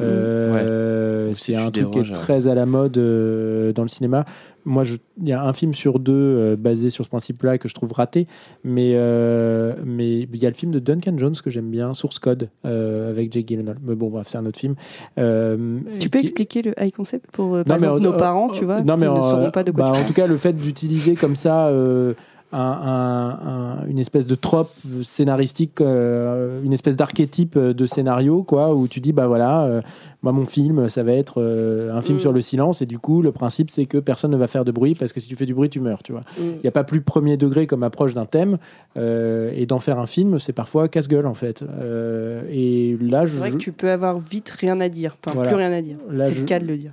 [0.00, 2.12] Euh, c'est un truc qui est ouais.
[2.12, 4.24] très à la mode euh, dans le cinéma.
[4.66, 4.84] Moi,
[5.20, 7.92] il y a un film sur deux euh, basé sur ce principe-là que je trouve
[7.92, 8.26] raté,
[8.64, 12.18] mais euh, mais il y a le film de Duncan Jones que j'aime bien, Source
[12.18, 13.76] Code, euh, avec Jake Gyllenhaal.
[13.84, 14.74] Mais bon, bref, c'est un autre film.
[15.18, 18.12] Euh, Tu peux qui- expliquer le high concept pour euh, par non, mais exemple, en-
[18.12, 20.14] nos parents, tu vois, non, mais ne en- sauront pas de quoi bah, En tout
[20.14, 22.14] cas, le fait d'utiliser comme ça euh,
[22.54, 23.38] un- un-
[23.82, 29.00] un- une espèce de trope scénaristique, euh, une espèce d'archétype de scénario, quoi, où tu
[29.00, 29.80] dis, bah voilà, euh,
[30.24, 32.20] moi mon film, ça va être euh, un film Mm.
[32.20, 34.72] sur le silence, et du coup, le principe, c'est que personne ne va faire de
[34.72, 36.22] bruit, parce que si tu fais du bruit, tu meurs, tu vois.
[36.38, 36.42] Mm.
[36.42, 38.56] Il n'y a pas plus premier degré comme approche d'un thème,
[38.96, 41.62] euh, et d'en faire un film, c'est parfois casse-gueule, en fait.
[41.62, 45.34] Euh, et là, je, C'est vrai que tu peux avoir vite rien à dire, enfin
[45.34, 45.50] Voilà.
[45.50, 45.98] plus rien à dire.
[46.10, 46.92] Là, C'est je- le cas de le dire.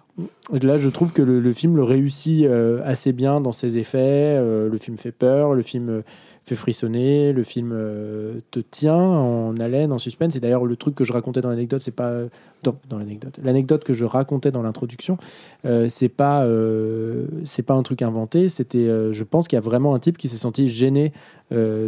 [0.61, 2.45] Là, je trouve que le, le film le réussit
[2.84, 4.38] assez bien dans ses effets.
[4.39, 6.03] Le film fait peur, le film
[6.46, 10.36] fait frissonner, le film euh, te tient en haleine, en suspense.
[10.36, 12.24] Et d'ailleurs, le truc que je racontais dans l'anecdote, c'est pas
[12.64, 13.39] dans, dans l'anecdote.
[13.44, 15.18] L'anecdote que je racontais dans l'introduction,
[15.66, 18.50] euh, c'est pas euh, c'est pas un truc inventé.
[18.50, 21.12] C'était, euh, je pense qu'il y a vraiment un type qui s'est senti gêné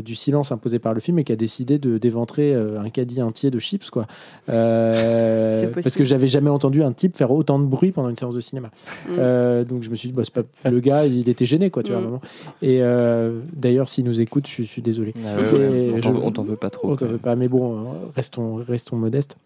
[0.03, 3.49] du silence imposé par le film et qui a décidé de d'éventrer un caddie entier
[3.49, 4.07] de chips, quoi.
[4.47, 8.41] Parce que j'avais jamais entendu un type faire autant de bruit pendant une séance de
[8.41, 8.71] cinéma.
[9.07, 9.63] Mm.
[9.63, 11.93] Donc je me suis dit, bah, c'est pas le gars, il était gêné, quoi, tu
[11.93, 12.09] vois, à un Mm.
[12.09, 12.21] moment.
[12.61, 12.81] Et
[13.53, 15.13] d'ailleurs, s'il nous écoute, je, suis- je suis désolé.
[15.25, 16.91] Ah ouais, on je- t'en veut- on t'en veut pas trop.
[16.91, 17.83] On t'en veut pas, mais bon, euh,
[18.15, 19.37] restons, restons modestes.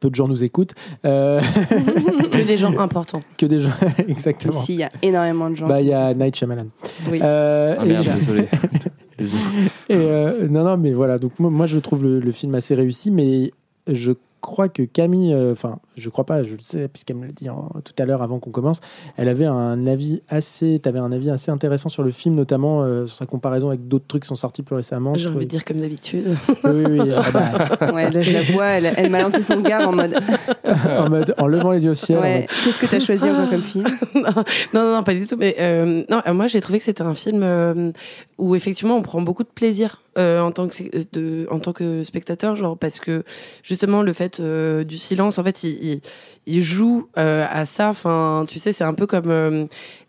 [0.00, 1.40] Peu de gens nous écoutent, euh,
[2.32, 3.20] Que des gens importants.
[3.36, 3.70] que des gens,
[4.08, 4.52] exactement.
[4.58, 5.66] Ici, il y a énormément de gens.
[5.66, 6.66] Bah, il y a Night Shyamalan.
[7.10, 7.20] Oui.
[7.22, 8.48] Euh, Ah merde, désolé.
[9.18, 9.42] Désolé.
[9.88, 11.18] Et euh, non, non, mais voilà.
[11.18, 13.52] Donc moi, moi, je trouve le, le film assez réussi, mais
[13.86, 17.32] je crois que Camille, euh, enfin, je crois pas, je le sais puisqu'elle me l'a
[17.32, 18.80] dit en- tout à l'heure avant qu'on commence,
[19.16, 23.06] elle avait un avis assez, t'avais un avis assez intéressant sur le film, notamment euh,
[23.06, 25.14] sur sa comparaison avec d'autres trucs qui sont sortis plus récemment.
[25.14, 26.24] J'ai envie trouvais- de dire comme d'habitude.
[26.64, 27.10] Oui, oui.
[27.14, 30.14] Ah bah, Ouais, là, je la vois, elle, elle m'a lancé son gars en mode
[30.64, 32.18] en mode, en levant les yeux au ciel.
[32.18, 33.84] en ouais, mode, Qu'est-ce que tu as choisi encore comme film?
[34.14, 35.36] Non, non, non, pas du tout.
[35.36, 37.90] Mais euh, non, euh, moi, j'ai trouvé que c'était un film euh,
[38.38, 40.82] où effectivement, on prend beaucoup de plaisir euh, en tant que
[41.12, 43.24] de, en tant que spectateur, genre parce que
[43.62, 46.00] justement le fait euh, du silence, en fait, il, il,
[46.46, 47.88] il joue euh, à ça.
[47.90, 49.64] Enfin, tu sais, c'est un peu comme euh,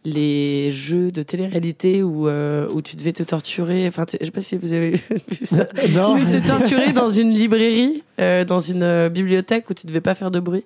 [0.05, 3.88] les jeux de télé-réalité où euh, où tu devais te torturer.
[3.88, 4.91] Enfin, tu- je sais pas si vous avez
[5.30, 5.65] vu ça.
[5.93, 6.19] Non.
[6.24, 10.63] Se torturer dans une librairie, dans une bibliothèque où tu devais pas faire de bruit.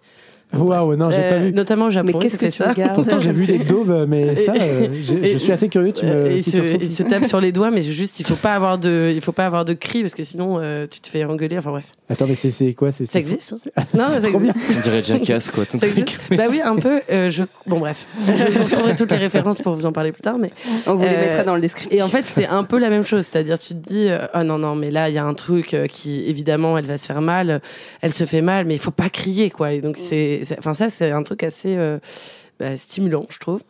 [0.53, 1.51] Waouh, non, j'ai pas Euh, vu.
[1.53, 2.09] Notamment au Japon.
[2.13, 2.69] Mais qu'est-ce que tu ça.
[2.69, 5.91] regardes Pourtant, j'ai vu des daubes, mais ça, euh, je suis assez curieux.
[5.91, 8.19] Tu me, il, si se, tu retrouves- il se tape sur les doigts, mais juste
[8.21, 10.87] il faut pas avoir de, il faut pas avoir de cris parce que sinon euh,
[10.89, 11.57] tu te fais engueuler.
[11.57, 13.53] Enfin bref, Attends, mais c'est quoi c'est ça existe.
[13.75, 13.83] hein?
[13.93, 14.51] Non, c'est ça trop bien.
[14.51, 14.75] existe.
[14.77, 15.99] On dirait Jackass, quoi, ton Ça truc.
[15.99, 16.19] existe.
[16.31, 17.01] Bah oui, un peu.
[17.11, 17.43] euh, je...
[17.65, 20.37] Bon bref, je vous retrouverai toutes les références pour vous en parler plus tard.
[20.39, 20.51] Mais
[20.87, 21.99] On vous les mettra dans le descriptif.
[21.99, 24.57] et en fait c'est un peu la même chose, c'est-à-dire tu te dis ah non
[24.57, 27.61] non mais là il y a un truc qui évidemment elle va se faire mal,
[28.01, 29.73] elle se fait mal, mais il faut pas crier quoi.
[29.73, 31.99] Et donc c'est, c'est- enfin ça c'est un truc assez euh,
[32.59, 33.61] bah, stimulant, je trouve.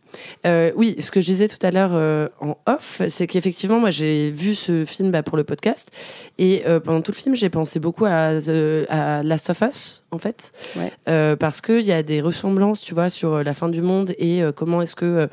[0.45, 3.91] Euh, oui, ce que je disais tout à l'heure euh, en off, c'est qu'effectivement, moi,
[3.91, 5.91] j'ai vu ce film bah, pour le podcast,
[6.37, 10.03] et euh, pendant tout le film, j'ai pensé beaucoup à, The- à Last of Us,
[10.11, 11.35] en fait, Ouais.
[11.35, 14.81] Parce qu'il y a des ressemblances, tu vois, sur la fin du monde et comment
[14.81, 15.27] est-ce euh,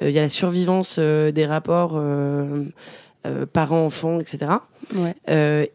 [0.00, 2.00] il y a la survivance des rapports
[3.52, 4.52] parents-enfants, etc.
[4.94, 5.14] Ouais.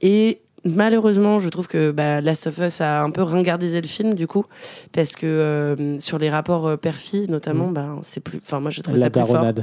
[0.01, 4.13] Et malheureusement, je trouve que bah, Last of Us a un peu ringardisé le film
[4.15, 4.45] du coup,
[4.91, 8.39] parce que euh, sur les rapports euh, père-fille notamment, bah, c'est plus.
[8.43, 9.33] Enfin, moi, j'ai trouvé La ça plus fort.
[9.33, 9.59] daronade.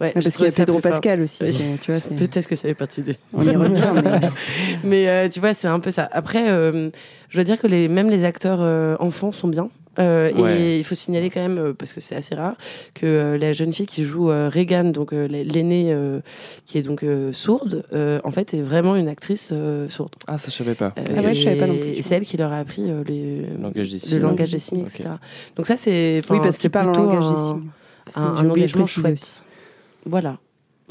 [0.00, 0.90] Ouais, Ouais, j'ai parce qu'il y a Pedro fort.
[0.92, 1.44] Pascal aussi.
[1.80, 3.14] Tu vois, Peut-être que ça fait partie d'eux.
[3.32, 3.82] on y revient.
[4.02, 4.20] mais-
[4.84, 6.08] Mais euh, tu vois, c'est un peu ça.
[6.12, 6.90] Après, euh,
[7.28, 9.68] je dois dire que les, même les acteurs euh, enfants sont bien.
[9.98, 10.60] Euh, Ouais.
[10.60, 12.56] Et il faut signaler quand même, euh, parce que c'est assez rare,
[12.94, 16.20] que euh, la jeune fille qui joue euh, Regan, donc euh, l'aînée euh,
[16.66, 20.14] qui est donc euh, sourde, euh, en fait est vraiment une actrice euh, sourde.
[20.26, 20.92] Ah, ça, je savais pas.
[20.98, 21.90] Euh, Ah ouais, je savais pas non plus.
[21.90, 24.18] et C'est elle qui leur a appris euh, les, Le langage des le signes.
[24.20, 25.04] langage des signes, etc.
[25.56, 26.22] Donc ça, c'est.
[26.30, 27.70] Oui, parce c'est qu'il parle en plutôt langage un- des signes.
[28.16, 29.12] Un, un engagement chouette.
[29.14, 29.40] aussi.
[30.06, 30.36] Voilà,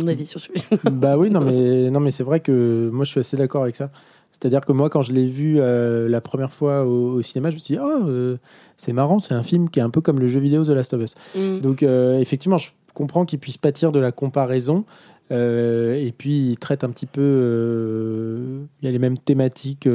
[0.02, 0.60] mon avis sur celui
[0.92, 3.76] bah oui, non mais, non, mais c'est vrai que moi je suis assez d'accord avec
[3.76, 3.92] ça.
[4.34, 7.56] C'est-à-dire que moi, quand je l'ai vu euh, la première fois au, au cinéma, je
[7.56, 8.38] me suis dit, oh, euh,
[8.76, 10.94] c'est marrant, c'est un film qui est un peu comme le jeu vidéo The Last
[10.94, 11.16] of Us.
[11.36, 11.60] Mm.
[11.62, 14.86] Donc, euh, effectivement, je comprends qu'il puisse pâtir de la comparaison.
[15.32, 18.66] et puis, il traite un petit peu.
[18.82, 19.88] Il y a les mêmes thématiques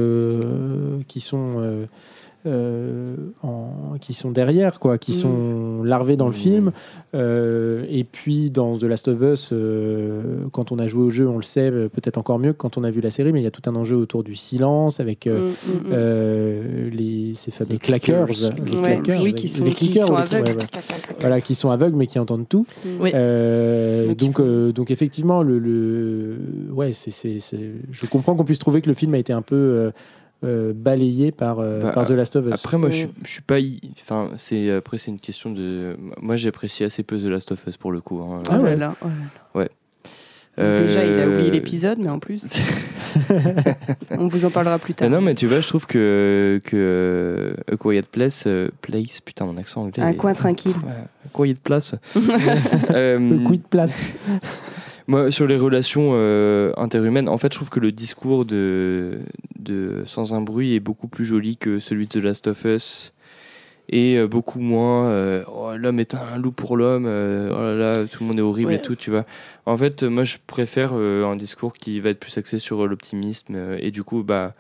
[1.09, 1.87] qui sont.
[2.47, 5.15] Euh, en- qui sont derrière, quoi, qui Mm.
[5.15, 6.35] sont larvés dans le Mm.
[6.35, 6.73] film.
[7.15, 11.29] Euh, et puis dans The Last of Us, euh, quand on a joué au jeu,
[11.29, 13.45] on le sait peut-être encore mieux que quand on a vu la série, mais il
[13.45, 17.79] y a tout un enjeu autour du silence avec euh, Mm, les, ces fameux Les
[17.79, 20.51] claqueurs, les Ouais, claqueurs, oui, qui sont- les qui clickers, sont ou les- aveugles.
[20.59, 21.17] ouais, ouais.
[21.21, 22.67] voilà, qui sont aveugles mais qui entendent tout.
[23.01, 23.11] Oui.
[23.13, 26.37] Donc, donc, euh, effectivement, le, le-
[26.73, 29.43] ouais, c'est, c'est, c'est- je comprends qu'on puisse trouver que le film a été un
[29.43, 29.91] peu
[30.45, 32.53] euh, balayé par, euh, Bah, par The Last of Us.
[32.65, 33.59] Après, moi, je, suis- je suis pas.
[33.59, 35.97] y- Enfin, c'est après, c'est une question de.
[36.21, 38.21] Moi, j'ai apprécié assez peu The Last of Us pour le coup.
[38.21, 38.43] hein.
[38.49, 38.77] Ah ouais.
[38.77, 39.15] là, oh là
[39.63, 39.69] là.
[40.61, 42.43] Euh, Déjà, il a oublié l'épisode, mais en plus,
[44.11, 45.11] on vous en parlera plus Mais tard.
[45.11, 49.45] non, mais tu vois, je trouve que, que euh, A Quiet Place, euh, Place, putain,
[49.47, 50.03] mon accent anglais.
[50.03, 50.75] Un est- coin tranquille.
[50.85, 50.91] Ouais,
[51.27, 51.95] A Quiet Place.
[52.17, 54.03] Le coup de place.
[55.09, 59.21] Moi, sur les relations euh, interhumaines, en fait, je trouve que le discours de,
[59.59, 63.15] de Sans un bruit est beaucoup plus joli que celui de The Last of Us.
[63.89, 67.95] Et euh, beaucoup moins euh, oh, l'homme est un loup pour l'homme, euh, oh là
[67.95, 68.77] là, tout le monde est horrible Ouais.
[68.77, 69.25] et tout, tu vois.
[69.65, 73.57] En fait, moi, je préfère euh, un discours qui va être plus axé sur l'optimisme
[73.79, 74.53] et du coup, bah,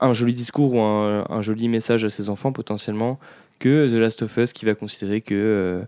[0.00, 3.20] un joli discours ou un, un joli message à ses enfants potentiellement
[3.58, 5.82] que The Last of Us qui va considérer que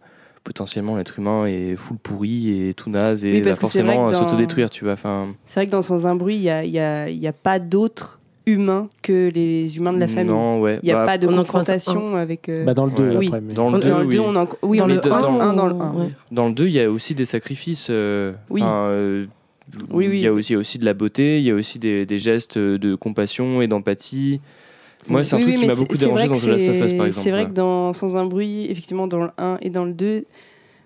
[0.44, 4.18] potentiellement l'être humain est full pourri et tout naze et Oui, va forcément euh, dans-
[4.20, 4.94] s'autodétruire, tu vois.
[4.94, 7.26] Enfin, C'est vrai que dans Sans un bruit, il n'y a, y a- il y
[7.28, 10.32] a pas d'autres humains que les humains de la famille.
[10.32, 10.80] Non, ouais.
[10.82, 12.48] Il n'y a Bah, pas de confrontation avec.
[12.48, 13.16] euh, Bah, dans le 2 Ouais.
[13.18, 13.26] Oui.
[13.28, 13.40] après.
[13.40, 14.14] mais- Dans le on- 2, dans le oui.
[14.14, 14.48] deux, on en...
[14.62, 15.92] oui, Dans on le deux, dans- un dans le 1.
[15.94, 16.08] Ouais.
[16.32, 17.86] Dans le 2, il y a aussi des sacrifices.
[17.90, 18.62] euh, Oui.
[18.62, 19.26] enfin, euh,
[19.90, 20.18] Oui, oui.
[20.18, 21.78] Il y a aussi, il y a aussi de la beauté, il y a aussi
[21.78, 24.40] des, des gestes de compassion et d'empathie.
[25.08, 26.74] Moi, c'est un Oui, truc oui, qui m'a beaucoup dérangé dans que The Last of
[26.76, 27.12] Us, par exemple.
[27.12, 27.48] C'est vrai ouais.
[27.48, 30.24] que dans Sans un bruit, effectivement, dans le 1 et dans le 2,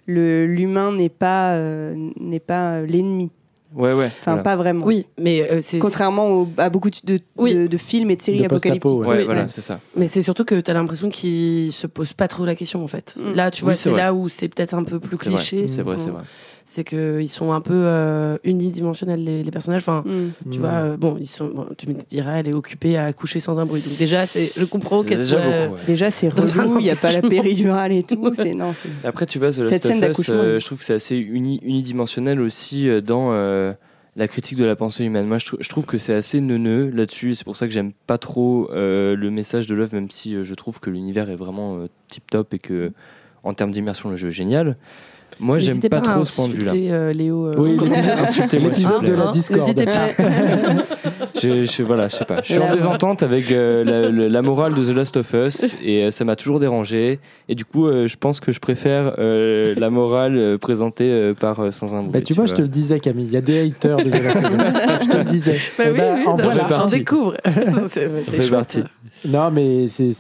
[0.07, 3.31] le- l'humain n'est pas, euh, n'est pas l'ennemi.
[3.75, 4.07] Ouais, ouais.
[4.07, 4.43] Enfin, voilà.
[4.43, 4.87] pas vraiment.
[4.87, 5.79] Oui, mais euh, c'est.
[5.81, 7.53] Contrairement au- à beaucoup de, de, Oui.
[7.55, 9.11] de- de films et de séries De post-apo, apocalyptiques.
[9.11, 9.49] Ouais, Oui, voilà, ouais.
[9.51, 9.81] c'est ça.
[9.97, 12.87] Mais c'est surtout que tu as l'impression qu'ils se posent pas trop la question en
[12.87, 13.17] fait.
[13.21, 13.33] Mm.
[13.35, 15.69] Là, tu vois, c'est là où c'est peut-être un peu plus C'est vrai, cliché.
[15.69, 16.23] C'est vrai, Enfin,
[16.69, 19.83] c'est qu'ils sont un peu euh, unidimensionnels les, les personnages.
[19.83, 20.51] Enfin, Mm.
[20.51, 20.61] tu Mm.
[20.61, 21.47] vois, euh, bon, ils sont.
[21.49, 23.81] bon, tu me diras, elle est occupée à accoucher sans un bruit.
[23.83, 25.59] Donc déjà, c'est, je comprends qu'elle déjà soit.
[25.61, 25.81] beaucoup, ouais.
[25.87, 28.31] Déjà, c'est Dans un relou, il n'y a pas la péridurale et tout.
[28.35, 28.89] C'est, non, c'est...
[29.07, 30.95] Après, tu vois, The Cette Last scène of Us, d'accouchement, euh, je trouve que c'est
[30.95, 33.73] assez uni- unidimensionnel aussi euh, dans euh,
[34.17, 35.27] la critique de la pensée humaine.
[35.27, 37.31] Moi, je, trou- je trouve que c'est assez neuneux là-dessus.
[37.31, 40.35] et C'est pour ça que j'aime pas trop euh, le message de l'œuvre, même si
[40.35, 42.93] euh, je trouve que l'univers est vraiment tip top et que,
[43.45, 44.77] en termes d'immersion, le jeu est génial.
[45.39, 46.73] Moi, j'aime pas, à trop ce point de vue-là.
[46.75, 47.47] euh, Léo.
[47.49, 47.77] euh, Oui,
[48.53, 49.75] L'épisode de la Hein, Discord.
[49.85, 49.93] pas.
[51.39, 52.39] Je, je- voilà, je sais pas.
[52.41, 52.77] Je suis en morale.
[52.77, 56.25] désentente avec euh, la, la- la morale de The Last of Us et euh, ça
[56.25, 57.21] m'a toujours dérangé.
[57.51, 61.35] Et du coup, euh, je pense que je préfère euh, la morale euh, présentée euh,
[61.35, 62.13] par euh, Sans un bruit.
[62.13, 64.25] Bah, tu vois, je te le disais, Camille, il y a des haters de The
[64.25, 65.03] Last of Us.
[65.03, 65.59] je te le disais.
[65.77, 66.67] Bah Eh oui, ben, oui, en voilà.
[66.71, 67.35] j'en- découvre.
[67.89, 68.09] c'est,
[68.41, 68.51] chouette.
[68.51, 68.83] partie.
[69.27, 70.13] Non, mais c'est,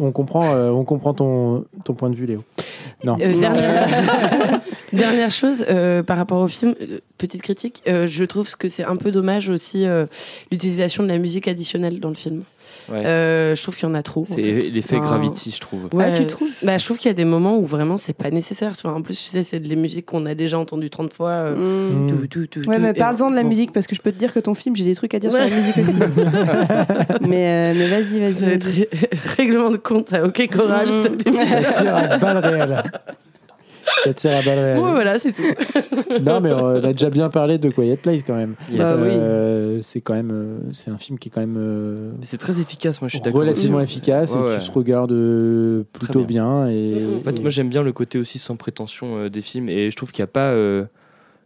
[0.00, 2.42] on comprend, euh, on comprend ton, ton point de vue, Léo.
[3.04, 3.18] Non.
[3.20, 3.86] Euh, dernière...
[4.98, 8.84] dernière chose euh, par rapport au film, euh, petite critique, euh, je trouve que c'est
[8.84, 10.06] un peu dommage aussi euh,
[10.50, 12.42] l'utilisation de la musique additionnelle dans le film.
[12.90, 13.06] Ouais.
[13.06, 14.22] Euh, je trouve qu'il y en a trop.
[14.22, 14.58] en C'est fait.
[14.70, 15.84] l'effet Enfin, Gravity, je trouve.
[15.92, 18.12] Ouais, Ah, tu trouves bah, Je trouve qu'il y a des moments où vraiment c'est
[18.12, 18.76] pas nécessaire.
[18.76, 18.92] Tu vois.
[18.96, 21.30] En plus, tu sais, c'est des musiques qu'on a déjà entendues 30 fois.
[21.30, 22.04] euh, Mm.
[22.06, 22.08] Mm.
[22.10, 24.18] tout, tout, tout, Ouais, mais parle-en de la bon, musique parce que je peux te
[24.18, 25.46] dire que ton film, j'ai des trucs à dire Ouais.
[25.46, 25.94] sur la musique aussi.
[27.28, 28.88] mais, euh, mais vas-y, vas-y.
[29.38, 30.88] Règlement de compte à OK Choral.
[30.88, 31.02] Mm.
[31.04, 31.46] cet épisode.
[31.46, 32.82] Ça tire à balles réelles.
[34.04, 34.76] Ça tire à balles réelles.
[34.78, 35.42] Bon, voilà, c'est tout.
[36.20, 38.54] Non, mais euh, on a déjà bien parlé de Quiet Place quand même.
[38.70, 38.78] Yes.
[38.78, 39.08] Bah oui.
[39.10, 42.38] Euh, c'est quand même, euh, c'est un film qui est quand même euh, Mais C'est
[42.38, 43.40] très efficace, moi je suis d'accord.
[43.40, 44.56] relativement Ouais, efficace et ouais.
[44.58, 46.68] qui se regarde euh, plutôt bien.
[46.68, 47.16] et, Mm, mm.
[47.18, 49.90] En fait, et- moi j'aime bien le côté aussi sans prétention euh, des films et
[49.90, 50.84] je trouve qu'il n'y a pas euh,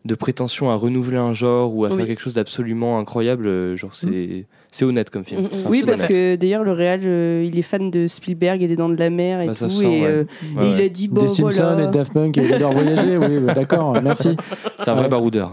[0.05, 1.97] de prétention à renouveler un genre ou à Oui.
[1.97, 3.75] faire quelque chose d'absolument incroyable.
[3.77, 5.43] Genre, c'est c'est honnête comme film.
[5.43, 5.49] Mm, mm.
[5.69, 6.11] Oui, parce honnête.
[6.11, 9.09] que d'ailleurs, le réal, euh, il est fan de Spielberg et des Dents de la
[9.11, 9.73] Mer et Bah, ça tout.
[9.73, 10.25] sent, et, euh,
[10.57, 11.85] Ouais, et il a dit, bon, des Simpsons voilà.
[11.85, 13.17] et Daft Punk et il adore voyager.
[13.17, 14.37] Oui, bah, d'accord, merci.
[14.79, 15.09] C'est un vrai Ouais.
[15.09, 15.53] baroudeur.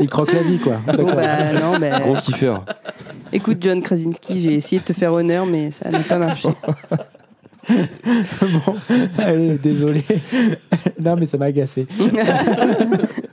[0.00, 0.80] Il croque la vie, quoi.
[0.96, 2.64] Bon, bah, non, bah, Gros kiffeur.
[3.32, 6.48] écoute, John Krasinski, j'ai essayé de te faire honneur, mais ça n'a pas marché.
[7.70, 8.74] bon,
[9.18, 10.02] allez, désolé.
[11.02, 11.86] non, mais ça m'a agacé.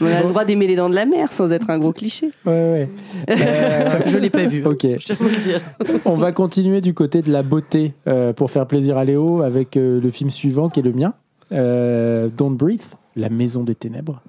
[0.00, 2.30] On a le droit d'aimer les dents de la mer sans être un gros cliché.
[2.46, 2.88] Ouais, ouais.
[3.30, 4.64] Euh, Je l'ai pas vu.
[4.64, 4.82] ok.
[4.82, 5.60] Je tiens à vous le dire.
[6.04, 9.76] On va continuer du côté de la beauté euh, pour faire plaisir à Léo avec
[9.76, 11.12] euh, le film suivant qui est le mien,
[11.52, 12.80] euh, Don't Breathe,
[13.16, 14.22] La Maison des Ténèbres.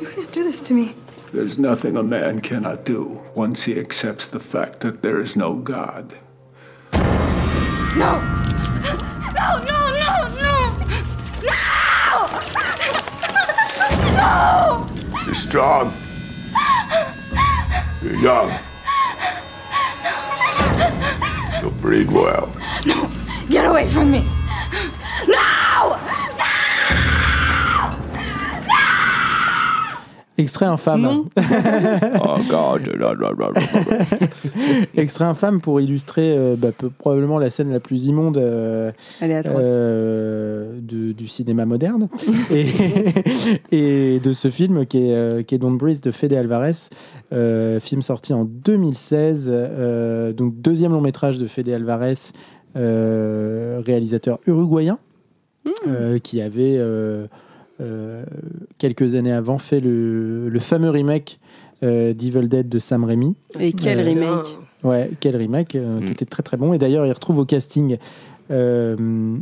[0.00, 0.94] You can't do this to me.
[1.34, 5.54] There's nothing a man cannot do once he accepts the fact that there is no
[5.54, 6.12] God.
[7.96, 8.18] No,
[9.34, 9.81] no, no!
[15.24, 15.94] You're strong.
[18.02, 18.52] You're young.
[21.60, 22.54] You'll breed well.
[22.84, 23.10] No!
[23.48, 24.26] Get away from me!
[25.28, 25.98] No!
[30.38, 31.02] Extrait infâme.
[31.02, 31.24] Non.
[32.24, 32.88] Oh god.
[34.96, 39.30] Extrait infâme pour illustrer euh, bah, peu- probablement la scène la plus immonde euh, Elle
[39.32, 39.62] est atroce.
[39.64, 42.08] euh, de- du cinéma moderne
[42.50, 42.66] et,
[43.70, 46.72] et de ce film qui est, euh, qui est Don't Breathe de Fede Alvarez,
[47.32, 52.14] euh, film sorti en 2016, euh, donc deuxième long métrage de Fede Alvarez,
[52.76, 54.98] euh, réalisateur uruguayen,
[55.86, 56.76] euh, qui avait
[58.78, 61.38] quelques années avant fait le, le fameux remake
[61.82, 63.34] euh, d'Evil Dead de Sam Raimi.
[63.58, 66.12] Et quel euh, remake Ouais, quel remake, euh, qui Mm.
[66.12, 66.72] était très très bon.
[66.72, 67.98] Et d'ailleurs, il retrouve au casting
[68.50, 69.36] euh,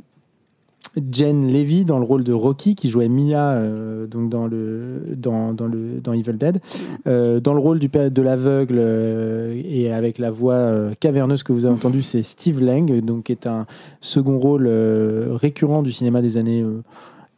[1.12, 5.52] Jen Levy dans le rôle de Rocky, qui jouait Mia euh, donc dans, le, dans,
[5.54, 6.58] dans, le, dans Evil Dead.
[7.06, 11.52] Euh, dans le rôle du de l'aveugle euh, et avec la voix euh, caverneuse que
[11.52, 13.66] vous avez entendue, c'est Steve Lang, donc, qui est un
[14.00, 16.64] second rôle euh, récurrent du cinéma des années.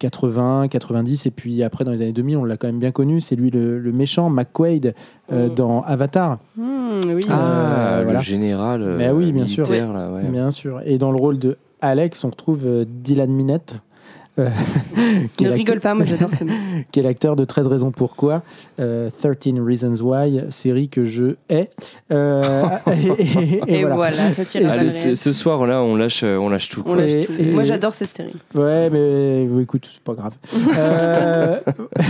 [0.05, 2.91] Euh, 80, 90, et puis après dans les années 2000, on l'a quand même bien
[2.91, 3.21] connu.
[3.21, 4.95] C'est lui le, le méchant, McQuaid,
[5.33, 5.55] euh, Mm.
[5.55, 6.39] dans Avatar.
[6.57, 7.21] Hmm, oui.
[7.31, 8.21] Ah, le voilà.
[8.21, 8.83] général.
[8.83, 9.71] euh, Mais oui, bien sûr.
[9.71, 10.25] Là, ouais.
[10.25, 10.81] Bien sûr.
[10.85, 13.79] Et dans le rôle de Alex, on retrouve euh, Dylan Minette, euh,
[14.39, 14.45] ne
[15.23, 16.53] l'acteur- rigole pas, moi j'adore ce mot.
[16.93, 18.43] qui est l'acteur de 13 raisons pourquoi,
[18.81, 21.69] euh, 13 Reasons Why, série que je hais.
[22.11, 23.95] Euh, et, et- et Et, voilà.
[23.97, 24.33] voilà.
[24.33, 26.81] ça tire Allez, ce, ce soir là, on lâche, euh, on lâche tout.
[26.87, 26.97] On quoi.
[26.97, 27.33] lâche Et- tout.
[27.39, 28.35] et- Moi j'adore cette série.
[28.55, 30.33] Ouais, mais écoute, c'est pas grave.
[30.79, 31.59] Euh,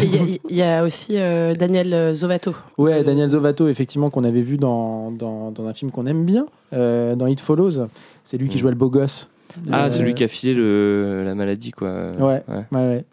[0.03, 2.55] Il y, a- il y a aussi euh, Daniel Zovato.
[2.79, 6.47] ouais, Daniel Zovato, effectivement, qu'on avait vu dans, dans, dans un film qu'on aime bien,
[6.73, 7.87] euh, dans It Follows.
[8.25, 8.61] C'est lui qui Mm.
[8.61, 9.29] jouait le beau gosse.
[9.71, 12.11] Ah, Euh, celui qui a filé le, la maladie quoi.
[12.19, 12.43] Ouais.
[12.49, 13.05] Ouais, ouais.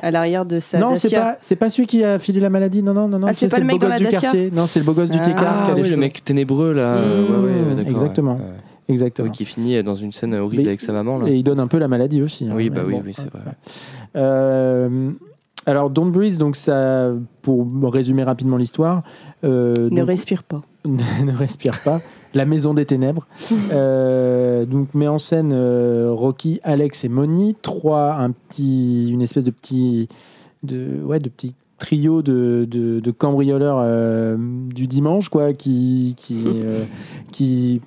[0.00, 2.82] À l'arrière de sa Non, c'est pas, c'est pas celui qui a filé la maladie.
[2.82, 3.28] Non, non, non, non.
[3.28, 4.50] Ah, c'est pas le beau gosse du quartier.
[4.50, 6.96] Non, c'est le beau gosse du Ah, qui a Ah oui, le mec ténébreux là.
[6.96, 7.44] Mmh.
[7.44, 7.90] ouais, ouais, d'accord.
[7.92, 8.34] Exactement.
[8.34, 8.56] ouais, ouais.
[8.88, 9.28] Exactement.
[9.28, 11.28] Ouais, qui finit dans une scène horrible Mais- avec sa maman là.
[11.28, 12.48] Et il donne un peu la maladie aussi.
[12.48, 12.54] hein.
[12.56, 13.02] Oui, bah oui, bon.
[13.06, 13.42] oui, c'est vrai.
[14.16, 15.10] Euh,
[15.66, 17.12] alors, Don't Breathe, donc ça,
[17.42, 19.02] pour résumer rapidement l'histoire,
[19.44, 20.62] euh, Ne donc- respire pas.
[20.84, 22.00] ne respire pas.
[22.34, 23.26] La maison des ténèbres.
[23.72, 29.44] Euh, donc met en scène euh, Rocky, Alex et Moni, trois, un petit, une espèce
[29.44, 30.08] de petit,
[30.62, 36.44] de, ouais, de petit trio de, de, de cambrioleurs euh, du dimanche, quoi, qui, qui,
[36.46, 36.84] euh,
[37.32, 37.80] qui,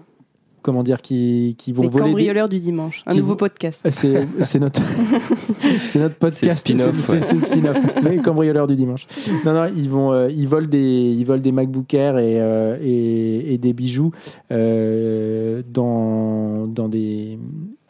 [0.66, 2.06] comment dire, qui, qui vont Les voler.
[2.06, 3.04] des- cambrioleurs du dimanche.
[3.06, 3.86] Un qui- nouveau podcast.
[3.92, 4.82] C'est c'est notre,
[5.86, 6.66] c'est notre podcast.
[6.68, 7.78] C'est spin-off, C'est spin-off.
[8.04, 9.06] Les cambrioleurs du dimanche.
[9.46, 10.80] Non, non, ils vont, euh, ils volent des,
[11.18, 14.12] ils volent des MacBook Air et, euh, et, et des bijoux
[14.52, 17.38] euh, dans, dans des,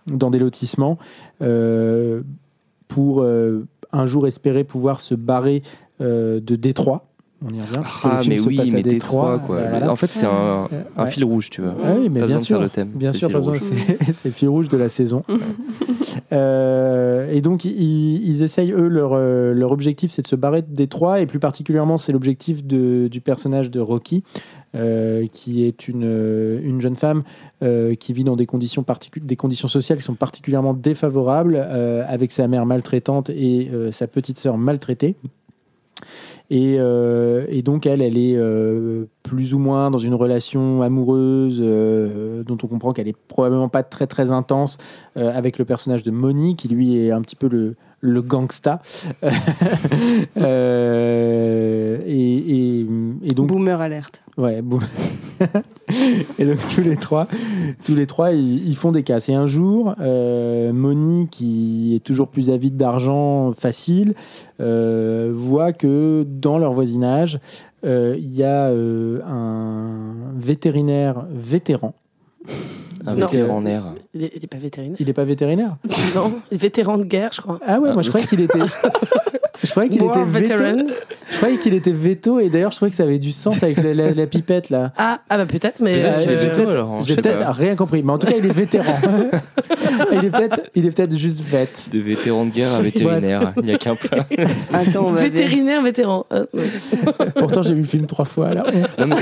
[0.07, 0.97] dans des lotissements
[1.41, 2.21] euh,
[2.89, 5.63] pour euh, un jour espérer pouvoir se barrer
[6.01, 7.07] euh, de Détroit.
[7.48, 7.74] On y revient.
[7.76, 9.34] parce que le Ah, film mais se oui, passe à mais Détroit.
[9.34, 9.56] Détroit, quoi.
[9.58, 9.91] euh, voilà.
[9.91, 10.68] En fait, c'est un,
[10.98, 11.12] un ouais.
[11.12, 11.76] fil rouge, tu vois.
[11.84, 13.41] Ah oui, mais Pas bien de sûr, faire le thème, bien c'est sûr, le pas
[13.41, 13.70] fil besoin.
[13.78, 13.98] rouge.
[14.12, 15.24] C'est le fil rouge de la saison.
[16.32, 20.62] Euh, et donc, ils, ils essayent, eux, leur, euh, leur objectif, c'est de se barrer
[20.62, 24.24] de Détroit, et plus particulièrement, c'est l'objectif de- du personnage de Rocky,
[24.76, 27.24] euh, qui est une, une jeune femme
[27.64, 28.84] euh, qui vit dans des conditions,
[29.22, 34.08] des conditions sociales qui sont particulièrement défavorables, euh, avec sa mère maltraitante et euh, sa
[34.08, 35.16] petite sœur maltraitée.
[36.50, 41.60] Et, euh, et donc, elle, elle est euh, plus ou moins dans une relation amoureuse
[41.64, 44.78] euh, dont on comprend qu'elle est probablement pas très très intense
[45.16, 47.76] avec le personnage de Moni, qui lui est un petit peu le,
[48.06, 48.82] le gangsta.
[50.38, 52.88] Euh, et, et,
[53.24, 54.22] et donc, Boomer alerte.
[54.38, 54.58] Ouais,
[56.39, 57.28] et donc tous les trois,
[57.84, 59.30] tous les trois, ils, ils font des casses.
[59.30, 64.14] Et un jour, euh, Moni, qui est toujours plus avide d'argent facile,
[64.60, 67.39] euh, voit que dans leur voisinage,
[67.84, 71.93] il y a un vétérinaire vétéran.
[73.08, 73.28] Un Non.
[73.52, 73.84] en air.
[74.14, 74.98] Il est, il est pas vétérinaire.
[75.00, 75.78] Il n'est pas vétérinaire
[76.16, 77.60] non, il est vétéran de guerre, je crois.
[77.66, 78.60] Ah ouais, Ah, moi je croyais qu'il était.
[79.64, 80.74] Je croyais qu'il était veteran.
[80.78, 83.64] Je Je croyais qu'il était veto et d'ailleurs je trouvais que ça avait du sens
[83.64, 84.91] avec la, la- la pipette là.
[84.97, 86.03] Ah, ah bah peut-être, mais.
[86.03, 88.97] Euh, euh, j'ai veto, peut-être rien compris, mais en tout cas il est vétéran.
[90.12, 91.68] il est peut-être il est peut-être juste vet.
[91.91, 94.26] De vétéran de guerre à vétérinaire, il n'y a qu'un plat.
[94.74, 96.26] Attends, Vétérinaire, vétéran.
[96.30, 96.64] Ah, ouais.
[97.36, 98.97] Pourtant j'ai vu le film trois fois, honte.
[98.99, 99.16] Non, mais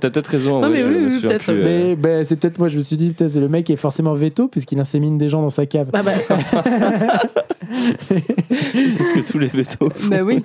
[0.00, 0.60] t'as peut-être, raison.
[0.60, 1.50] Non, mais oui, oui, peut-être.
[1.50, 3.72] euh, Mais ben, c'est peut-être moi je me suis dit peut-être c'est le mec qui
[3.72, 5.88] est forcément veto puisqu'il insémine des gens dans sa cave.
[5.92, 6.12] Bah, bah,
[8.90, 10.08] C'est ce que tous les vétos font.
[10.08, 10.42] Bah oui.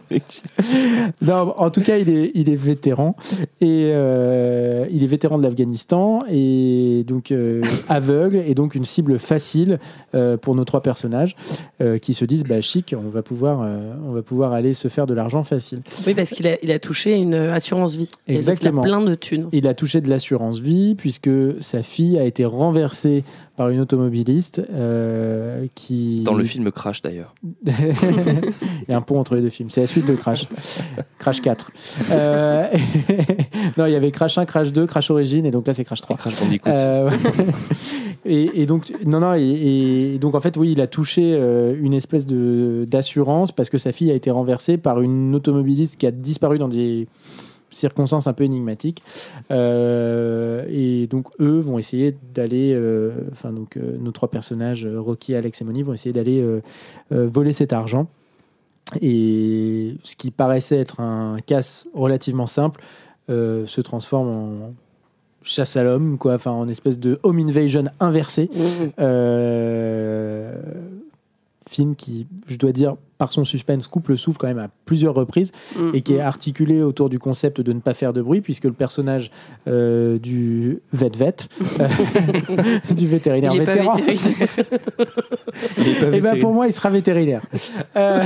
[1.21, 3.15] Non, en tout cas, il est, il est vétéran
[3.61, 9.19] et euh, il est vétéran de l'Afghanistan et donc euh, aveugle et donc une cible
[9.19, 9.79] facile
[10.13, 11.35] euh, pour nos trois personnages
[11.81, 14.87] euh, qui se disent bah chic, on va pouvoir, euh, on va pouvoir aller se
[14.87, 15.81] faire de l'argent facile.
[16.05, 18.09] oui, parce qu'il a, il a touché une assurance vie.
[18.27, 18.81] Et donc, Exactement.
[18.83, 19.47] il a plein de thunes.
[19.51, 21.29] Il a touché de l'assurance vie puisque
[21.61, 23.23] sa fille a été renversée
[23.55, 27.33] par une automobiliste euh, qui Dans le film Crash d'ailleurs.
[27.65, 27.71] Il
[28.89, 29.69] y a un pont entre les deux films.
[29.69, 30.47] C'est la suite de Crash.
[31.17, 31.71] Crash 4.
[32.11, 32.67] Euh,
[33.77, 36.01] non, il y avait Crash 1, Crash 2, Crash Origin, et donc là, c'est Crash
[36.01, 36.17] 3.
[36.17, 36.69] Crash Bandicoot.
[36.69, 37.09] Euh,
[38.25, 41.75] et, et donc, non, non, et, et donc en fait, oui, il a touché euh,
[41.81, 46.11] une espèce d'assurance parce que sa fille a été renversée par une automobiliste qui a
[46.11, 47.07] disparu dans des
[47.75, 49.03] circonstances un peu énigmatiques.
[49.51, 55.35] Euh, et donc, eux vont essayer d'aller, euh, enfin, donc, euh, nos trois personnages, Rocky,
[55.35, 56.43] Alex et Moni, vont essayer d'aller
[57.09, 58.07] voler cet argent.
[59.01, 62.81] Et ce qui paraissait être un casse relativement simple
[63.27, 64.73] se transforme en
[65.45, 68.49] chasse à l'homme, quoi, enfin en espèce de home invasion inversé.
[68.99, 70.61] Euh,
[71.69, 75.13] film qui, je dois dire, par son suspense, coupe le souffle quand même à plusieurs
[75.13, 75.91] reprises Mm.
[75.93, 78.73] et qui est articulé autour du concept de ne pas faire de bruit, puisque le
[78.73, 79.31] personnage
[79.67, 81.35] euh, du vet-vet,
[81.79, 81.87] euh,
[82.95, 84.47] du vétérinaire Il est pas vétéran, vétérinaire.
[85.77, 86.37] Il est pas et ben vétérinaire.
[86.39, 87.41] pour moi, il sera vétérinaire.
[87.95, 88.23] Euh,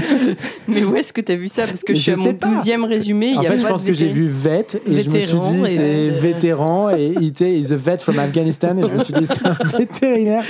[0.68, 1.62] Mais où est-ce que tu as vu ça?
[1.62, 2.48] Parce que je suis à sais mon pas.
[2.48, 3.28] 12e résumé.
[3.30, 5.38] il en y a fait, je pense que j'ai vu vet et je me suis
[5.40, 9.26] dit c'est vétéran et il is a vet from Afghanistan et je me suis dit
[9.26, 10.44] c'est un vétérinaire.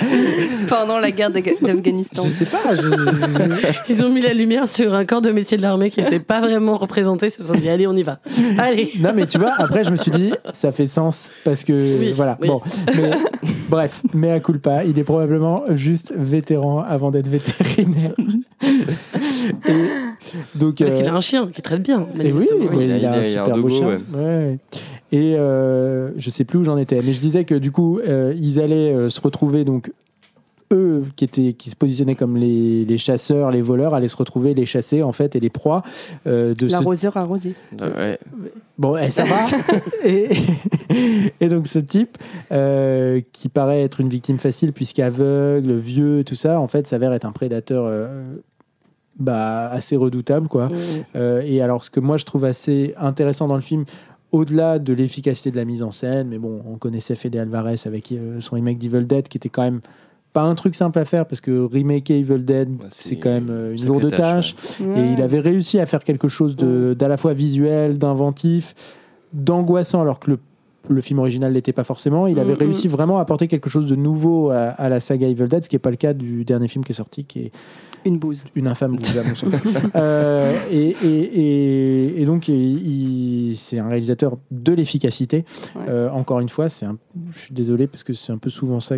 [0.69, 2.23] pendant la guerre d'Afghanistan.
[2.25, 2.75] Je sais pas.
[2.75, 5.91] je- je- je- Ils ont mis la lumière sur un corps de métier de l'armée
[5.91, 7.27] qui n'était pas vraiment représenté.
[7.27, 8.19] Ils se sont dit, allez, on y va.
[8.59, 8.93] Allez.
[8.99, 12.13] Non, mais tu vois, après, je me suis dit, ça fait sens parce que Oui,
[12.15, 12.37] voilà.
[12.41, 12.49] oui.
[12.49, 12.61] Bon,
[12.95, 13.11] mais,
[13.69, 18.13] bref, mais à culpa, il est probablement juste vétéran avant d'être vétérinaire.
[19.69, 19.73] Et
[20.55, 22.07] donc, Parce euh, qu'il a un chien qui traite bien.
[22.19, 22.71] et oui, manifestement.
[22.73, 23.87] mais il a- il a un super beau chien.
[23.89, 23.99] ouais.
[24.15, 24.59] Ouais, ouais.
[25.13, 28.35] Et euh, je sais plus où j'en étais, mais je disais que du coup, euh,
[28.37, 29.93] ils allaient euh, se retrouver donc
[30.73, 34.55] eux qui étaient qui se positionnaient comme les, les chasseurs, les voleurs, allaient se retrouver
[34.55, 35.83] les chasser en fait et les proies
[36.27, 37.55] euh, de ce L'arroseur arrosé.
[37.79, 38.19] Ouais.
[38.79, 39.43] Bon, eh, ça va.
[40.05, 40.29] et,
[41.41, 42.19] et donc ce type,
[42.53, 47.25] euh, qui paraît être une victime facile puisqu'aveugle, vieux, tout ça, en fait, s'avère être
[47.25, 48.37] un prédateur euh,
[49.19, 50.69] bah, assez redoutable, quoi.
[51.15, 53.85] Euh, et alors, ce que moi je trouve assez intéressant dans le film,
[54.33, 58.13] au-delà de l'efficacité de la mise en scène, mais bon, on connaissait Fede Alvarez avec
[58.13, 59.81] euh, son remake d'Evil Dead, qui était quand même
[60.37, 63.49] pas un truc simple à faire parce que remake Evil Dead, Bah, c'est quand même
[63.51, 64.81] euh, une lourde tâche, tâche.
[64.81, 68.75] Et il avait réussi à faire quelque chose de- d'à la fois visuel, d'inventif,
[69.33, 70.39] d'angoissant, alors que le,
[70.89, 72.27] le film original l'était pas forcément.
[72.27, 72.59] Il avait Mhm.
[72.59, 75.69] réussi vraiment à apporter quelque chose de nouveau à, à la saga Evil Dead, ce
[75.71, 77.53] qui n'est pas le cas du dernier film qui est sorti, qui est
[78.05, 78.45] Une bouse.
[78.55, 79.55] une infâme bouse, à mon sens.
[79.97, 82.51] Euh, et, et- et- et donc,
[83.55, 85.45] c'est un réalisateur de l'efficacité.
[85.75, 85.83] Ouais.
[85.89, 86.99] Euh, encore une fois, c'est un,
[87.31, 88.97] je suis désolé parce que c'est un peu souvent ça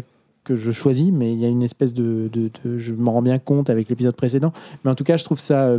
[0.48, 3.22] que je choisis, mais il y a une espèce de, de- de- je m'en rends
[3.22, 4.52] bien compte avec l'épisode précédent.
[4.84, 5.66] Mais en tout cas, je trouve ça.
[5.68, 5.78] euh,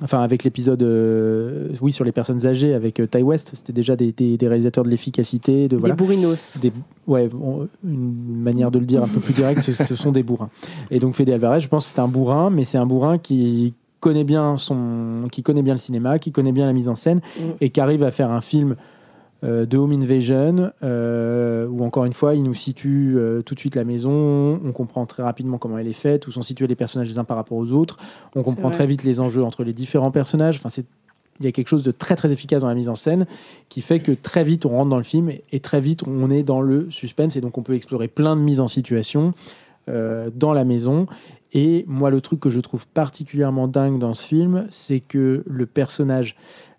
[0.00, 3.96] Enfin, avec l'épisode, euh, oui, sur les personnes âgées, avec euh, Ty West, c'était déjà
[3.96, 5.96] des, des- des réalisateurs de l'efficacité, de voilà.
[5.96, 6.56] Des bourrinos.
[6.60, 6.70] Des,
[7.08, 10.22] ouais, on- une manière de le dire un peu plus direct, ce, ce sont des
[10.22, 10.50] bourrins.
[10.92, 13.74] Et donc Fede Alvarez, je pense que c'est un bourrin, mais c'est un bourrin qui
[13.98, 17.18] connaît bien son, qui connaît bien le cinéma, qui connaît bien la mise en scène,
[17.36, 17.42] Mm.
[17.60, 18.76] et qui arrive à faire un film
[19.42, 23.76] de home invasion, euh, où encore une fois, il nous situe euh, tout de suite
[23.76, 27.08] la maison, on comprend très rapidement comment elle est faite, où sont situés les personnages
[27.08, 27.98] les uns par rapport aux autres,
[28.34, 30.56] on comprend très vite les enjeux entre les différents personnages.
[30.56, 30.86] Enfin, c'est
[31.40, 33.24] il y a quelque chose de très très efficace dans la mise en scène
[33.68, 36.42] qui fait que très vite on rentre dans le film et, très vite on est
[36.42, 39.34] dans le suspense et donc on peut explorer plein de mises en situation
[39.88, 41.06] euh, dans la maison.
[41.54, 45.66] Et moi, le truc que je trouve particulièrement dingue dans ce film, c'est que le
[45.66, 46.36] personnage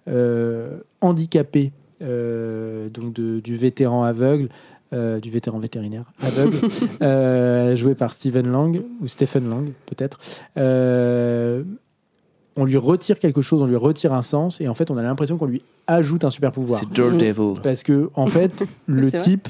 [0.07, 4.49] euh, handicapé euh, donc de- du vétéran aveugle,
[4.93, 6.57] euh, du vétéran vétérinaire aveugle,
[7.01, 10.19] euh, joué par Stephen Lang ou Stephen Lang peut-être.
[10.57, 11.63] euh,
[12.55, 15.01] on lui retire quelque chose, on lui retire un sens, et en fait, on a
[15.01, 16.81] l'impression qu'on lui ajoute un super pouvoir.
[16.81, 17.61] C'est Daredevil.
[17.63, 19.47] Parce que, en fait, le type,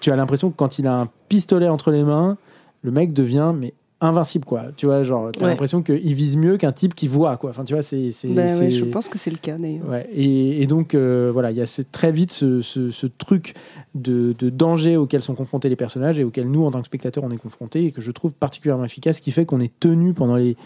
[0.00, 2.38] tu as l'impression que quand il a un pistolet entre les mains,
[2.82, 4.64] le mec devient mais invincible, quoi.
[4.76, 5.50] Tu vois, genre, t'as Ouais.
[5.50, 7.50] l'impression qu'il vise mieux qu'un type qui voit, quoi.
[7.50, 8.10] Enfin, tu vois, c'est.
[8.10, 9.88] c'est- Bah ouais, je pense que c'est le cas d'ailleurs.
[9.88, 13.06] Ouais, et, et donc, euh, voilà, il y a ce- très vite ce, ce- ce
[13.06, 13.54] truc
[13.94, 17.24] de, de danger auquel sont confrontés les personnages et auquel nous, en tant que spectateurs,
[17.24, 20.36] on est confrontés et que je trouve particulièrement efficace, qui fait qu'on est tenu pendant
[20.36, 20.56] les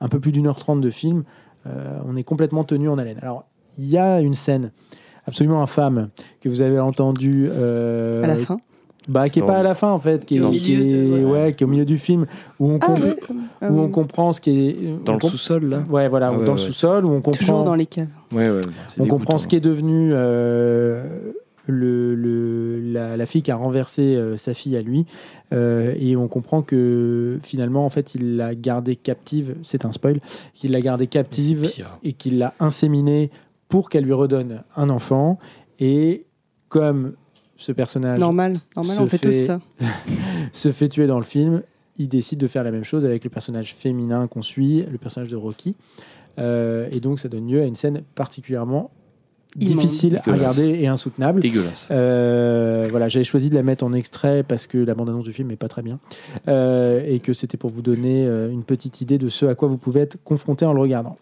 [0.00, 1.24] un peu plus d'une heure trente de film,
[1.66, 3.18] euh, on est complètement tenu en haleine.
[3.22, 3.46] Alors,
[3.78, 4.70] il y a une scène
[5.26, 7.48] absolument infâme que vous avez entendue.
[7.50, 8.58] euh, À la fin.
[9.08, 11.16] Bah, qui est pas à la fin, en fait, qui est, Au qui milieu de-
[11.18, 11.30] est- ouais.
[11.44, 12.24] ouais, qui est au milieu du film,
[12.58, 13.04] où on, Ah, comp-.
[13.60, 13.80] Ah où oui.
[13.80, 15.04] on comprend ce qui est.
[15.04, 16.58] Dans le sous-sol, là Ouais, voilà, Ah ouais, dans ouais.
[16.58, 18.06] le sous-sol, où on comprend Toujours dans les caves.
[18.32, 18.60] Ouais, ouais.
[18.88, 21.04] c'est on comprend ce qui est devenu euh,
[21.66, 25.04] le, le- la, la fille qui a renversé euh, sa fille à lui.
[25.52, 29.54] Euh, et on comprend que finalement, en fait, il l'a gardée captive.
[29.62, 30.18] C'est un spoil.
[30.54, 31.70] Qu'il l'a gardée captive
[32.02, 33.30] et qu'il l'a inséminée
[33.68, 35.38] pour qu'elle lui redonne un enfant.
[35.78, 36.24] Et
[36.68, 37.12] comme
[37.56, 39.60] ce personnage Normal, normal, se on fait, fait- tous ça.
[40.52, 41.62] se fait tuer dans le film,
[41.98, 45.30] il décide de faire la même chose avec le personnage féminin qu'on suit, le personnage
[45.30, 45.76] de Rocky.
[46.40, 48.90] Euh, et donc, ça donne lieu à une scène particulièrement
[49.54, 51.40] difficile à regarder et insoutenable.
[51.40, 51.86] Dégueulasse.
[51.92, 55.46] Euh, voilà, j'avais choisi de la mettre en extrait parce que la bande-annonce du film
[55.46, 56.00] n'est pas très bien
[56.48, 59.76] Euh, et que c'était pour vous donner une petite idée de ce à quoi vous
[59.78, 61.16] pouvez être confronté en le regardant.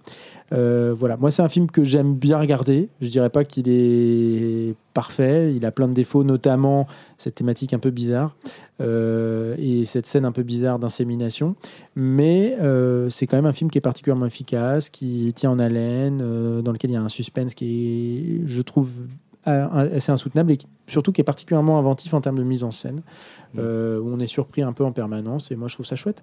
[0.53, 2.89] Euh, voilà, moi c'est un film que j'aime bien regarder.
[3.01, 5.55] Je dirais pas qu'il est parfait.
[5.55, 6.87] Il a plein de défauts, notamment
[7.17, 8.37] cette thématique un peu bizarre
[8.81, 11.57] euh, et cette scène un peu bizarre d'insémination.
[11.97, 16.19] Mais euh, c'est quand même un film qui est particulièrement efficace, qui tient en haleine,
[16.63, 19.01] dans lequel il y a un suspense qui est, je trouve,
[19.45, 23.01] assez insoutenable et qui- surtout qui est particulièrement inventif en termes de mise en scène,
[23.59, 26.23] euh, où on est surpris un peu en permanence et moi je trouve ça chouette.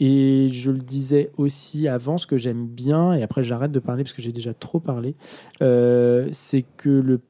[0.00, 4.04] Et je le disais aussi avant, ce que j'aime bien, et après j'arrête de parler
[4.04, 5.14] parce que j'ai déjà trop parlé,
[5.62, 7.20] euh, c'est que le,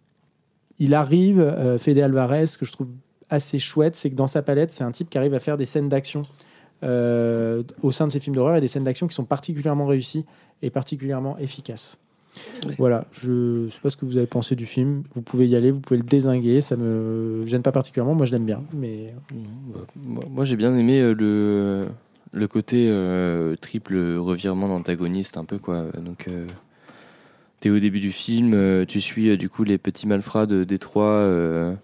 [0.79, 2.89] il arrive, euh, Fede Alvarez, ce que je trouve
[3.31, 5.67] assez chouette, c'est que dans sa palette, c'est un type qui arrive à faire des
[5.67, 6.23] scènes d'action.
[6.85, 10.25] euh, au sein de ses films d'horreur et des scènes d'action qui sont particulièrement réussies
[10.63, 11.99] et particulièrement efficaces.
[12.79, 15.03] Voilà, je ne sais pas ce que vous avez pensé du film.
[15.15, 16.61] Vous pouvez y aller, vous pouvez le désinguer.
[16.61, 18.15] Ça me gêne pas particulièrement.
[18.15, 18.63] Moi, je l'aime bien.
[18.73, 19.41] Mais Non,
[19.75, 21.89] bah, moi, moi, j'ai bien aimé euh, le,
[22.33, 25.87] le côté euh, triple revirement d'antagoniste un peu quoi.
[26.05, 26.47] Donc euh,
[27.61, 31.05] t'es au début du film, euh, tu suis du coup les petits malfrats de Détroit
[31.07, 31.75] euh,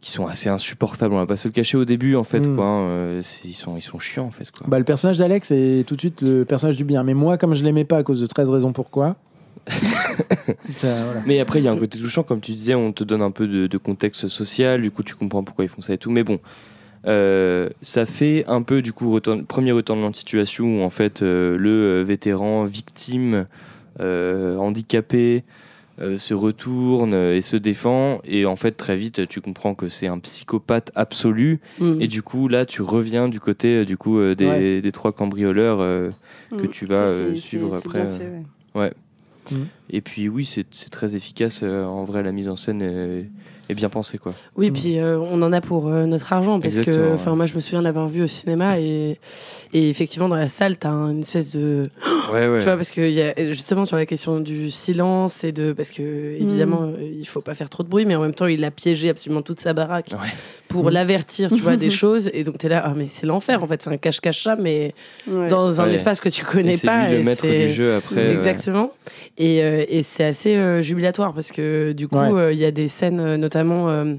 [0.00, 1.14] qui sont assez insupportables.
[1.14, 2.56] On va pas se le cacher au début en fait Mm.
[2.56, 2.66] quoi.
[2.66, 3.20] hein.
[3.44, 4.66] Ils sont ils sont chiants en fait quoi.
[4.68, 7.02] bah, le personnage d'Alex est tout de suite le personnage du bien.
[7.04, 9.16] Mais moi, comme je l'aimais pas à cause de 13 raisons pourquoi.
[10.76, 11.22] ça, voilà.
[11.26, 13.30] Mais après, il y a un côté touchant, comme tu disais, on te donne un
[13.30, 16.10] peu de, de contexte social, du coup, tu comprends pourquoi ils font ça et tout.
[16.10, 16.38] Mais bon,
[17.06, 21.22] euh, ça fait un peu, du coup, retourne- premier retournement de situation où, en fait,
[21.22, 21.70] euh, le
[22.00, 23.46] euh, vétéran victime,
[24.00, 25.44] euh, handicapé,
[26.00, 28.20] euh, se retourne et se défend.
[28.24, 31.60] Et en fait, très vite, tu comprends que c'est un psychopathe absolu.
[31.78, 32.00] Mm.
[32.00, 34.80] Et du coup, là, tu reviens du côté, du coup, euh, des, Ouais.
[34.80, 35.80] des trois cambrioleurs.
[35.80, 36.08] euh,
[36.50, 36.70] que Mm.
[36.70, 38.30] tu vas, euh, suivre après, bien fait,
[38.74, 38.92] ouais.
[39.90, 41.60] Et puis oui, c'est très efficace.
[41.62, 43.28] euh, en vrai, la mise en scène est,
[43.68, 44.18] est bien pensée.
[44.18, 44.34] Quoi.
[44.56, 47.14] Oui, puis euh, on en a pour euh, notre argent parce Exactement, que, ouais.
[47.14, 49.18] enfin, moi, je me souviens l'avoir vu au cinéma et,
[49.72, 51.88] et effectivement dans la salle, t'as une espèce de,
[52.32, 52.58] Ouais, ouais.
[52.58, 55.90] tu vois, parce qu'il y a justement sur la question du silence et de, parce
[55.90, 56.02] que
[56.40, 56.94] évidemment, Mm.
[56.98, 59.08] euh, il faut pas faire trop de bruit, mais en même temps, il a piégé
[59.08, 60.28] absolument toute sa baraque Ouais.
[60.70, 60.90] Pour Mm.
[60.90, 62.30] l'avertir, tu vois, des choses.
[62.32, 64.94] Et donc t'es là, ah mais c'est l'enfer en fait, c'est un cache-cache ça, mais
[65.28, 65.48] Ouais.
[65.48, 65.94] dans un Ouais.
[65.94, 67.08] espace que tu connais c'est pas.
[67.08, 68.14] lui et le maître c'est- du jeu après.
[68.16, 68.32] ouais.
[68.32, 68.92] Exactement.
[69.36, 72.32] Et, euh, et c'est assez euh, jubilatoire parce que du coup, Ouais.
[72.32, 74.14] euh, il y a des scènes, notamment, euh,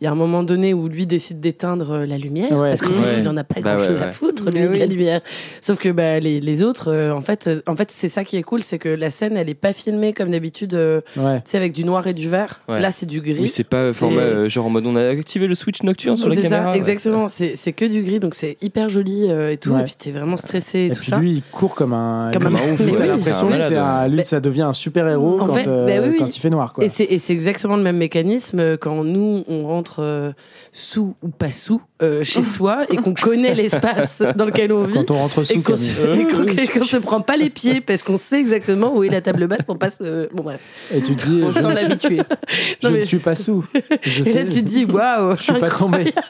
[0.00, 2.70] il y a un moment donné où lui décide d'éteindre euh, la lumière Ouais.
[2.70, 3.10] parce qu'en Ouais.
[3.10, 4.86] fait, il en a pas Bah grand chose ouais, à foutre, lui, Mais de la
[4.86, 5.20] lumière.
[5.60, 8.36] Sauf que bah, les, les autres, euh, en fait, euh, en fait c'est ça qui
[8.36, 11.36] est cool, c'est que la scène, elle est pas filmée comme d'habitude, euh, Ouais.
[11.38, 12.60] tu sais, avec du noir et du vert.
[12.68, 12.80] Ouais.
[12.80, 13.36] Là, c'est du gris.
[13.40, 16.16] Oui, c'est pas C'est- format euh, genre en mode on a activé le switch nocturne
[16.16, 17.28] sur la C'est ça, exactement.
[17.28, 19.70] C'est c'est que du gris, donc c'est hyper joli euh, et tout.
[19.70, 19.82] Ouais.
[19.82, 21.18] Et puis t'es vraiment stressé et, Et tout puis ça.
[21.18, 24.40] lui, il court comme un, Comme un ouf, T'as l'impression C'est un que lui, ça
[24.40, 26.72] devient un super héros quand, fait, euh, bah oui, quand il fait noir.
[26.72, 26.84] Quoi.
[26.84, 30.32] Et c'est exactement le même mécanisme euh, quand nous, on rentre euh,
[30.72, 34.94] sous ou pas sous euh, chez soi et qu'on connaît l'espace dans lequel on vit.
[34.94, 37.80] Quand on rentre Et sous, qu'on se, et qu'on- qu'on se prend pas les pieds
[37.80, 40.28] parce qu'on sait exactement où est la table basse pour pas se.
[40.34, 40.60] Bon, bref.
[40.94, 42.20] et tu dis, On je, sent l'habitué.
[42.82, 43.64] je ne suis pas sous.
[43.74, 45.36] Et là, tu te dis, waouh!
[45.36, 46.12] je suis pas tombé.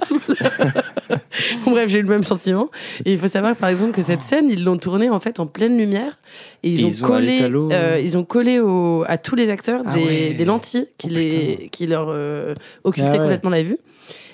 [1.64, 2.70] Bon, bref, j'ai eu le même sentiment.
[3.04, 5.46] Et il faut savoir, par exemple, que cette scène, ils l'ont tournée en fait en
[5.46, 6.18] pleine lumière.
[6.62, 7.40] Et ils Et ont ils ont collé,
[7.72, 10.34] euh, ils ont collé au- à tous les acteurs Ah des, ouais.
[10.34, 12.54] des lentilles qui, Oh, les, qui leur euh,
[12.84, 13.18] occultaient Ah ouais.
[13.18, 13.76] complètement la vue.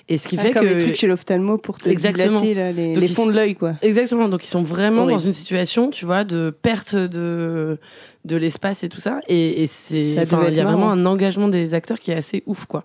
[0.08, 0.72] Et ce qui Ah, fait comme que.
[0.74, 2.40] les trucs chez l'ophtalmo pour te Exactement.
[2.40, 3.74] dilater là, les, Donc les fonds de l'œil, quoi.
[3.82, 5.12] Exactement, donc ils sont vraiment Horrible.
[5.18, 7.78] dans une situation, tu vois, de perte de,
[8.24, 9.20] de l'espace et tout ça.
[9.28, 10.24] Et, et c'est, il y a
[10.64, 12.84] vraiment un engagement des acteurs qui est assez ouf, quoi.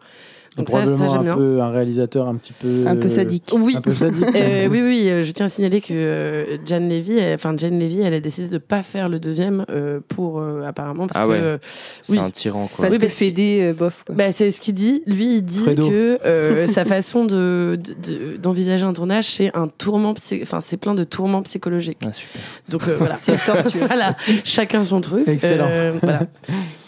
[0.58, 1.36] Donc ça, ça Probablement j'aime un bien.
[1.36, 2.88] peu un réalisateur un petit peu.
[2.88, 3.52] Un peu sadique.
[3.54, 3.76] Oui.
[3.78, 4.26] Un peu sadique.
[4.36, 7.80] Euh, oui, oui, euh, je tiens à signaler que euh, Jane Levy, elle- enfin Jane
[7.80, 11.26] Levy, elle a décidé de pas faire le deuxième euh, pour euh, apparemment parce Ah
[11.26, 11.40] que ouais.
[11.40, 11.58] euh,
[12.02, 12.20] C'est oui.
[12.20, 12.84] un tyran, quoi.
[12.86, 14.04] Parce Oui, que que- Fédé, euh, bof.
[14.12, 15.04] Bah, c'est ce qu'il dit.
[15.06, 15.90] Lui, il dit Fredo.
[15.90, 20.78] que euh, sa façon de, de- de- d'envisager un tournage, c'est un tourment, enfin, c'est
[20.78, 22.00] plein de tourments psychologiques.
[22.04, 22.42] Ah, super.
[22.70, 23.36] Donc euh, voilà, C'est
[23.88, 25.28] voilà, chacun son truc.
[25.28, 25.68] Excellent.
[25.70, 26.22] Euh, voilà.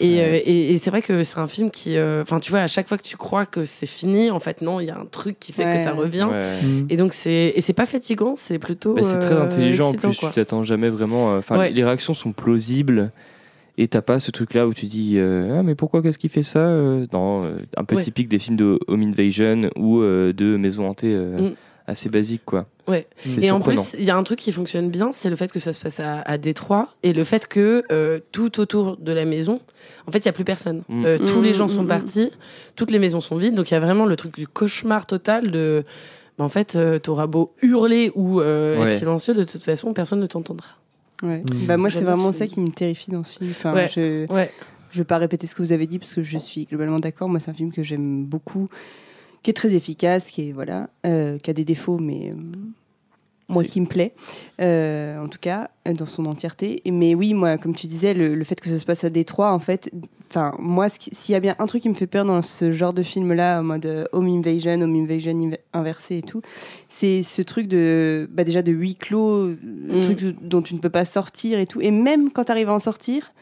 [0.00, 2.60] Et, euh, et, et c'est vrai que c'est un film qui, euh, enfin, tu vois,
[2.60, 4.98] à chaque fois que tu crois que c'est fini, en fait, non, il y a
[4.98, 5.74] un truc qui fait Ouais.
[5.76, 6.26] que ça revient.
[6.30, 6.58] Ouais.
[6.88, 8.94] Et donc c'est et c'est pas fatigant, c'est plutôt.
[8.94, 10.28] Mais c'est très euh, intelligent en plus, quoi.
[10.30, 11.34] tu t'attends jamais vraiment.
[11.34, 11.70] euh, Enfin, Ouais.
[11.70, 13.12] les réactions sont plausibles
[13.78, 16.30] et t'as pas ce truc là où tu dis euh, Ah, mais pourquoi qu'est-ce qu'il
[16.30, 18.02] fait ça euh Non, euh, un peu Ouais.
[18.02, 21.54] typique des films de Home Invasion ou euh, de Maison hantée euh, Mm.
[21.86, 22.66] assez basique quoi.
[22.90, 23.06] Ouais.
[23.40, 25.58] Et en plus, il y a un truc qui fonctionne bien, c'est le fait que
[25.60, 29.24] ça se passe à, à Détroit et le fait que euh, tout autour de la
[29.24, 29.60] maison,
[30.06, 30.82] en fait, il y a plus personne.
[30.88, 31.04] Mm.
[31.06, 32.30] Euh, tous les Mm, gens mm, sont partis,
[32.76, 35.50] toutes les maisons sont vides, donc il y a vraiment le truc du cauchemar total
[35.50, 35.84] de.
[36.38, 38.90] bah, en fait, euh, t'auras beau hurler ou euh, Ouais.
[38.92, 40.68] être silencieux, de toute façon, personne ne t'entendra.
[41.22, 41.42] Ouais.
[41.66, 43.50] Bah, moi, c'est vraiment ça qui me terrifie dans ce film.
[43.50, 43.88] Enfin, Ouais.
[43.94, 44.50] je Ouais.
[44.90, 47.28] je vais pas répéter ce que vous avez dit parce que je suis globalement d'accord.
[47.28, 48.68] Moi, c'est un film que j'aime beaucoup,
[49.42, 52.34] qui est très efficace, qui est voilà, euh, qui a des défauts, mais euh,
[53.52, 54.14] moi qui me plaît,
[54.60, 56.82] euh, en tout cas dans son entièreté.
[56.84, 59.10] Et- Mais oui, moi, comme tu disais, le, le fait que ça se passe à
[59.10, 59.90] Détroit, en fait,
[60.30, 62.92] enfin moi, s'il y a bien un truc qui me fait peur dans ce genre
[62.92, 66.42] de film-là, en mode euh, home invasion, home invasion inv- inversé et tout,
[66.88, 69.56] c'est ce truc de bah, déjà de huis clos, euh,
[69.88, 70.00] Mm.
[70.02, 71.80] truc dont tu ne peux pas sortir et tout.
[71.80, 73.32] Et même quand tu arrives à en sortir,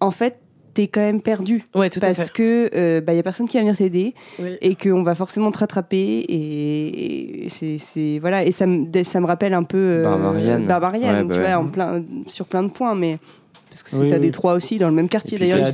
[0.00, 0.38] en fait,
[0.76, 2.32] t'es quand même perdu ouais tout à parce fait.
[2.32, 4.56] que euh, bah, y a personne qui va venir t'aider Oui.
[4.60, 5.96] et qu'on va forcément te rattraper
[6.28, 10.60] et, et c'est, c'est- voilà et ça me ça me rappelle un peu euh, Barbarian.
[10.60, 11.46] Barbarian, Ouais, bah tu ouais.
[11.46, 13.18] vois en plein sur plein de points mais
[13.70, 14.20] parce que c'est Oui, à oui.
[14.20, 15.72] Détroit aussi dans le même quartier d'ailleurs c'est à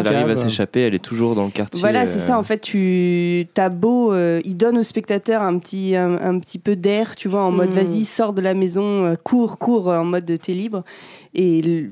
[0.00, 1.80] elle arrive à s'échapper, elle est toujours dans le quartier.
[1.80, 2.38] Voilà, c'est euh, ça.
[2.38, 6.60] En fait, tu t'as beau, euh, il donne au spectateur un petit, un, un petit
[6.60, 7.74] peu d'air, tu vois, en mode Mm.
[7.74, 10.84] vas-y, sors de la maison, euh, cours, cours, en mode de t'es libre.
[11.34, 11.90] Et le-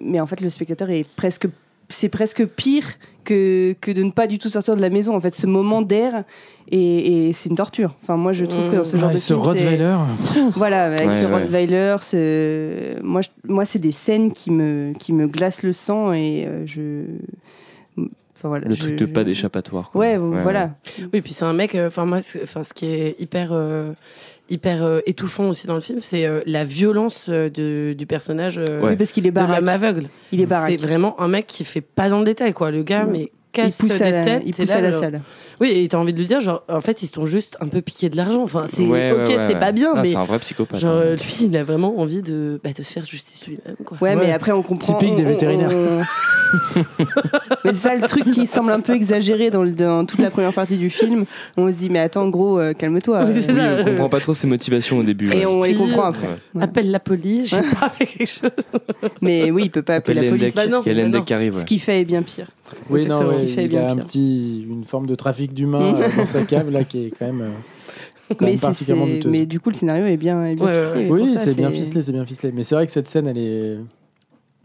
[0.00, 1.48] mais en fait, le spectateur est presque,
[1.88, 2.84] c'est presque pire
[3.24, 5.14] que, que de ne pas du tout sortir de la maison.
[5.16, 6.24] En fait, ce moment d'air,
[6.70, 7.94] et, et c'est une torture.
[8.02, 9.96] Enfin, moi, je trouve que dans ce genre Ah, de et ce film, Rottweiler.
[10.56, 11.32] voilà, avec Ouais, ce ouais.
[11.42, 16.12] Rottweiler, ce- moi, je- moi c'est des scènes qui me, qui me glacent le sang
[16.12, 17.04] et euh, je.
[18.36, 19.90] Enfin, voilà, Le je- truc de je- pas d'échappatoire.
[19.90, 20.00] quoi.
[20.00, 20.70] Ouais, voilà.
[21.12, 21.74] Oui, puis c'est un mec.
[21.74, 23.92] euh, Enfin moi, enfin ce qui est hyper euh,
[24.50, 28.58] hyper euh, étouffant aussi dans le film, c'est euh, la violence euh, de- du personnage
[28.58, 28.90] euh, Ouais.
[28.90, 30.04] Oui, parce qu'il est de l'homme aveugle.
[30.32, 32.70] Il est C'est vraiment un mec qui fait pas dans le détail quoi.
[32.70, 34.42] Le gars, mais casse pousse à des la, têtes.
[34.46, 35.20] il c'est pousse là, à la genre- salle.
[35.60, 37.80] Oui, et t'as envie de lui dire genre en fait ils sont juste un peu
[37.80, 38.42] piqués de l'argent.
[38.42, 39.58] Enfin c'est Ouais, ok, ouais, c'est ouais.
[39.58, 40.80] pas bien, Ah, mais c'est un vrai psychopathe.
[40.80, 41.14] genre hein.
[41.14, 43.96] lui il a vraiment envie de bah, de se faire justice lui-même quoi.
[44.00, 44.26] Ouais, Ouais.
[44.26, 44.94] mais après on comprend.
[44.98, 45.70] Typique des on- vétérinaires.
[45.72, 46.02] on-
[47.64, 50.30] mais c'est ça le truc qui semble un peu exagéré dans, le- dans toute la
[50.30, 51.24] première partie du film.
[51.56, 53.24] On se dit, mais attends, gros, euh, calme-toi.
[53.24, 55.32] Oui, Oui, on comprend pas trop ses motivations au début.
[55.32, 56.28] Et on les comprend après.
[56.60, 58.50] Appelle la police, j'ai pas fait quelque chose.
[59.20, 60.54] Mais oui, il peut pas appeler la police.
[60.54, 61.60] qui.
[61.60, 62.46] Ce qu'il fait est bien pire.
[62.90, 64.04] Oui, non, ouais, il a bien un pire.
[64.06, 67.42] petit, une forme de trafic d'humains euh, dans sa cave là qui est quand même,
[67.42, 67.48] euh,
[68.30, 69.30] quand Mais, même particulièrement douteuse.
[69.30, 71.10] mais du coup, le scénario est bien, est bien Ouais, ouais, ficelé.
[71.10, 71.20] ouais.
[71.22, 72.52] Oui, c'est bien ficelé, c'est bien ficelé.
[72.52, 73.76] Mais c'est vrai que cette scène, elle est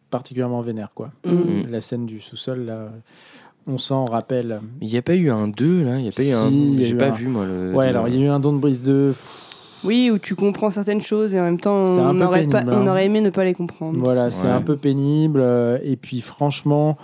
[0.09, 1.11] particulièrement vénère, quoi.
[1.25, 1.69] Mm.
[1.69, 2.89] La scène du sous-sol, là,
[3.67, 4.61] on s'en rappelle.
[4.81, 5.97] Il n'y a pas eu un 2 là?
[5.97, 6.49] Il n'y a pas eu Si, un.
[6.49, 7.73] y a J'ai eu pas un- vu moi le.
[7.75, 9.13] Ouais, le- alors il y a eu un don de brise 2.
[9.83, 12.73] Oui, où tu comprends certaines choses et en même temps, un on aurait, pas, pénible,
[12.73, 12.87] on hein.
[12.87, 13.97] aurait aimé ne pas les comprendre.
[14.01, 14.53] Voilà, c'est Ouais.
[14.53, 15.39] un peu pénible.
[15.41, 16.97] euh, Et puis franchement,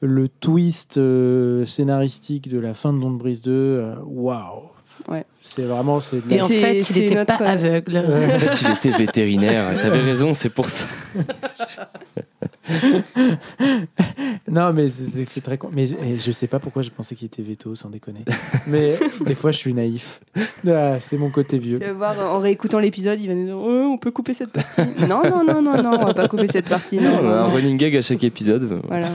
[0.00, 4.62] le twist euh, scénaristique de la fin de Don de brise 2, euh, waouh
[5.08, 5.24] Ouais.
[5.42, 7.98] C'est vraiment c'est de Et en C'est- fait, il c'est était notre- pas aveugle.
[7.98, 9.76] En fait, il était vétérinaire.
[9.80, 10.86] T'avais raison, c'est pour ça.
[14.48, 15.70] Non, mais c'est- c'est c'est très con.
[15.72, 18.20] Mais je, et je sais pas pourquoi je pensais qu'il était veto, sans déconner.
[18.66, 20.20] mais des fois, je suis naïf.
[20.66, 21.78] Ah, c'est mon côté vieux.
[21.80, 24.52] Tu vas voir, en réécoutant l'épisode, il va nous dire Oh, on peut couper cette
[24.52, 24.82] partie.
[25.08, 26.98] non, non, non, non, non, on va pas couper cette partie.
[26.98, 28.80] Non, on non, a un running gag à chaque épisode.
[28.86, 29.08] Voilà.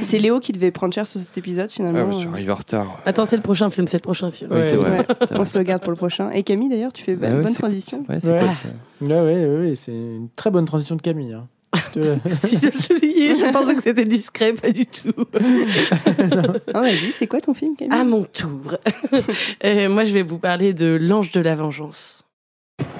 [0.00, 2.12] c'est Léo qui devait prendre cher sur cet épisode Ah, finalement.
[2.12, 3.00] je suis arrivé en retard.
[3.06, 4.50] Attends, c'est le prochain film, c'est le prochain film.
[4.52, 4.82] Oui, c'est Ouais.
[4.88, 4.98] vrai.
[4.98, 6.30] Ouais, C'est on se le garde pour le prochain.
[6.30, 8.04] Et Camille d'ailleurs, tu fais Ah une ouais, bonne c'est- transition.
[8.08, 8.38] Ouais, c'est Ouais.
[8.40, 8.68] quoi ça
[9.00, 11.32] Ouais, ouais, ouais, ouais, c'est une très bonne transition de Camille.
[11.32, 11.46] hein.
[12.32, 15.12] Si je soulignais, je pensais que c'était discret, pas du tout.
[16.74, 17.98] Ah, vas-y, c'est quoi ton film Camille?
[17.98, 18.76] À mon tour.
[19.64, 22.24] Euh, moi, je vais vous parler de L'Ange de la Vengeance.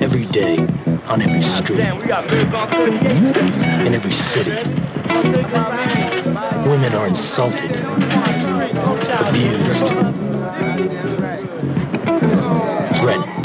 [0.01, 0.56] Every day,
[1.10, 1.80] on every street,
[3.84, 4.52] in every city,
[6.66, 7.76] women are insulted,
[9.26, 9.88] abused,
[13.01, 13.42] threatened.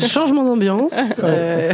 [0.00, 1.20] Changement d'ambiance.
[1.22, 1.72] Euh,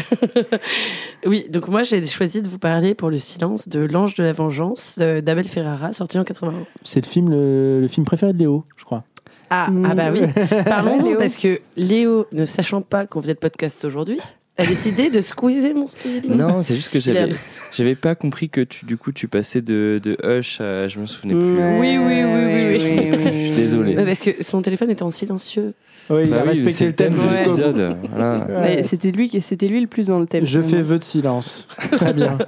[1.26, 4.32] oui, donc moi j'ai choisi de vous parler pour le silence de L'Ange de la
[4.32, 6.66] Vengeance euh, d'Abel Ferrara, sorti en 81.
[6.82, 9.04] C'est le film, le, film préféré de Léo, je crois.
[9.50, 10.22] Ah, ah, bah oui.
[10.64, 14.20] Parlons-en parce que Léo, ne sachant pas qu'on faisait le podcast aujourd'hui,
[14.58, 16.22] a décidé de squeezer mon style.
[16.28, 17.34] Non, c'est juste que j'avais,
[17.72, 20.88] j'avais pas compris que tu, du coup, tu passais de, de Hush à.
[20.88, 21.56] Je me souvenais plus.
[21.78, 23.94] Oui, oui, oui, oui, Je suis désolé.
[23.94, 25.74] Parce que son téléphone était en silencieux.
[26.10, 27.96] Oui, il Bah a oui, respecté c'est le thème de l'épisode.
[28.10, 28.38] Voilà.
[28.46, 28.76] Ouais.
[28.76, 30.46] Mais C'était lui, qui- c'était lui le plus dans le thème.
[30.46, 31.66] Je fais vœu de silence.
[31.96, 32.38] Très bien.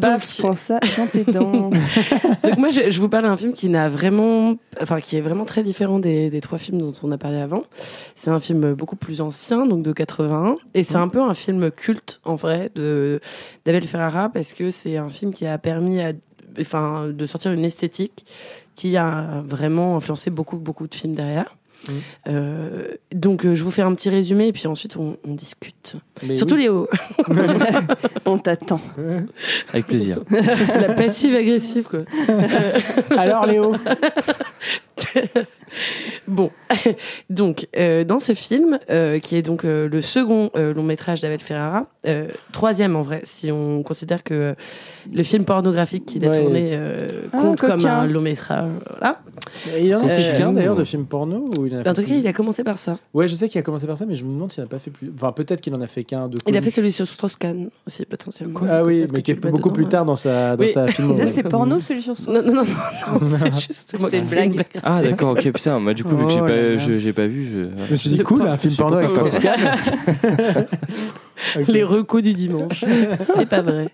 [0.00, 1.70] Paf, prends ça dans tes dents.
[2.44, 5.44] Donc moi, je, je vous parle d'un film qui n'a vraiment, enfin, qui est vraiment
[5.44, 7.64] très différent des, des trois films dont on a parlé avant.
[8.14, 11.70] C'est un film beaucoup plus ancien, donc de 81, et c'est un peu un film
[11.70, 13.20] culte en vrai de
[13.64, 16.12] d'Abel Ferrara parce que c'est un film qui a permis à,
[16.58, 18.24] enfin, de sortir une esthétique
[18.74, 21.56] qui a vraiment influencé beaucoup, beaucoup de films derrière.
[22.28, 25.96] Euh, donc euh, je vous fais un petit résumé et puis ensuite on, on discute.
[26.26, 26.62] Mais Surtout oui.
[26.62, 26.88] Léo,
[28.24, 28.80] On t'attend.
[29.72, 30.20] Avec plaisir.
[30.30, 32.00] la passive agressive quoi.
[33.16, 33.74] Alors Léo
[36.28, 36.50] Bon,
[37.30, 41.20] donc euh, dans ce film, euh, qui est donc euh, le second euh, long métrage
[41.20, 44.54] d'Abel Ferrara, euh, troisième en vrai, si on considère que euh,
[45.12, 46.40] le film pornographique qu'il a Ouais.
[46.42, 46.96] tourné euh,
[47.32, 48.70] Ah, compte comme un long métrage.
[48.90, 49.20] Voilà.
[49.78, 51.94] Il en a fait qu'un d'ailleurs de film porno ou il en a En fait
[51.94, 52.98] tout cas, plus il a commencé par ça.
[53.12, 54.78] Ouais, je sais qu'il a commencé par ça, mais je me demande s'il n'a pas
[54.78, 55.10] fait plus.
[55.14, 56.38] Enfin, peut-être qu'il en a fait qu'un de.
[56.46, 58.60] Il a fait celui sur Strauss-Kahn aussi potentiellement.
[58.68, 59.88] Ah oui, mais qui est beaucoup dedans, plus ouais.
[59.90, 60.68] tard dans sa, dans Oui.
[60.70, 61.16] sa film.
[61.18, 62.32] Ça, c'est porno, celui sur son.
[62.32, 64.64] Non, non, non, non, non, c'est juste C'est une blague.
[64.82, 65.78] Ah, d'accord, ok, putain.
[65.80, 66.78] Moi, du coup, vu que j'ai Oh là pas, là.
[66.78, 67.62] je- j'ai pas vu, je.
[67.86, 69.10] Je me suis dit, cool, un film porno avec.
[69.10, 69.60] Strauss-Kahn.
[71.58, 71.66] Ok.
[71.68, 72.84] Les recos du dimanche.
[73.34, 73.88] c'est pas vrai.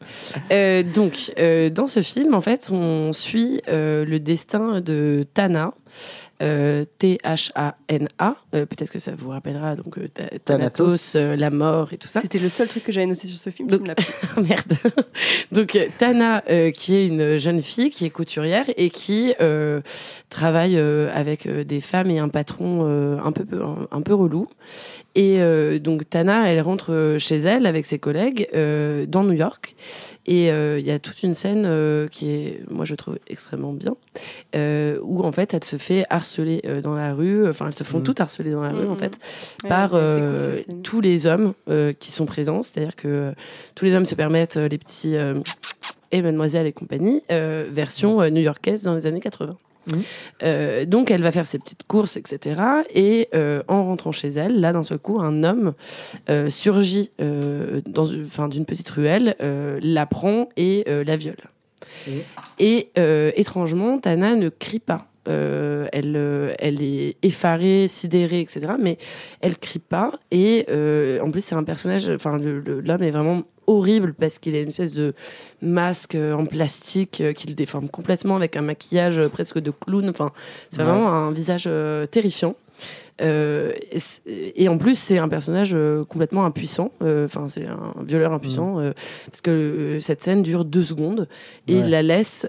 [0.53, 5.73] Euh, donc, euh, dans ce film, en fait, on suit euh, le destin de Tana.
[6.43, 8.37] Euh, T-H-A-N-A.
[8.55, 11.15] Euh, Peut-être que ça vous rappellera donc euh, Thanatos, Thanatos.
[11.17, 12.21] euh, la mort et tout ça.
[12.21, 13.69] C'était le seul truc que j'avais noté sur ce film.
[13.69, 13.95] Donc- me.
[14.37, 14.73] Ah, Merde.
[15.53, 19.81] Donc euh, Tana, euh, qui est une jeune fille qui est couturière et qui euh,
[20.31, 24.15] travaille euh, avec euh, des femmes et un patron euh, un peu un, un peu
[24.15, 24.49] relou.
[25.21, 29.33] Et euh, donc Tana, elle rentre euh, chez elle avec ses collègues euh, dans New
[29.33, 29.75] York.
[30.27, 33.73] Et euh, il y a toute une scène euh, qui est, moi je trouve extrêmement
[33.73, 33.97] bien,
[34.55, 37.49] euh, où en fait elle se fait harceler euh, dans la rue.
[37.49, 38.05] Enfin, elles se font Mhm.
[38.05, 38.99] toutes harceler dans la rue en Mhm.
[38.99, 39.19] fait
[39.65, 42.63] Ouais, par ouais, cool, tous les hommes euh, qui sont présents.
[42.63, 43.33] C'est-à-dire que
[43.75, 45.41] tous les hommes se permettent euh, les petits euh,
[46.13, 49.57] et mademoiselle et compagnie, euh, version euh, new-yorkaise dans les années 80.
[50.43, 52.61] Euh, donc elle va faire ses petites courses, etc.
[52.95, 55.75] Et euh, en rentrant chez elle, là d'un seul coup, un homme
[56.29, 61.37] euh, surgit dans une, enfin, d'une petite ruelle, la prend et la viole.
[62.59, 62.91] Et?
[63.37, 65.09] Étrangement, Tana ne crie pas.
[65.29, 68.73] Euh, elle, euh, elle est effarée, sidérée, etc.
[68.81, 68.99] Mais
[69.41, 70.13] elle crie pas.
[70.31, 72.09] Et euh, en plus, c'est un personnage.
[72.09, 75.15] Enfin, l'homme est vraiment horrible parce qu'il a une espèce de
[75.63, 79.71] masque euh, en plastique euh, qui le déforme complètement avec un maquillage euh, presque de
[79.71, 80.09] clown.
[80.09, 80.33] Enfin,
[80.71, 80.85] c'est Ouais.
[80.89, 81.69] vraiment un visage
[82.11, 82.55] terrifiant.
[83.21, 83.73] Euh,
[84.27, 86.93] et, en plus, c'est un personnage euh, complètement impuissant.
[87.03, 88.93] Euh, Enfin, c'est un violeur impuissant euh,
[89.27, 91.27] parce que cette scène dure deux secondes
[91.67, 91.81] et Ouais.
[91.81, 92.47] il la laisse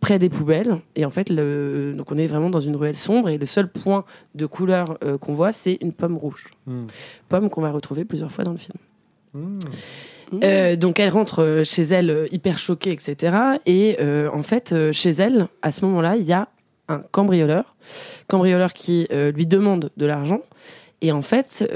[0.00, 0.78] près des poubelles.
[0.96, 3.68] Et en fait, le, donc on est vraiment dans une ruelle sombre et le seul
[3.68, 4.04] point
[4.34, 6.46] de couleur qu'on voit, c'est une pomme rouge.
[6.66, 6.86] Hmm.
[7.28, 9.58] Pomme qu'on va retrouver plusieurs fois dans le film.
[10.32, 10.40] Hmm.
[10.42, 13.36] Euh, donc elle rentre euh, chez elle euh, hyper choquée, etc.
[13.66, 13.96] Et
[14.32, 16.48] en fait, chez elle, à ce moment-là, il y a
[16.88, 17.76] un cambrioleur,
[18.28, 20.40] cambrioleur qui lui demande de l'argent.
[21.02, 21.68] Et en fait,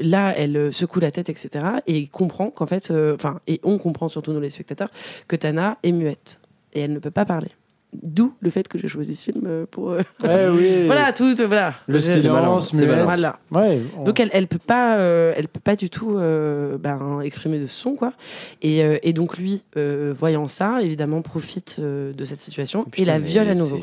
[0.00, 1.64] là, elle secoue la tête, etc.
[1.86, 4.90] Et comprend qu'en fait, enfin, et on comprend surtout nous les spectateurs,
[5.26, 6.40] que Tana est muette
[6.72, 7.50] et elle ne peut pas parler.
[7.94, 9.92] D'où le fait que j'ai choisi ce film euh, pour.
[9.92, 10.82] euh, Ouais, oui.
[10.86, 11.74] voilà, tout, voilà.
[11.86, 13.02] Le silence, muette.
[13.02, 13.38] Voilà.
[13.50, 13.80] Ouais.
[13.96, 17.58] on- Donc elle, elle peut pas, euh, elle peut pas du tout euh, ben, exprimer
[17.58, 18.12] de son quoi.
[18.60, 22.90] Et, euh, et donc lui, euh, voyant ça, évidemment profite euh, de cette situation et
[22.90, 23.78] Putain, la mais viole à nouveau.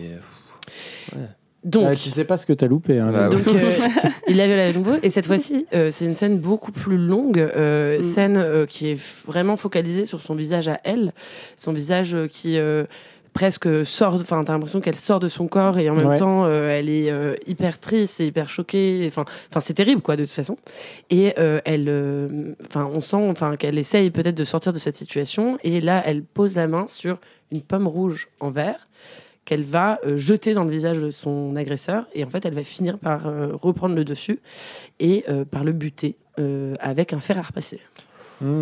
[1.64, 3.00] Donc, Ouais, tu sais pas ce que t'as loupé.
[3.00, 3.30] Hein, Bah là.
[3.30, 3.72] donc euh,
[4.28, 7.40] il la viole à nouveau et cette fois-ci, euh, c'est une scène beaucoup plus longue,
[7.40, 8.02] euh, Mm.
[8.04, 11.12] scène euh, qui est vraiment focalisée sur son visage à elle,
[11.56, 12.84] son visage euh, qui euh,
[13.36, 16.18] presque sort, enfin t'as l'impression qu'elle sort de son corps et en même Ouais.
[16.18, 20.16] temps euh, elle est euh, hyper triste et hyper choquée, enfin enfin c'est terrible quoi
[20.16, 20.58] de toute façon.
[21.10, 25.60] Et euh, elle, enfin on sent enfin qu'elle essaye peut-être de sortir de cette situation
[25.64, 27.20] et là elle pose la main sur
[27.52, 28.88] une pomme rouge en verre
[29.44, 32.64] qu'elle va euh, jeter dans le visage de son agresseur et en fait elle va
[32.64, 34.40] finir par euh, reprendre le dessus
[35.00, 36.16] et euh, par le buter
[36.82, 37.80] avec un fer à repasser.
[38.42, 38.60] Hmm.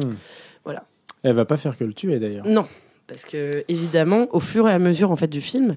[0.63, 0.83] Voilà.
[1.23, 2.45] Elle va pas faire que le tuer d'ailleurs.
[2.45, 2.67] Non,
[3.13, 5.75] parce que évidemment, au fur et à mesure en fait du film,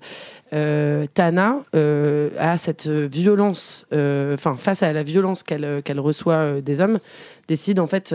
[0.55, 6.63] euh, Tana euh, a cette violence, euh, enfin face à la violence qu'elle qu'elle reçoit
[6.63, 6.99] des hommes,
[7.47, 8.15] décide en fait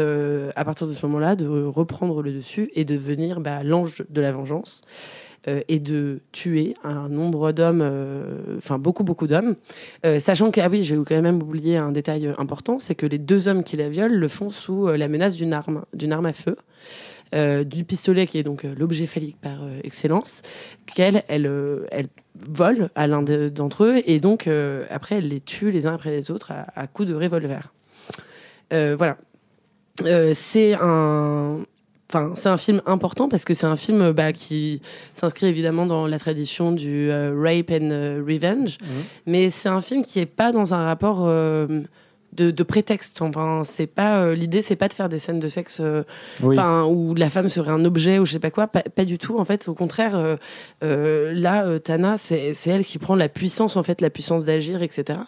[0.56, 4.22] à partir de ce moment-là de reprendre le dessus et de devenir bah, l'ange de
[4.22, 4.82] la vengeance.
[5.48, 7.84] et de tuer un nombre d'hommes,
[8.58, 9.56] enfin beaucoup beaucoup d'hommes,
[10.20, 13.48] sachant que ah oui j'ai quand même oublié un détail important, c'est que les deux
[13.48, 16.56] hommes qui la violent le font sous la menace d'une arme, d'une arme à feu,
[17.34, 20.42] euh, du pistolet qui est donc euh, l'objet phallique par euh, excellence,
[20.86, 21.50] qu'elle elle,
[21.92, 22.08] elle
[22.48, 24.48] vole à l'un de- d'entre eux et donc
[24.90, 27.74] après elle les tue les uns après les autres à, à coups de revolver.
[28.72, 29.18] Voilà.
[30.34, 31.60] C'est un.
[32.14, 34.82] Enfin, c'est un film important parce que c'est un film bah, qui
[35.14, 38.78] s'inscrit évidemment dans la tradition du euh, rape and euh, revenge,
[39.26, 41.68] mais c'est un film qui est pas dans un rapport euh,
[42.34, 43.22] de, de prétexte.
[43.22, 46.04] Enfin, c'est pas euh, l'idée, c'est pas de faire des scènes de sexe euh,
[46.42, 46.58] Oui.
[46.88, 49.38] où la femme serait un objet ou je sais pas quoi pas, pas du tout
[49.40, 50.36] en fait au contraire euh,
[50.84, 54.46] euh, là euh, Tana c'est c'est elle qui prend la puissance en fait la puissance
[54.46, 55.20] d'agir etc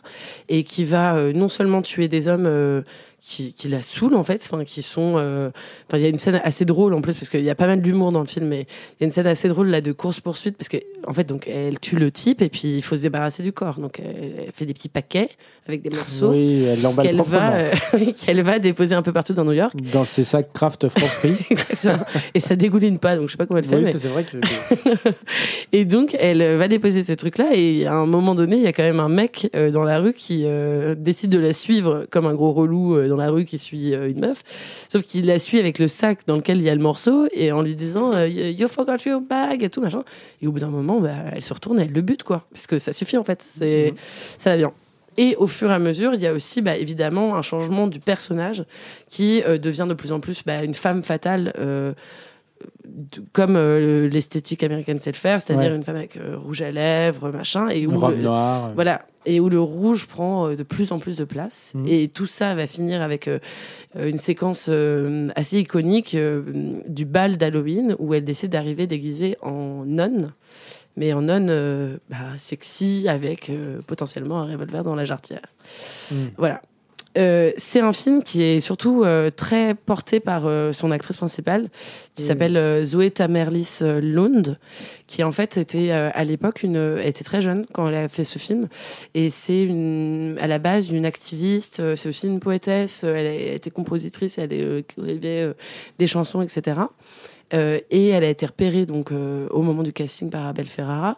[0.49, 2.81] et qui va euh, non seulement tuer des hommes euh,
[3.23, 5.49] qui, qui la saoulent en fait enfin qui sont euh,
[5.87, 7.67] enfin il y a une scène assez drôle en plus parce qu'il y a pas
[7.67, 9.93] mal d'humour dans le film mais il y a une scène assez drôle là de
[9.93, 10.77] course poursuite parce que
[11.07, 13.79] en fait donc elle tue le type et puis il faut se débarrasser du corps
[13.79, 15.29] donc elle, fait des petits paquets
[15.67, 16.65] avec des morceaux Oui,
[17.01, 17.71] qu'elle va, euh,
[18.25, 19.73] qu'elle va déposer un peu partout dans New York.
[19.91, 21.35] Dans ses sacs craft Franprix.
[21.49, 22.05] Exactement.
[22.33, 23.77] Et ça dégouline pas, donc je sais pas comment elle fait.
[23.77, 24.37] oui, mais- c'est vrai que.
[25.71, 27.51] Et donc, elle euh, va déposer ces trucs-là.
[27.53, 29.99] Et à un moment donné, il y a quand même un mec euh, dans la
[29.99, 33.45] rue qui euh, décide de la suivre comme un gros relou euh, dans la rue
[33.45, 34.43] qui suit euh, une meuf.
[34.91, 37.51] Sauf qu'il la suit avec le sac dans lequel il y a le morceau et
[37.51, 40.03] en lui disant euh, You forgot your bag et tout machin.
[40.41, 42.45] Et au bout d'un moment, bah, elle se retourne et elle le bute, quoi.
[42.51, 43.41] Parce que ça suffit, en fait.
[43.41, 43.93] C'est,
[44.37, 44.71] Ça va bien.
[45.17, 47.99] Et au fur et à mesure, il y a aussi bah, évidemment un changement du
[47.99, 48.65] personnage
[49.09, 51.53] qui euh, devient de plus en plus bah, une femme fatale.
[51.59, 51.93] euh,
[53.31, 55.75] comme euh, l'esthétique américaine sait le faire, c'est-à-dire Ouais.
[55.75, 58.71] une femme avec euh, rouge à lèvres, machin, et où Une robe le- noire.
[58.75, 61.73] voilà, et où le rouge prend euh, de plus en plus de place.
[61.75, 61.85] Mhm.
[61.87, 63.39] Et tout ça va finir avec euh,
[63.95, 66.41] euh, une séquence euh, assez iconique euh,
[66.87, 70.33] du bal d'Halloween où elle décide d'arriver déguisée en nonne,
[70.97, 75.41] mais en nonne euh, bah, sexy avec euh, potentiellement un revolver dans la jarretière.
[76.11, 76.31] Mhm.
[76.37, 76.61] Voilà.
[77.17, 81.69] Euh, c'est un film qui est surtout euh, très porté par euh, son actrice principale,
[82.15, 82.27] qui Oui.
[82.27, 84.57] s'appelle euh, Zoé Tamerlis euh, Lund,
[85.05, 88.09] qui en fait était euh, à l'époque une, elle était très jeune quand elle a
[88.09, 88.67] fait ce film,
[89.13, 93.33] et c'est une, à la base une activiste, euh, c'est aussi une poétesse, elle a
[93.53, 95.53] été compositrice, elle écrivait euh,
[95.99, 96.77] des chansons, etc.
[97.53, 101.17] Euh, et elle a été repérée donc euh, au moment du casting par Abel Ferrara.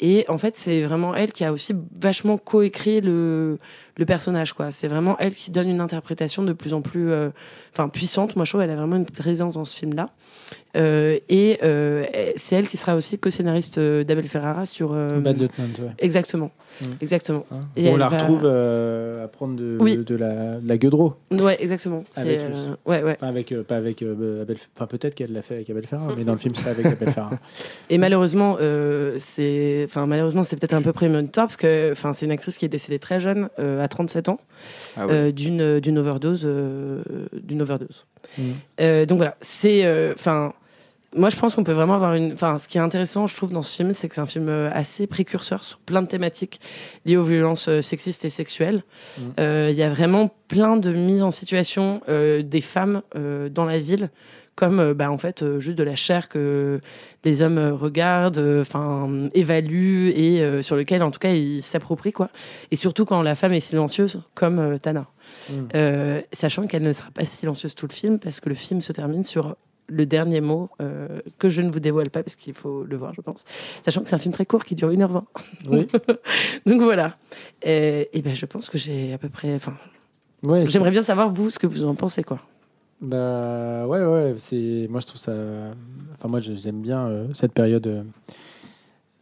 [0.00, 3.58] Et en fait, c'est vraiment elle qui a aussi vachement coécrit le,
[3.96, 4.52] le personnage.
[4.52, 4.70] quoi.
[4.72, 7.30] C'est vraiment elle qui donne une interprétation de plus en plus euh,
[7.72, 8.34] enfin, puissante.
[8.36, 10.08] Moi, je trouve qu'elle a vraiment une présence dans ce film-là.
[10.74, 11.58] Et
[12.36, 14.90] c'est elle qui sera aussi co-scénariste d'Abel Ferrara sur.
[14.90, 15.90] Bad Lieutenant, ouais.
[15.98, 16.50] Exactement.
[16.82, 16.84] Mm.
[17.00, 17.46] Exactement.
[17.52, 17.60] Hein.
[17.76, 19.96] Et On la va- retrouve à prendre de, Oui.
[19.96, 20.76] de la, de la.
[21.44, 22.04] Ouais, exactement.
[22.16, 22.40] Avec
[22.84, 23.14] ouais, ouais.
[23.16, 24.56] Enfin, avec, pas avec Abel.
[24.76, 27.10] Enfin, peut-être qu'elle l'a fait avec Abel Ferrara, mais dans le film, c'est avec Abel
[27.10, 27.38] Ferrara.
[27.90, 32.24] Et malheureusement, euh, c'est, enfin malheureusement, c'est peut-être un peu prémonitoire parce que, enfin, c'est
[32.26, 34.38] une actrice qui est décédée très jeune, euh, à 37 ans,
[34.96, 35.12] Ah ouais.
[35.12, 38.06] euh, d'une d'une overdose, euh, d'une overdose.
[38.38, 38.42] Mm.
[38.80, 40.52] Euh, donc voilà, c'est, enfin.
[41.14, 42.32] moi, je pense qu'on peut vraiment avoir une.
[42.32, 44.48] Enfin, ce qui est intéressant, je trouve, dans ce film, c'est que c'est un film
[44.72, 46.60] assez précurseur sur plein de thématiques
[47.06, 48.82] liées aux violences sexistes et sexuelles.
[49.40, 53.64] Euh, Il y a vraiment plein de mises en situation euh, des femmes euh, dans
[53.64, 54.10] la ville,
[54.56, 56.80] comme euh, bah, en fait euh, juste de la chair que
[57.24, 62.30] les hommes euh, regardent, enfin évaluent et sur lequel, en tout cas, ils s'approprient quoi.
[62.70, 65.06] Et surtout quand la femme est silencieuse, comme Tana.
[65.74, 68.92] Euh, sachant qu'elle ne sera pas silencieuse tout le film parce que le film se
[68.92, 69.56] termine sur
[69.88, 73.12] le dernier mot euh, que je ne vous dévoile pas parce qu'il faut le voir,
[73.14, 73.44] je pense.
[73.82, 75.22] Sachant que c'est un film très court qui dure 1h20.
[75.68, 75.86] Oui.
[76.66, 77.16] Donc voilà.
[77.62, 79.54] Et, et ben, je pense que j'ai à peu près.
[79.54, 79.74] Enfin,
[80.44, 82.38] Ouais, j'aimerais bien savoir vous ce que vous en pensez, quoi.
[83.00, 85.32] Bah ouais, ouais, c'est moi je trouve ça.
[86.14, 88.02] Enfin moi j'aime bien euh, cette période euh,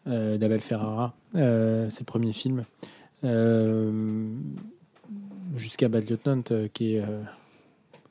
[0.06, 2.62] euh, d'Abel Ferrara, euh, ses premiers films,
[5.56, 6.42] jusqu'à Bad Lieutenant
[6.72, 7.02] qui est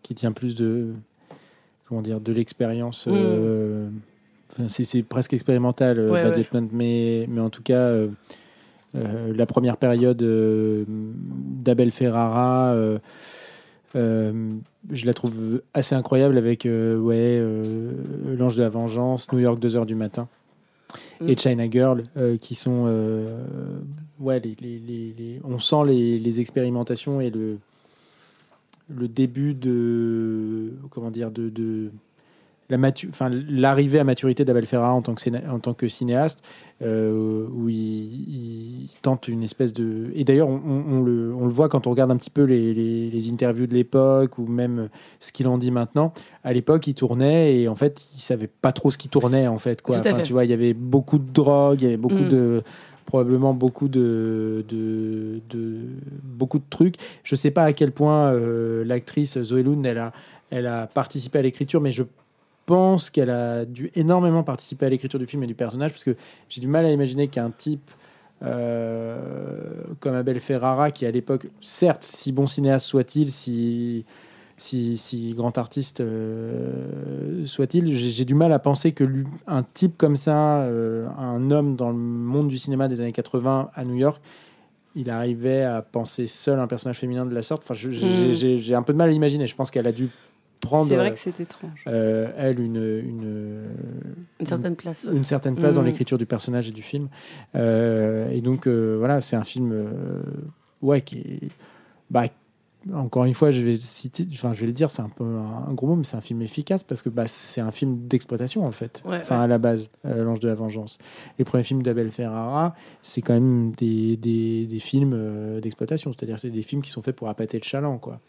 [0.02, 0.94] qui tient plus de
[1.88, 3.08] comment dire de l'expérience.
[3.08, 6.12] enfin, c'est, presque expérimental Mm.
[6.12, 6.38] Ouais, Bad ouais.
[6.40, 7.90] Lieutenant, mais mais en tout cas.
[8.94, 10.22] la première période
[10.88, 12.76] d'Abel Ferrara,
[13.96, 17.92] je la trouve assez incroyable avec euh, ouais, euh,
[18.38, 20.28] L'Ange de la Vengeance, New York 2h du matin
[21.22, 21.30] Mm.
[21.30, 22.84] et China Girl, euh, qui sont.
[22.88, 23.46] euh,
[24.20, 27.58] ouais, les, les- les- les- on sent les, les expérimentations et le,
[28.96, 30.72] le début de.
[30.92, 31.90] Comment dire de, de,
[32.70, 32.78] la
[33.50, 36.40] l'arrivée à maturité d'Abel Ferrara en tant que, scéna- en tant que cinéaste,
[36.82, 40.12] euh, où il, il tente une espèce de...
[40.16, 42.44] Et d'ailleurs, on, on- on le, on le voit quand on regarde un petit peu
[42.44, 46.14] les, les- les interviews de l'époque, ou même ce qu'il en dit maintenant.
[46.44, 49.58] À l'époque, il tournait, et en fait, il savait pas trop ce qui tournait, en
[49.58, 49.82] fait.
[49.82, 49.98] Quoi.
[50.00, 50.24] Enfin, fait.
[50.24, 52.30] tu vois, il y avait beaucoup de drogue, il y avait beaucoup Mm.
[52.30, 52.62] de
[53.06, 55.78] probablement beaucoup de, de, de-
[56.24, 56.96] beaucoup de trucs.
[57.24, 60.14] Je sais pas à quel point euh, l'actrice Zoé Lund, elle a,
[60.50, 62.04] elle a participé à l'écriture, mais je
[62.66, 66.16] pense qu'elle a dû énormément participer à l'écriture du film et du personnage, parce que
[66.50, 67.90] j'ai du mal à imaginer qu'un type
[68.44, 69.18] euh,
[70.00, 74.06] comme Abel Ferrara, qui à l'époque, certes, si bon cinéaste soit-il, si,
[74.58, 79.98] si, si grand artiste euh, soit-il, j'ai du mal à penser que lui- un type
[79.98, 83.96] comme ça, euh, un homme dans le monde du cinéma des années 80 à New
[83.96, 84.22] York,
[84.96, 87.64] il arrivait à penser seul un personnage féminin de la sorte.
[87.64, 87.90] Enfin, j'ai
[88.30, 88.58] Mm.
[88.58, 89.48] j'ai un peu de mal à l'imaginer.
[89.48, 90.10] Je pense qu'elle a dû
[90.64, 91.84] prendre C'est vrai que c'est étrange.
[91.88, 93.64] euh, elle une, une,
[94.40, 95.08] Une certaine place.
[95.12, 95.86] une certaine place dans Mm.
[95.86, 97.10] l'écriture du personnage et du film.
[97.56, 100.22] Euh, et donc euh, voilà, c'est un film euh,
[100.82, 101.50] ouais qui est
[102.10, 102.24] bah,
[102.92, 105.70] encore une fois, je vais citer, enfin je vais le dire, c'est un peu un,
[105.70, 108.64] un gros mot, mais c'est un film efficace parce que bah, c'est un film d'exploitation
[108.64, 109.02] en fait.
[109.06, 109.44] Ouais, enfin ouais.
[109.44, 110.98] à la base, euh, L'Ange de la Vengeance.
[111.40, 116.40] Les premiers films d'Abel Ferrara, c'est quand même des, des, des films euh, d'exploitation, c'est-à-dire
[116.40, 118.20] c'est des films qui sont faits pour appâter le chaland quoi.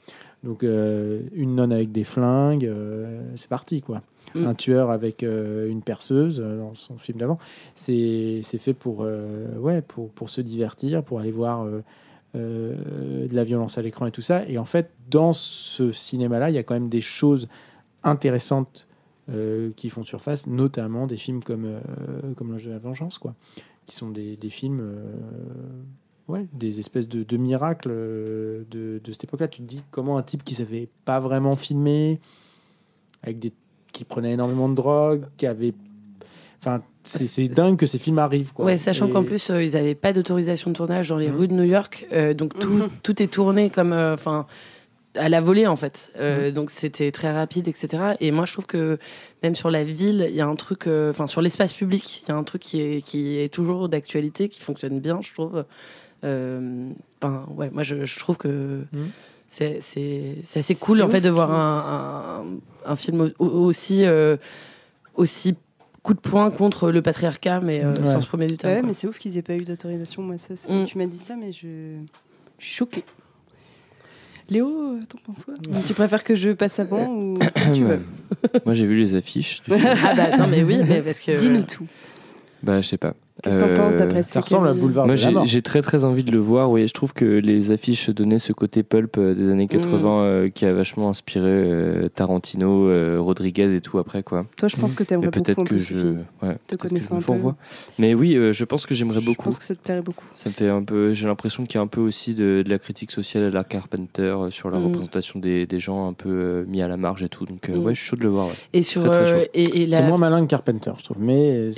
[0.45, 2.71] Donc euh, une nonne avec des flingues,
[3.35, 4.03] c'est parti quoi.
[4.35, 4.47] Mm.
[4.47, 7.39] Un tueur avec une perceuse dans son film d'avant,
[7.75, 9.07] c'est fait pour
[9.59, 11.67] ouais pour, pour se divertir, pour aller voir
[12.35, 14.47] euh, de la violence à l'écran et tout ça.
[14.49, 17.49] Et en fait, dans ce cinéma-là, il y a quand même des choses
[18.03, 18.87] intéressantes
[19.31, 23.35] euh, qui font surface, notamment des films comme euh, comme L'Ange de la Vengeance, quoi,
[23.87, 24.81] qui sont des, des films.
[24.81, 25.83] euh,
[26.27, 29.47] Ouais, des espèces de, de miracles de, de cette époque-là.
[29.47, 32.19] Tu te dis comment un type qui savait pas vraiment filmer,
[33.23, 33.53] avec des
[33.93, 35.75] qui prenait énormément de drogue, qui avait,
[36.61, 38.65] enfin, c'est c'est dingue que ces films arrivent, quoi.
[38.65, 41.37] Ouais, sachant Et- qu'en plus, euh, ils n'avaient pas d'autorisation de tournage dans les Mhm.
[41.37, 42.07] rues de New York.
[42.13, 42.89] euh, donc tout, Mhm.
[43.03, 43.93] tout est tourné comme.
[43.93, 44.47] euh, Enfin.
[45.17, 46.55] à la volée en fait Euh, Mhm.
[46.55, 48.99] donc c'était très rapide etc et moi je trouve que
[49.45, 52.31] même sur la ville il y a un truc euh, enfin sur l'espace public il
[52.31, 55.65] y a un truc qui est, qui est toujours d'actualité qui fonctionne bien je trouve
[56.25, 56.89] Euh,
[57.23, 59.11] enfin ouais moi je, je trouve que Mhm.
[59.47, 62.43] c'est c'est c'est assez cool C'est en fait de voir un,
[62.85, 64.37] un, un film au- aussi euh,
[65.15, 65.55] aussi
[66.05, 68.07] coup de poing contre le patriarcat mais euh, Ouais.
[68.07, 68.87] sans se premier du terme Ouais, quoi.
[68.87, 70.23] mais c'est ouf qu'ils aient pas eu d'autorisation.
[70.23, 70.85] Moi, ça, Mm.
[70.85, 71.97] tu m'as dit ça, mais je,
[72.59, 73.05] je suis choquée.
[74.51, 75.55] Léo, euh, t'en penses quoi?
[75.87, 77.39] Tu préfères que je passe avant ou
[77.75, 78.01] tu veux?
[78.67, 79.63] Moi, j'ai vu les affiches.
[79.71, 81.87] ah bah non mais oui mais parce que Dis-nous tout.
[82.63, 83.15] bah, je sais pas.
[83.45, 85.83] Qu'est-ce que t'en penses Euh, d'après ce Ça que ressemble à Boulevard Moi, j'ai très
[85.83, 86.71] très envie de le voir.
[86.71, 90.49] Oui, je trouve que les affiches donnaient ce côté pulp euh, des années 80 euh,
[90.49, 94.47] qui a vachement inspiré euh, Tarantino, euh, Rodriguez et tout après quoi.
[94.57, 95.43] Toi, je pense que t'aimerais beaucoup.
[95.43, 95.97] peut-être que je,
[96.43, 97.21] ouais, Te que je me un peu.
[97.21, 97.57] fourvoie.
[97.99, 99.45] Mais oui, euh, je pense que j'aimerais Je beaucoup.
[99.45, 100.25] pense que ça te plairait beaucoup.
[100.35, 101.13] Ça me fait un peu.
[101.13, 103.65] J'ai l'impression qu'il y a un peu aussi de, de la critique sociale à la
[103.65, 104.85] Carpenter euh, sur la Mm.
[104.87, 107.45] représentation des, des gens un peu euh, mis à la marge et tout.
[107.47, 107.85] Donc euh, Mm.
[107.85, 108.47] ouais, je suis chaud de le voir.
[108.47, 108.53] ouais.
[108.73, 111.69] et sur euh, et, et la C'est moins malin que Carpenter, je trouve, mais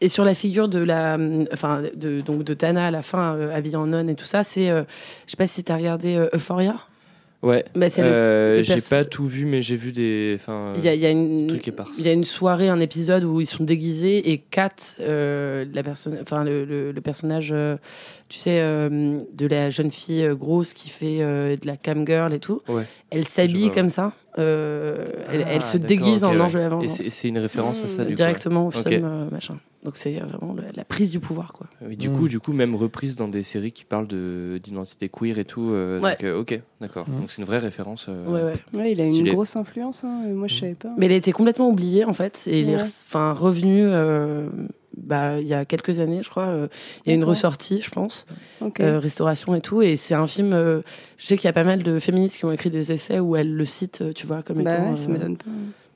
[0.00, 1.03] et sur la figure de la,
[1.52, 4.42] enfin de donc de Tana à la fin euh, habillée en nonne et tout ça,
[4.42, 4.82] c'est, euh,
[5.26, 6.74] je sais pas si t'as regardé euh, Euphoria.
[7.42, 7.62] Ouais.
[7.76, 10.38] Bah, Euh, j'ai pas tout vu, mais j'ai vu des.
[10.76, 14.30] Il y a, y a y a une soirée, un épisode où ils sont déguisés
[14.32, 14.70] et Kat,
[15.00, 17.76] euh, la personne, enfin le, le- le personnage, euh,
[18.30, 22.06] tu sais, euh, de la jeune fille euh, grosse qui fait euh, de la cam
[22.06, 22.84] girl et tout, Ouais.
[23.10, 24.12] elle s'habille comme ça.
[24.38, 26.40] euh, elle, elle Ah, se déguise en ouais.
[26.40, 26.96] ange de la Et vengeance.
[26.96, 28.14] c'est c'est une référence à ça, du coup.
[28.14, 28.88] directement au Ok.
[28.88, 29.58] film, euh, machin.
[29.84, 31.66] Donc c'est vraiment la, la prise du pouvoir, quoi.
[31.86, 32.12] Oui, du Mm.
[32.16, 35.70] coup, du coup, même reprise dans des séries qui parlent de d'identité queer et tout.
[35.72, 36.12] euh, Ouais.
[36.12, 37.06] Donc, euh, ok, d'accord.
[37.08, 37.20] Mm.
[37.20, 38.06] Donc c'est une vraie référence.
[38.08, 38.80] euh, Ouais, ouais.
[38.80, 40.02] Ouais, il a une grosse influence.
[40.04, 40.92] hein, et Moi, je savais pas.
[40.96, 44.48] Mais elle a été complètement oubliée en fait, et il est re- revenu euh,
[44.96, 46.46] bah, il y a quelques années, je crois.
[46.46, 46.68] euh,
[47.04, 48.24] il y a une ressortie, je pense,
[48.80, 49.82] euh, restauration et tout.
[49.82, 50.52] Et c'est un film.
[50.54, 50.80] euh,
[51.18, 53.36] je sais qu'il y a pas mal de féministes qui ont écrit des essais où
[53.36, 55.44] elles le citent, euh, tu vois, comme bah étant ouais, ça euh, m'étonne pas.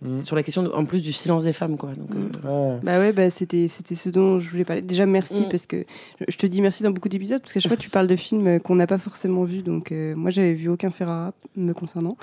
[0.00, 0.22] Mm.
[0.22, 1.90] sur la question de- en plus du silence des femmes, quoi.
[1.94, 2.30] Donc, Mm.
[2.44, 2.80] euh, Ouais.
[2.84, 4.82] Bah ouais, bah c'était c'était ce dont je voulais parler.
[4.82, 5.48] Déjà merci Mm.
[5.50, 5.84] parce que
[6.20, 8.16] je- je te dis merci dans beaucoup d'épisodes parce qu'à chaque fois tu parles de
[8.16, 9.62] films qu'on n'a pas forcément vus.
[9.62, 12.16] Donc euh, moi j'avais vu aucun Ferrara me concernant.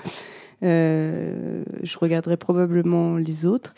[0.62, 3.74] Euh, je regarderai probablement les autres.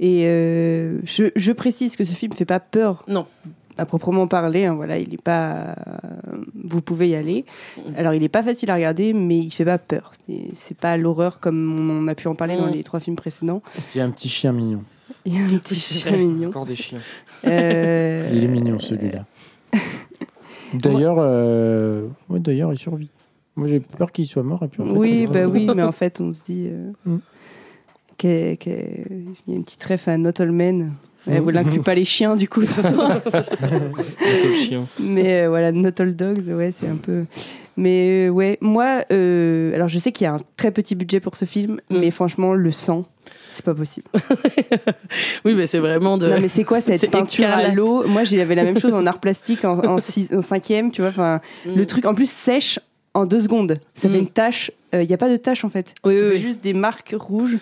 [0.00, 3.04] Et euh, je, je précise que ce film fait pas peur.
[3.06, 3.26] Non.
[3.78, 5.74] À proprement parler, hein, voilà, il est pas.
[6.62, 7.44] Vous pouvez y aller.
[7.76, 7.80] Mm.
[7.96, 10.12] Alors, il est pas facile à regarder, mais il fait pas peur.
[10.54, 12.72] C'est- pas l'horreur comme on a pu en parler dans Mm.
[12.74, 13.62] les trois films précédents.
[13.94, 14.82] Il y a un petit chien mignon.
[15.24, 16.20] Il y a un petit chien vrai.
[16.20, 16.48] mignon.
[16.48, 17.00] Encore des chiens.
[17.46, 19.24] Euh, Il est mignon celui-là.
[20.74, 23.10] D'ailleurs, euh, ouais, d'ailleurs, il survit.
[23.56, 25.92] Moi, j'ai peur qu'il soit mort et puis en fait, oui, bah oui, mais en
[25.92, 26.68] fait, on se dit.
[26.70, 27.18] euh, Mm.
[28.16, 30.92] qu'elle- qu'elle- Il y a une petite ref à Not All Men.
[31.30, 32.62] Elle vous l'inclut pas les chiens du coup.
[34.56, 34.86] chien.
[35.00, 37.24] Mais euh, voilà, Not All Dogs, ouais, c'est un peu.
[37.76, 41.20] Mais euh, ouais, moi, euh, alors je sais qu'il y a un très petit budget
[41.20, 41.98] pour ce film, Mm.
[42.00, 43.06] mais franchement, le sang,
[43.48, 44.06] c'est pas possible.
[45.44, 46.28] Oui, mais c'est vraiment de.
[46.28, 48.06] Non, mais c'est quoi cette c'est peinture à l'eau?
[48.06, 51.10] Moi, j'avais la même chose en art plastique en, en, six- en cinquième, tu vois.
[51.10, 51.76] Enfin, Mm.
[51.76, 52.78] le truc en plus sèche
[53.14, 53.78] en deux secondes.
[53.94, 54.12] Ça Mm.
[54.12, 54.70] fait une tache.
[54.92, 55.94] Il n'y a pas de tache en fait.
[56.04, 56.40] Oui, oui, oui.
[56.40, 57.56] juste des marques rouges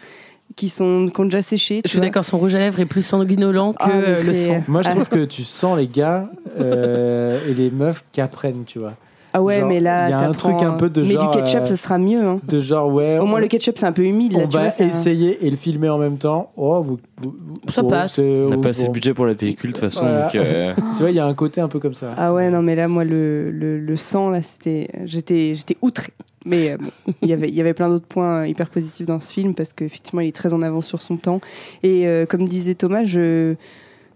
[0.61, 1.77] qui sont qui ont déjà séché.
[1.77, 4.35] Je tu suis d'accord, son rouge à lèvres est plus sanguinolent que Ah, euh, le
[4.35, 4.63] sang.
[4.69, 4.93] Moi, je Ah.
[4.93, 6.29] trouve que tu sens les gars
[6.61, 8.93] euh, et les meufs qui apprennent, tu vois.
[9.33, 11.31] Ah ouais, genre, mais là, il y a un truc un peu de Mais genre,
[11.31, 12.21] du ketchup, euh, ça sera mieux.
[12.21, 12.41] hein.
[12.49, 13.19] De genre, ouais.
[13.19, 14.33] Au moins, on- le ketchup, c'est un peu humide.
[14.33, 16.51] Là, on tu va vois, ça- essayer et le filmer en même temps.
[16.57, 17.35] Oh, vous, vous-
[17.69, 18.19] Ça oh, passe.
[18.19, 20.01] On n'a oh, pas assez de budget pour la pellicule de toute façon.
[20.07, 20.25] Voilà.
[20.27, 22.15] donc, euh, Tu vois, il y a un côté un peu comme ça.
[22.17, 24.89] Ah ouais, non, mais là, moi, le, le, le sang, là, c'était.
[25.05, 26.13] J'étais j'étais outrée.
[26.47, 26.91] Mais euh, bon,
[27.23, 29.55] il y avait- il y avait plein d'autres points euh, hyper positifs dans ce film
[29.55, 31.41] parce qu'effectivement, il est très en avance sur son temps.
[31.83, 33.55] Et euh, comme disait Thomas, je.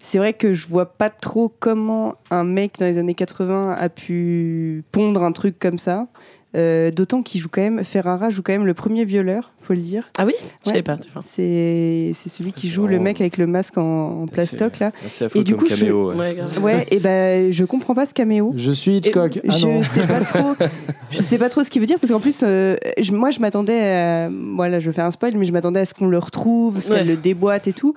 [0.07, 3.89] C'est vrai que je vois pas trop comment un mec dans les années 80 a
[3.89, 6.09] pu pondre un truc comme ça.
[6.55, 9.81] Euh, D'autant qu'il joue quand même, Ferrara joue quand même le premier violeur, faut le
[9.81, 10.11] dire.
[10.19, 10.35] Ah oui?
[10.41, 10.51] Je Ouais.
[10.67, 10.99] savais pas.
[11.27, 14.93] C'est c'est celui qui joue le mec avec le masque en, en plastoc là.
[15.35, 16.13] Et du comme coup, je- caméo.
[16.13, 16.37] ouais.
[16.63, 18.53] Ouais, et ben je comprends pas ce caméo.
[18.57, 19.41] Je suis Et Hitchcock.
[19.49, 19.83] Ah je non.
[19.83, 20.55] sais pas trop.
[21.11, 23.39] Je sais pas trop ce qu'il veut dire parce qu'en plus, euh, je- moi, je
[23.39, 23.79] m'attendais.
[23.95, 26.91] À, voilà, je fais un spoil, mais je m'attendais à ce qu'on le retrouve, ce
[26.91, 27.95] qu'elle le déboîte et tout.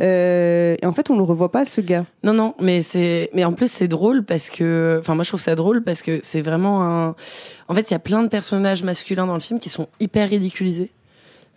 [0.00, 2.04] Euh, et en fait, on le revoit pas, ce gars.
[2.22, 5.40] Non, non, mais c'est, mais en plus c'est drôle parce que, enfin moi je trouve
[5.40, 7.14] ça drôle parce que c'est vraiment un,
[7.68, 10.28] en fait il y a plein de personnages masculins dans le film qui sont hyper
[10.28, 10.90] ridiculisés.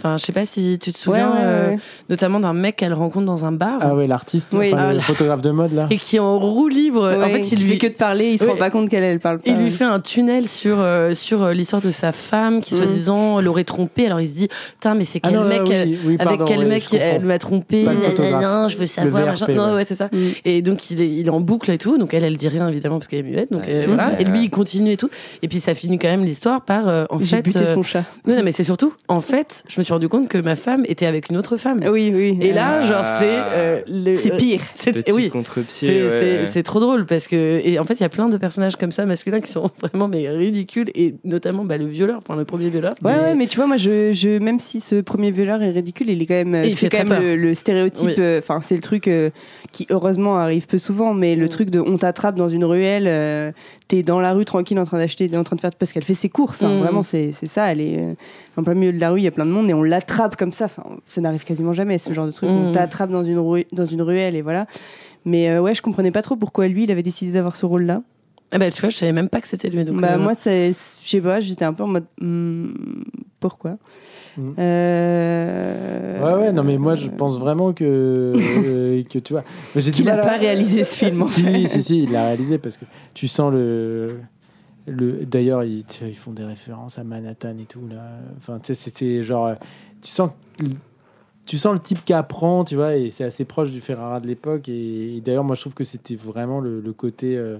[0.05, 1.75] Enfin, je sais pas si tu te souviens, Ouais, ouais, euh,
[2.09, 4.67] notamment d'un mec qu'elle rencontre dans un bar Ah ouais, l'artiste, Oui.
[4.73, 5.01] enfin, Ah, le là.
[5.01, 5.87] photographe de mode là.
[5.91, 7.03] et qui est en roue libre.
[7.23, 8.51] en fait, il lui fait que de parler, il se Ouais.
[8.51, 9.49] rend pas compte qu'elle, elle parle pas.
[9.49, 12.79] Il lui fait un tunnel sur, euh, sur euh, l'histoire de sa femme qui, Mhm.
[12.81, 14.05] soi-disant, l'aurait trompé.
[14.05, 15.61] Alors il se dit, putain, mais c'est Ah quel non, mec,
[16.05, 19.51] oui, avec quel mec elle m'a trompé, gna, je veux savoir, VRP.
[19.55, 19.73] Non, ouais.
[19.75, 20.09] ouais, c'est ça.
[20.11, 20.17] Mm.
[20.43, 21.97] Et donc il est, il est en boucle et tout.
[21.97, 23.51] Donc elle, elle dit rien évidemment parce qu'elle est muette.
[23.53, 24.19] Donc euh, voilà.
[24.19, 25.09] Et lui, il continue et tout.
[25.41, 28.03] Et puis ça finit quand même l'histoire par, en J'ai fait, buté euh, son chat.
[28.27, 30.83] non, non, mais c'est surtout, en fait, je me suis rendu compte que ma femme
[30.87, 31.79] était avec une autre femme.
[31.89, 32.37] Oui, oui.
[32.41, 32.81] Et là, Ah.
[32.81, 34.59] genre, c'est euh, le- C'est pire.
[34.73, 35.29] C'est oui.
[35.29, 36.03] contre-pied.
[36.03, 38.91] Ouais, trop drôle parce que et en fait il y a plein de personnages comme
[38.91, 42.69] ça masculins qui sont vraiment mais ridicules et notamment bah, le violeur enfin le premier
[42.69, 45.61] violeur Ouais, Mais- ouais, mais tu vois, moi, je, je, même si ce premier violeur
[45.61, 46.63] est ridicule, il est quand même.
[46.65, 48.07] Il C'est quand même le, le stéréotype.
[48.09, 48.15] Oui.
[48.19, 49.29] euh, Enfin, c'est le truc euh,
[49.71, 51.49] qui, heureusement, arrive peu souvent, mais le Mm.
[51.49, 53.51] truc de on t'attrape dans une ruelle, euh,
[53.87, 55.71] t'es dans la rue tranquille en train d'acheter, en train de faire.
[55.77, 56.79] Parce qu'elle fait ses courses, hein, Mm.
[56.79, 57.71] vraiment, c'est c'est ça.
[57.71, 58.13] Elle est euh,
[58.57, 60.35] en plein milieu de la rue, il y a plein de monde et on l'attrape
[60.35, 60.65] comme ça.
[60.65, 62.49] Enfin, ça n'arrive quasiment jamais, ce genre de truc.
[62.49, 62.71] On Mm.
[62.73, 64.67] t'attrape dans, une ru- dans une ruelle et voilà.
[65.25, 68.01] Mais euh, ouais, je comprenais pas trop pourquoi lui, il avait décidé d'avoir ce rôle-là.
[68.51, 70.33] ah bah tu vois je savais même pas que c'était lui donc bah, euh, moi,
[70.35, 70.73] c'est-
[71.03, 72.71] je sais pas, j'étais un peu en mode hmm,
[73.39, 73.77] pourquoi?
[74.37, 74.51] Mm.
[74.59, 79.43] Euh, Ouais, ouais, non, mais moi je pense vraiment que, euh, que tu vois.
[79.75, 81.21] j'ai du qu'il a mal à- pas réalisé ce film.
[81.21, 81.67] en si, fait.
[81.67, 84.19] si, si, il l'a réalisé parce que tu sens le.
[84.87, 85.83] Le D'ailleurs, ils,
[86.15, 87.81] font des références à Manhattan et tout.
[88.37, 89.55] Enfin, c'est- genre.
[90.01, 90.31] Tu sens,
[91.45, 94.27] tu sens le type qui apprend, tu vois, et c'est assez proche du Ferrara de
[94.27, 94.69] l'époque.
[94.69, 97.37] Et, d'ailleurs, moi je trouve que c'était vraiment le, côté.
[97.37, 97.59] euh,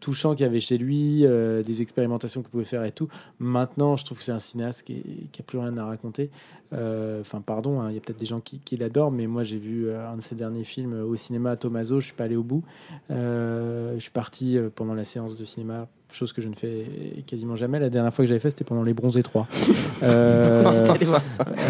[0.00, 3.06] touchant qu'il y avait chez lui, euh, des expérimentations qu'il pouvait faire et tout.
[3.38, 6.28] Maintenant, je trouve que c'est un cinéaste qui n'a plus rien à raconter.
[6.72, 9.58] Euh, Enfin, pardon, hein, il y a peut-être des gens qui, l'adorent, mais moi j'ai
[9.58, 12.42] vu un de ses derniers films au cinéma à Tommaso, je suis pas allé au
[12.42, 12.64] bout.
[13.10, 16.84] Je suis parti pendant la séance de cinéma, chose que je ne fais
[17.26, 17.78] quasiment jamais.
[17.78, 19.46] La dernière fois que j'avais fait, c'était pendant Les Bronzés 3.
[20.04, 20.64] Euh,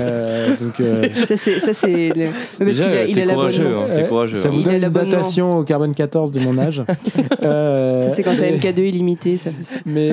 [0.01, 1.61] euh, donc, euh, Ça, c'est.
[1.61, 3.83] ça, c'est le- Déjà, qu'il a- il t'es a courageux, l'abonnement.
[3.85, 4.35] hein, t'es euh, courageux.
[4.35, 4.51] ça hein.
[4.53, 6.83] vous Il a donne une datation au carbone 14 de mon âge.
[7.43, 9.37] Euh, Ça, c'est quand t'as MK2 illimité.
[9.37, 9.51] Ça
[9.85, 10.13] mais,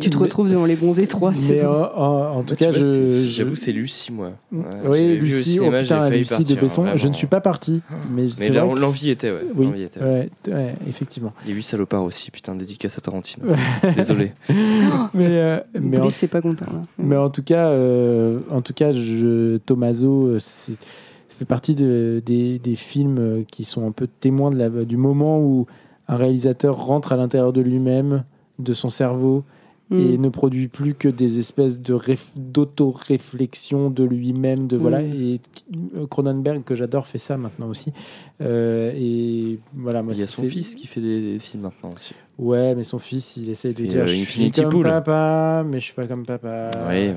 [0.00, 1.32] Tu te mais- retrouves devant les bronzés 3.
[1.50, 4.32] Mais en, en- en tout cas, Tu c'est- je- J'avoue, c'est Lucie, moi.
[4.50, 6.86] Ouais, oui, Lucie, oh putain, Lucie de Besson.
[6.96, 7.80] je ne suis pas parti,
[8.10, 9.44] mais, Mais l'envie était, ouais.
[9.54, 9.88] Oui,
[10.88, 11.32] effectivement.
[11.46, 13.29] Les 8 salopards aussi, putain, dédicace à Tarantino.
[13.96, 14.32] Désolé.
[15.14, 15.58] Mais, euh,
[16.10, 16.66] c'est pas content.
[16.72, 16.82] là.
[16.98, 21.74] mais en tout cas, euh, en tout cas, je, Tommaso, euh, c'est- ça fait partie
[21.74, 25.66] de- des, des films euh, qui sont un peu témoins de la, du moment où
[26.08, 28.24] un réalisateur rentre à l'intérieur de lui-même,
[28.58, 29.44] de son cerveau,
[29.92, 30.20] et Mm.
[30.20, 35.12] ne produit plus que des espèces de réf- d'auto-réflexion de lui-même de voilà Mm.
[35.20, 35.40] et
[35.96, 37.92] euh, Cronenberg que j'adore fait ça maintenant aussi
[38.40, 41.64] Euh, et voilà moi Il y a c'est- son fils qui fait des, des films
[41.64, 42.14] maintenant aussi.
[42.40, 44.84] Ouais mais son fils il essaie de Et, dire euh, je suis comme Pool.
[44.84, 47.14] papa mais je suis pas comme papa Oui, ouais.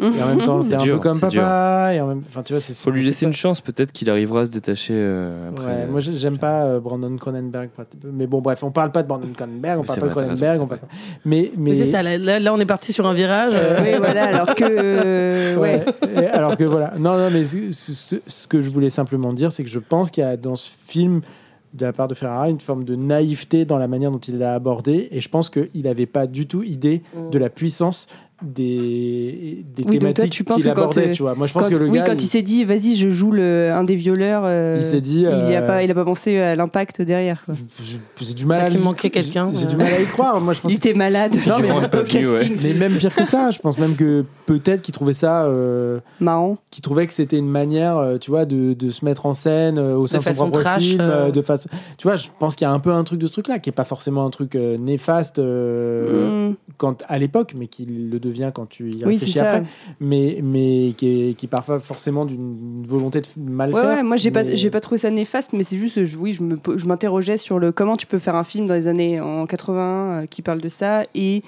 [0.00, 1.42] Et en même temps, c'était un dur, peu comme c'est dur.
[1.42, 1.90] papa.
[1.94, 2.22] Et en même...
[2.26, 2.74] Enfin, tu vois, c'est.
[2.74, 5.64] Faut lui laisser pas- une chance, peut-être qu'il arrivera à se détacher euh, après.
[5.66, 7.68] Ouais, moi j'ai- j'aime pas euh, Brandon Cronenberg,
[8.12, 10.12] mais bon bref, on parle pas de Brandon Cronenberg, on Mais parle c'est pas de
[10.12, 10.88] Cronenberg, raison, on parle pas.
[11.24, 13.52] Mais mais Mais c'est ça, là, là- là, on est parti sur un virage.
[13.54, 15.56] euh, Oui, voilà, alors que.
[15.60, 15.84] ouais.
[16.32, 19.62] Alors que voilà, non non, mais ce, ce- ce que je voulais simplement dire, c'est
[19.62, 21.20] que je pense qu'il y a dans ce film
[21.74, 24.54] de la part de Ferrara une forme de naïveté dans la manière dont il l'a
[24.54, 28.06] abordé, et je pense qu'il n'avait pas du tout idée de la puissance
[28.44, 31.34] des, Oui, thématiques qu'il abordait, euh, tu vois.
[31.34, 33.08] Moi je pense Quand, que le oui, gars, quand il- il, s'est dit, vas-y, je
[33.10, 35.94] joue le, un des violeurs, euh, Il s'est dit, il a euh, pas, il a
[35.94, 37.44] pas pensé à l'impact derrière.
[38.20, 39.68] j'ai du mal Parce à qu'il y- manquait quelqu'un, J'ai euh.
[39.68, 40.40] du mal à y croire.
[40.40, 41.34] Moi je pense Il était malade.
[41.46, 42.06] Non, mais- pas au ouais.
[42.08, 42.56] casting.
[42.62, 46.58] Mais même pire que ça, je pense même que peut-être qu'il trouvait ça, euh, Marrant.
[46.70, 50.06] qu'il trouvait que c'était une manière, tu vois, de, de se mettre en scène au
[50.06, 51.68] sein de, son façon propre trash, film, de face.
[51.98, 53.68] Tu vois, je pense qu'il y a un peu un truc de ce truc-là, qui
[53.70, 56.54] est pas forcément un truc néfaste Mm.
[56.78, 59.52] Quand à l'époque, mais qui le devient quand tu y Oui, réfléchis ça.
[59.54, 59.68] après.
[60.00, 63.96] Mais mais qui est, qui parfois forcément d'une volonté de mal Ouais, faire.
[63.96, 66.32] ouais, moi j'ai pas, mais- j'ai pas trouvé ça néfaste, mais c'est juste, je, oui,
[66.32, 70.22] je m'interrogeais sur le comment tu peux faire un film dans les années en 80
[70.22, 71.42] euh, qui parle de ça et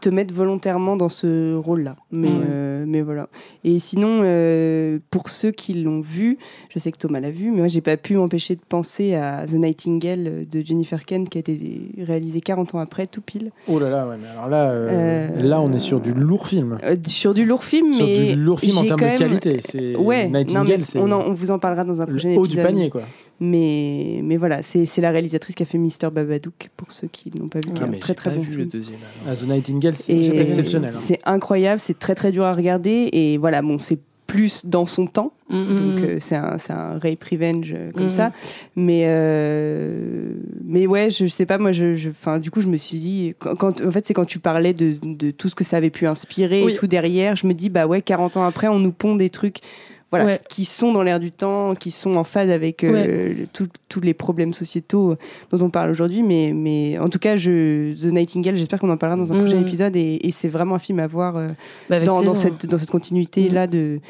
[0.00, 1.96] te mettre volontairement dans ce rôle-là.
[2.10, 3.28] Mais, euh, mais voilà.
[3.64, 6.38] Et sinon, euh, pour ceux qui l'ont vu,
[6.70, 9.44] je sais que Thomas l'a vu, mais moi j'ai pas pu m'empêcher de penser à
[9.46, 13.50] The Nightingale de Jennifer Kent qui a été réalisé 40 ans après, tout pile.
[13.68, 16.78] Oh là là, ouais, mais alors là, euh, là, on est sur du lourd film.
[17.06, 18.34] Sur du lourd film, Sur mais.
[18.34, 19.58] du lourd film en termes de qualité.
[19.60, 22.44] C'est Ouais, Nightingale, non, on, en- on vous en parlera dans un prochain le haut
[22.46, 22.62] épisode.
[22.64, 23.02] du panier, quoi.
[23.38, 27.30] Mais, mais voilà, c'est c'est la réalisatrice qui a fait Mister Babadook, pour ceux qui
[27.34, 28.56] ne l'ont pas vu, qui Ah, est un très j'ai très pas bon vu le
[28.60, 28.68] film.
[28.70, 28.98] deuxième.
[29.28, 30.92] Ah, The Nightingale, c'est exceptionnel.
[30.94, 30.98] hein.
[30.98, 33.10] C'est incroyable, c'est très très dur à regarder.
[33.12, 35.32] Et voilà, bon, c'est plus dans son temps.
[35.50, 38.32] Mm, Donc mm, euh, c'est un, c'est un rape revenge euh, comme ça.
[38.74, 40.32] Mais, euh,
[40.64, 43.34] mais ouais, je, sais pas, moi, je, je, 'fin, du coup, je me suis dit,
[43.38, 45.90] quand, quand- en fait, c'est quand tu parlais de, de tout ce que ça avait
[45.90, 46.72] pu inspirer Oui.
[46.72, 49.30] et tout derrière, je me dis, bah ouais, 40 ans après, on nous pond des
[49.30, 49.58] trucs.
[50.18, 50.40] Voilà, Ouais.
[50.48, 53.46] qui sont dans l'air du temps, qui sont en phase avec euh, le-
[53.88, 55.16] tous les problèmes sociétaux
[55.52, 56.22] dont on parle aujourd'hui.
[56.22, 59.56] Mais, mais en tout cas, je, The Nightingale, j'espère qu'on en parlera dans un prochain
[59.60, 59.66] Mhm.
[59.66, 59.96] épisode.
[59.96, 61.48] Et, et c'est vraiment un film à voir euh,
[61.88, 64.00] Bah, avec dans, cette, dans cette continuité-là de,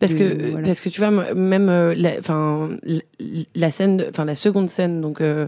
[0.00, 0.66] Parce que, Euh, voilà.
[0.66, 1.94] parce que tu vois, même euh,
[3.54, 5.46] la, scène, enfin la seconde scène donc euh,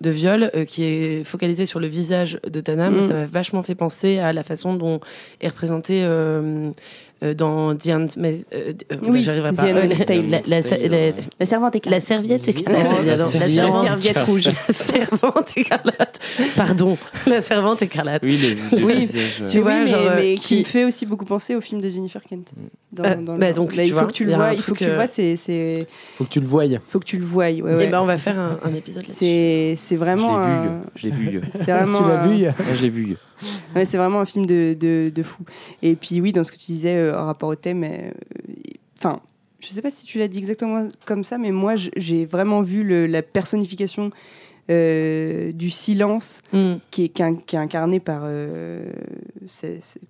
[0.00, 3.02] de viol euh, qui est focalisée sur le visage de Tana, moi, Mm.
[3.04, 4.98] ça m'a vachement fait penser à la façon dont
[5.40, 6.70] est représenté euh, euh,
[7.34, 9.64] dans The mais, euh, euh, Oui, j'arriverai The pas.
[9.66, 10.28] Euh, la- Tale.
[10.28, 12.90] la, la- la- La servante la serviette écarlate.
[13.06, 14.18] La serviette.
[14.22, 14.48] Rouge.
[14.68, 16.18] La servante écarlate.
[16.56, 18.22] Pardon, la servante écarlate.
[18.24, 19.42] Oui, Oui, visages.
[19.48, 21.88] Tu vois, genre, euh, mais qui- qui me fait aussi beaucoup penser au film de
[21.88, 22.52] Jennifer Kent.
[22.92, 24.72] Dans, Euh, dans le bah, donc, tu il faut que tu le vois, il faut
[24.72, 25.36] que tu le euh, vois, c'est,
[26.18, 26.64] Faut que tu le voies.
[26.90, 27.44] faut que tu le voies.
[27.44, 27.86] Ouais, Et ouais.
[27.88, 29.18] ben on va faire un, épisode là-dessus.
[29.24, 30.68] c'est, vraiment, l'ai vu.
[30.68, 31.40] un- Je l'ai vu.
[31.54, 32.44] c'est vraiment, tu l'as vu
[32.76, 33.16] je l'ai vu.
[33.84, 35.44] C'est vraiment un film de, de, de fou.
[35.82, 38.10] Et puis oui, dans ce que tu disais euh, en rapport au thème, euh,
[38.98, 39.20] enfin,
[39.60, 43.06] je sais pas si tu l'as dit exactement comme ça, mais moi j'ai vraiment vu
[43.06, 44.10] la personnification
[44.70, 46.74] euh, du silence Mm.
[46.90, 47.08] qui est,
[47.46, 48.90] qui incarné par, euh,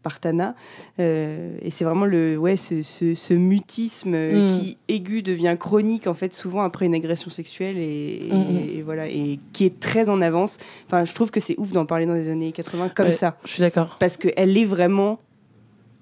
[0.02, 0.54] par Tana.
[1.00, 4.46] Euh, et c'est vraiment le, ouais, ce, ce- ce mutisme Mm.
[4.48, 8.68] qui aigu devient chronique en fait souvent après une agression sexuelle et, et- Mm.
[8.78, 10.58] et voilà et qui est très en avance.
[10.86, 13.36] Enfin, je trouve que c'est ouf d'en parler dans les années 80 comme Ouais, ça
[13.44, 13.96] Je suis d'accord.
[14.00, 15.18] parce qu'elle est vraiment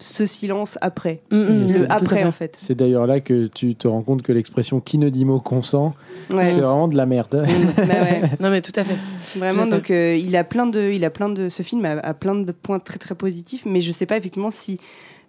[0.01, 2.55] ce silence après, Mm, mm, le après en fait.
[2.57, 5.95] C'est d'ailleurs là que tu te rends compte que l'expression qui ne dit mot consent,
[6.31, 6.43] Ouais.
[6.43, 7.45] c'est vraiment de la merde.
[7.77, 8.23] Bah ouais.
[8.41, 8.97] Non mais tout à fait.
[9.39, 9.71] Vraiment, Tout à fait.
[9.77, 12.35] donc euh, il a plein de, il a plein de, ce film a, a plein
[12.35, 14.79] de points très très positifs, mais je sais pas effectivement si,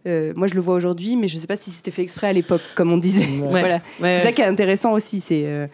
[0.08, 2.34] euh, moi je le vois aujourd'hui, mais je sais pas si c'était fait exprès à
[2.34, 3.26] l'époque, comme on disait.
[3.26, 3.50] Ouais.
[3.50, 5.68] voilà, Ouais, c'est ça qui est intéressant aussi, c'est euh,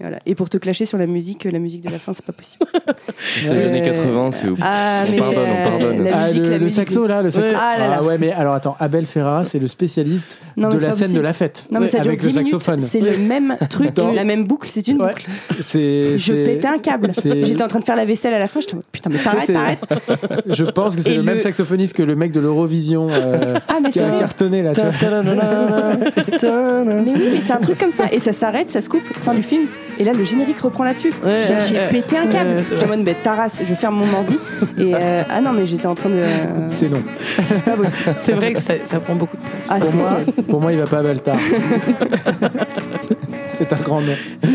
[0.00, 0.18] voilà.
[0.26, 2.64] Et pour te clasher sur la musique, la musique de la fin, c'est pas possible.
[3.42, 6.04] C'est les années 80, c'est Ah, On mais pardonne, on pardonne.
[6.04, 6.76] La Ah, le, la le musique.
[6.76, 7.54] saxo là, le saxo.
[7.56, 8.02] Ah là là.
[8.02, 11.22] ouais, mais alors attends, Abel Ferrara, c'est le spécialiste Non, de la scène de possible.
[11.22, 12.80] la fête Non mais ça dure avec le 10 minutes, saxophone.
[12.80, 15.08] c'est le même truc, Dans- la même boucle, c'est une Ouais.
[15.08, 15.26] boucle.
[15.60, 17.10] C'est, Je c'est- pétais un câble.
[17.14, 19.18] J'étais en train de faire la vaisselle à la fin, j'étais en mode, putain mais
[19.18, 19.84] t'arrêtes, t'arrêtes.
[20.46, 23.90] Je pense que c'est le, même saxophoniste que le mec de l'Eurovision euh, Ah mais
[23.90, 24.72] qui c'est a cartonné là.
[24.74, 24.90] Tu vois.
[26.84, 28.04] Mais oui, mais c'est un truc comme ça.
[28.12, 29.66] Et ça s'arrête, ça se coupe, fin du film.
[30.00, 31.12] Et là, le générique reprend là-dessus.
[31.22, 32.64] Ouais, J'ai pété un câble.
[32.66, 34.38] J'étais en mode, mais Taras, je ferme mon ordi.
[34.78, 36.14] Et euh, ah non, mais j'étais en train de.
[36.14, 36.36] euh,
[36.70, 37.02] C'est non.
[37.36, 38.12] c'est pas possible.
[38.16, 39.66] C'est vrai que ça, ça prend beaucoup de place.
[39.68, 40.10] Ah, Pour moi,
[40.48, 41.36] pour moi, il va pas à Baltar.
[43.48, 44.14] c'est un grand nom.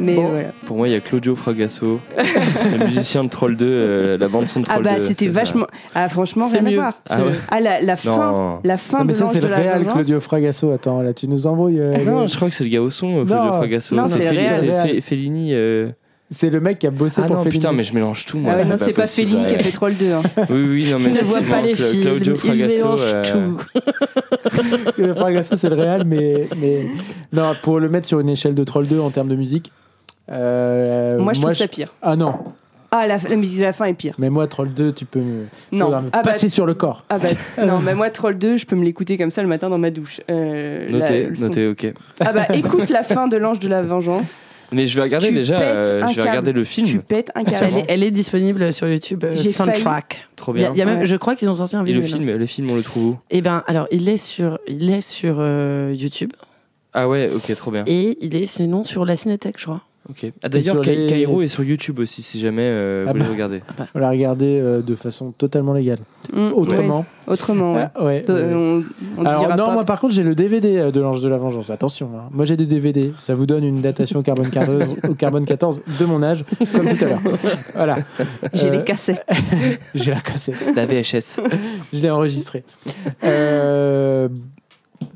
[0.00, 0.28] Mais Bon.
[0.28, 0.48] voilà.
[0.66, 4.48] Pour moi, il y a Claudio Fragasso, le musicien de Troll 2, euh, la bande
[4.48, 5.04] son de Ah Troll bah 2.
[5.04, 5.38] c'était c'est ça.
[5.40, 5.66] vachement.
[5.94, 6.76] Ah franchement, rien à mieux.
[6.76, 6.94] voir.
[7.08, 7.32] Ah ouais.
[7.50, 8.60] Ah la, la fin, Non.
[8.64, 9.92] la fin Non, mais de ça, c'est le vengeance.
[9.92, 10.70] Claudio Fragasso.
[10.72, 11.80] Attends, là, tu nous embrouilles.
[11.80, 13.52] euh, Ah non, le- je crois que c'est le gars au son, euh, Claudio Non.
[13.54, 13.94] Fragasso.
[13.94, 15.54] Non, c'est Fellini.
[16.32, 17.58] C'est le mec qui a bossé Ah pour non, Fellini.
[17.58, 18.52] putain, mais je mélange tout, moi.
[18.54, 20.12] Ah ouais, non, c'est pas possible, Fellini qui a fait Troll 2.
[20.12, 20.22] hein.
[20.48, 23.00] Oui, oui, non, mais Il ne voit effectivement, pas les films, Claudio il Fragasso, mélange
[23.02, 25.14] euh, tout.
[25.16, 26.86] Fragasso, c'est le réel, mais, mais
[27.32, 29.72] non, pour le mettre sur une échelle de Troll 2 en termes de musique.
[30.30, 31.92] Euh, Moi, je trouve je- ça pire.
[32.02, 32.34] Ah non,
[32.92, 34.14] Ah, la, la musique de la fin est pire.
[34.18, 35.90] mais moi, Troll 2, tu peux me, Non.
[35.90, 37.04] me Ah bah, passer sur le corps.
[37.08, 37.28] ah bah,
[37.66, 39.90] non, mais moi, Troll 2, je peux me l'écouter comme ça le matin dans ma
[39.90, 40.20] douche.
[40.30, 41.92] Euh, la- Notez, notez, ok.
[42.20, 44.40] Ah bah, écoute la fin de l'Ange de la Vengeance.
[44.72, 46.28] Mais je vais regarder Tu déjà, euh, je vais câble.
[46.28, 46.86] regarder le film.
[46.86, 47.76] Tu pètes un Elle câble.
[47.78, 50.28] est, elle est disponible sur YouTube, euh, Soundtrack.
[50.36, 50.74] Trop Il y a- bien.
[50.74, 51.04] il y a même, Ouais.
[51.06, 52.02] Je crois qu'ils ont sorti un Et vidéo.
[52.02, 53.16] le film, le film, on le trouve où?
[53.30, 56.32] Eh ben, alors, il est sur, il est sur euh, YouTube
[56.92, 57.82] Ah ouais, ok, trop bien.
[57.88, 59.80] et il est sinon sur la Cinétech, je crois.
[60.10, 60.32] Ok.
[60.42, 63.32] Ah, D'ailleurs, les- Kairo est sur YouTube aussi, si jamais euh, Ah vous voulez bah.
[63.32, 63.62] regarder.
[63.94, 65.98] On l'a regardé euh, de façon totalement légale.
[66.32, 66.98] Mm, Autrement.
[67.26, 67.86] ouais, autrement, ouais.
[67.94, 68.54] Ah, ouais, De- ouais.
[68.54, 68.82] on,
[69.18, 69.72] on Alors dira non, pas.
[69.72, 71.70] moi par contre j'ai le DVD euh, de l'Ange de la Vengeance.
[71.70, 72.28] Attention, hein.
[72.32, 73.12] moi j'ai des DVD.
[73.16, 76.88] Ça vous donne une datation au carbone 14, au carbone 14 de mon âge, comme
[76.96, 77.20] tout à l'heure.
[77.74, 77.98] Voilà.
[78.52, 79.24] J'ai Euh, les cassettes.
[79.94, 80.70] J'ai la cassette.
[80.74, 81.40] La VHS.
[81.92, 82.64] Je l'ai enregistré.
[83.24, 84.28] Euh,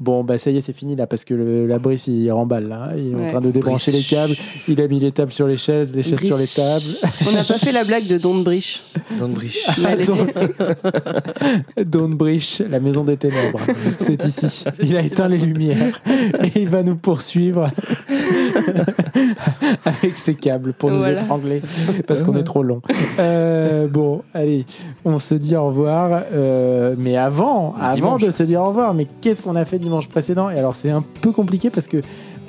[0.01, 2.69] Bon, bah ça y est, c'est fini là, parce que le- la Brice il remballe
[2.69, 2.91] là.
[2.97, 4.35] Il est en train de débrancher les câbles.
[4.69, 6.85] Il a mis les tables sur les chaises, les chaises sur les tables.
[7.29, 8.83] On n'a pas fait la blague de Don Briche.
[9.21, 9.67] Le briche.
[9.79, 13.61] Mais elle Don- était- Don Briche, la maison des ténèbres.
[13.99, 14.65] C'est ici.
[14.83, 16.01] Il a éteint les lumières
[16.43, 17.69] et il va nous poursuivre
[19.85, 21.15] avec ses câbles pour nous Voilà.
[21.21, 21.63] étrangler
[22.07, 22.81] parce qu'on est trop long.
[23.21, 24.67] Euh, bon, allez,
[25.05, 26.23] on se dit au revoir.
[26.33, 28.23] Euh, mais avant, avant Dimanche.
[28.23, 30.51] de se dire au revoir, mais qu'est-ce qu'on a fait dimanche précédent?
[30.51, 31.99] Et alors, c'est un peu compliqué parce que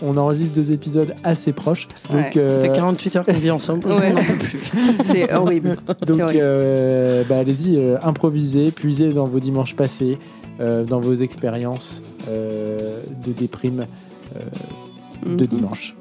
[0.01, 1.87] on enregistre deux épisodes assez proches.
[2.09, 3.87] Donc, Ouais, Ça euh, fait 48 heures qu'on vit ensemble.
[3.91, 4.11] Ouais.
[4.11, 4.59] On n'en peut plus.
[5.03, 5.77] C'est horrible.
[6.05, 10.17] Donc, euh, bah, allez-y, euh, improvisez, puisez dans vos dimanches passés,
[10.59, 13.85] euh, dans vos expériences euh, de déprime
[14.35, 14.39] euh,
[15.25, 15.47] de Mhm.
[15.47, 15.95] dimanche.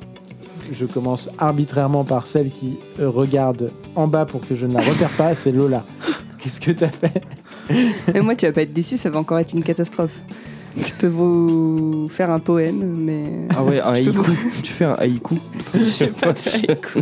[0.72, 4.80] Je commence arbitrairement par celle qui euh, regarde en bas pour que je ne la
[4.80, 5.84] repère pas, c'est Lola.
[6.38, 7.22] Qu'est-ce que t'as fait?
[8.12, 10.16] Mais moi, tu vas pas être déçu, ça va encore être une catastrophe.
[10.76, 13.46] Je peux vous faire un poème, mais.
[13.56, 14.30] Ah ouais, un haïku.
[14.62, 15.36] Tu fais un haïku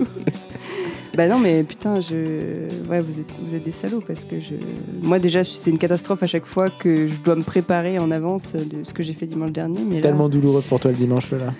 [1.16, 2.66] Bah non, mais putain, je.
[2.88, 4.54] Ouais, vous êtes, vous êtes des salauds parce que je.
[5.02, 8.52] Moi, déjà, c'est une catastrophe à chaque fois que je dois me préparer en avance
[8.54, 9.80] de ce que j'ai fait dimanche dernier.
[9.86, 11.50] Mais là- Tellement douloureux pour toi le dimanche, Lola.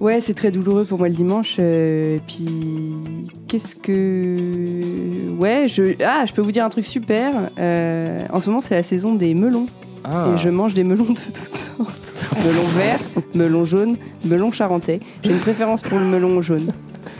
[0.00, 1.56] Ouais, c'est très douloureux pour moi le dimanche.
[1.60, 2.48] euh, et puis,
[3.48, 5.30] qu'est-ce que.
[5.38, 5.94] Ouais, je.
[6.04, 7.50] Ah, je peux vous dire un truc super.
[7.58, 9.66] Euh, en ce moment, c'est la saison des melons.
[10.04, 12.26] Ah, Et je mange des melons de toutes sortes.
[12.44, 12.98] melon vert,
[13.34, 14.98] melon jaune, melon charentais.
[15.22, 16.72] J'ai une préférence pour le melon jaune.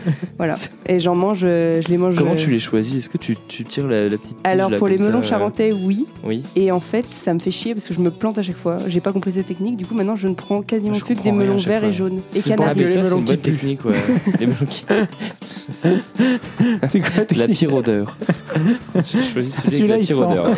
[0.39, 0.57] Voilà.
[0.87, 2.17] Et j'en mange, euh, je les mange.
[2.17, 2.97] comment euh, tu les choisis?
[2.99, 5.27] Est-ce que tu, tu tires la, la petite tige, Alors là, pour les melons ça,
[5.27, 6.07] euh, charentais, oui.
[6.25, 6.43] Oui.
[6.57, 8.79] Et en fait, ça me fait chier parce que je me plante à chaque fois.
[8.87, 9.77] J'ai pas compris cette technique.
[9.77, 11.89] Du coup, maintenant, je ne prends quasiment Je plus que des melons verts fois.
[11.89, 12.21] et jaunes.
[12.35, 12.83] Et Je Ah, cannabis.
[12.83, 13.95] mais les ça, c'est melons une qui bonne technique, ouais.
[14.41, 14.85] les melons qui...
[16.85, 17.59] C'est quoi La technique?
[17.59, 18.17] pire odeur.
[19.05, 20.23] J'ai choisi celui Celui-là, avec il la pire sent.
[20.41, 20.57] odeur.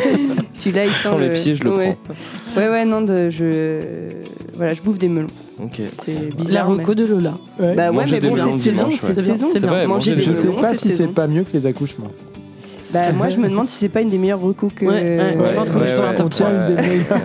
[0.55, 1.99] Celui-là, il sent Sans les le- pieds, je le ouais.
[2.57, 4.09] Ouais, ouais, non, de, je.
[4.57, 5.29] Voilà, je bouffe des melons.
[5.63, 5.81] Ok.
[5.93, 6.71] C'est La bizarre.
[6.71, 7.39] mais- reco de Lola.
[7.59, 7.75] Ouais.
[7.75, 9.15] Bah ouais, Manger mais bon, le saison, saison, C'est c'est
[10.17, 10.61] des Je sais melons.
[10.61, 11.13] pas si c'est saison.
[11.13, 12.11] pas mieux que les accouchements.
[12.93, 14.85] Bah, moi, je me demande si c'est pas une des meilleures recos que.
[14.85, 16.09] Ouais, ouais, Ouais, je pense qu'on ouais, est sur ouais.
[16.09, 16.59] un On top tient 3.
[16.59, 17.21] une des meilleures.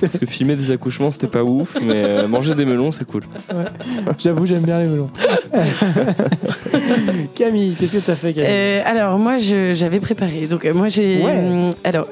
[0.00, 3.22] Parce que filmer des accouchements, c'était pas ouf, mais euh, manger des melons, c'est cool.
[4.18, 5.10] J'avoue, j'aime bien les melons.
[7.34, 11.22] Camille, qu'est-ce que t'as fait, Camille Euh, alors moi j'avais préparé donc euh, moi j'ai
[11.22, 11.70] Ouais.
[11.84, 12.08] alors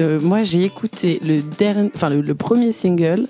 [0.00, 3.26] euh, moi j'ai écouté le dernier enfin le, le premier single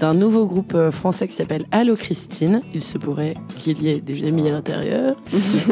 [0.00, 4.28] d'un nouveau groupe français qui s'appelle Allo Christine il se pourrait qu'il y ait des
[4.28, 5.16] amis à l'intérieur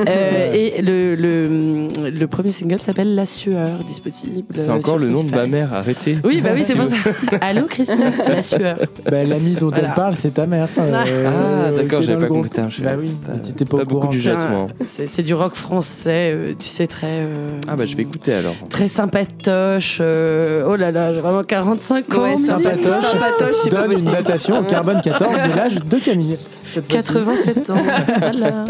[0.09, 5.07] Euh, et le, le, le premier single s'appelle La sueur disponible C'est euh, encore sur
[5.09, 6.19] le nom de ma mère, arrêtez.
[6.25, 6.97] oui bah oui c'est pour ça
[7.41, 8.77] Allo Christine La sueur
[9.11, 9.89] Bah, L'ami dont Voilà.
[9.89, 10.69] elle parle, c'est ta mère.
[10.79, 12.51] euh, Ah, d'accord, qui est j'avais pas compris.
[12.83, 14.11] Bah oui, pas- tu t'es pas, pas au beaucoup courant.
[14.13, 14.69] du C'est jette, un- moi.
[14.85, 18.33] c'est c'est du rock français euh, tu sais très euh, Ah bah je vais écouter
[18.35, 18.55] alors.
[18.69, 22.83] très sympatoche euh, oh là là j'ai vraiment 45 ans Ouais, sympatoche.
[22.83, 24.13] sympatoche, c'est pas Donne une possible.
[24.15, 26.37] datation au carbone 14 de l'âge de Camille.
[26.67, 27.07] Cette fois-ci.
[27.13, 27.75] 87 ans.
[28.21, 28.65] Voilà.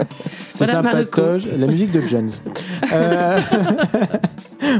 [0.52, 2.30] C'est Voilà, sympatoche, la musique de Jones.
[2.92, 3.38] Euh,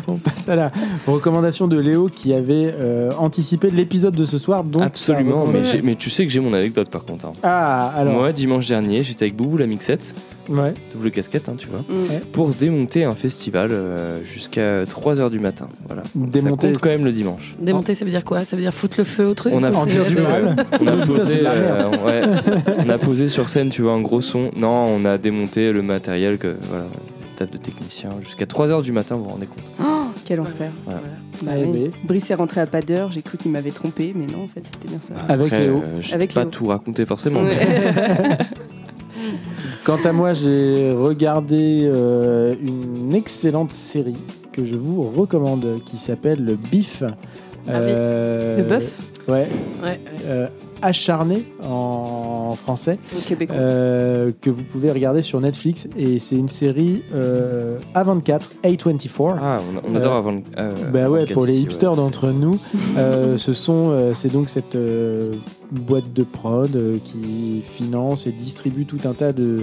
[0.06, 0.70] On passe à la
[1.06, 4.62] recommandation de Léo qui avait euh, anticipé l'épisode de ce soir.
[4.62, 5.46] Donc Absolument,
[5.82, 7.26] mais, tu sais que j'ai mon anecdote par contre.
[7.26, 7.32] hein.
[7.42, 8.14] Ah, alors.
[8.14, 10.14] Moi, dimanche dernier, j'étais avec Boubou la mixette,
[10.48, 10.74] Ouais.
[10.92, 12.20] double casquette, hein, tu vois, Mm.
[12.32, 15.68] pour démonter un festival euh, jusqu'à 3h du matin.
[15.86, 16.02] Voilà.
[16.14, 17.56] Démonter- Ça compte quand même le dimanche.
[17.58, 18.44] Démonter, ça veut dire quoi?
[18.44, 19.52] Ça veut dire foutre le feu au truc?
[19.54, 20.56] A du mal.
[20.72, 22.22] A, posé, euh, ouais,
[22.86, 24.50] on a posé sur scène, tu vois, un gros son.
[24.56, 26.84] Non, on a démonté le matériel, que voilà,
[27.40, 29.64] taf de technicien, jusqu'à 3h du matin, vous vous rendez compte.
[29.82, 30.70] Oh, quel enfer.
[30.84, 31.00] Voilà.
[31.42, 31.90] Bah Ah, oui.
[32.04, 34.62] Brice est rentré à pas d'heure, j'ai cru qu'il m'avait trompé, mais non, en fait,
[34.64, 35.14] c'était bien ça.
[35.28, 35.82] Avec Après, Léo.
[35.82, 36.50] euh, Avec pas Léo.
[36.50, 37.40] tout raconté forcément.
[37.40, 38.38] mais-.
[39.84, 44.16] Quant à moi, j'ai regardé euh, une excellente série
[44.52, 47.02] que je vous recommande qui s'appelle Le Bif.
[47.02, 47.86] Ah oui.
[47.88, 48.98] Euh, Le bœuf
[49.28, 49.48] Ouais.
[49.82, 50.48] Ouais, ouais.
[50.82, 52.98] Acharné en français.
[53.50, 59.36] euh, que vous pouvez regarder sur Netflix et c'est une série euh, A24, A24.
[59.40, 60.42] Ah, on, on adore Euh, avant.
[60.58, 61.96] euh, Bah ouais, pour les hipsters ouais.
[61.96, 62.58] d'entre nous,
[62.96, 65.34] euh, ce sont, euh, c'est donc cette euh,
[65.70, 69.58] boîte de prod euh, qui finance et distribue tout un tas de,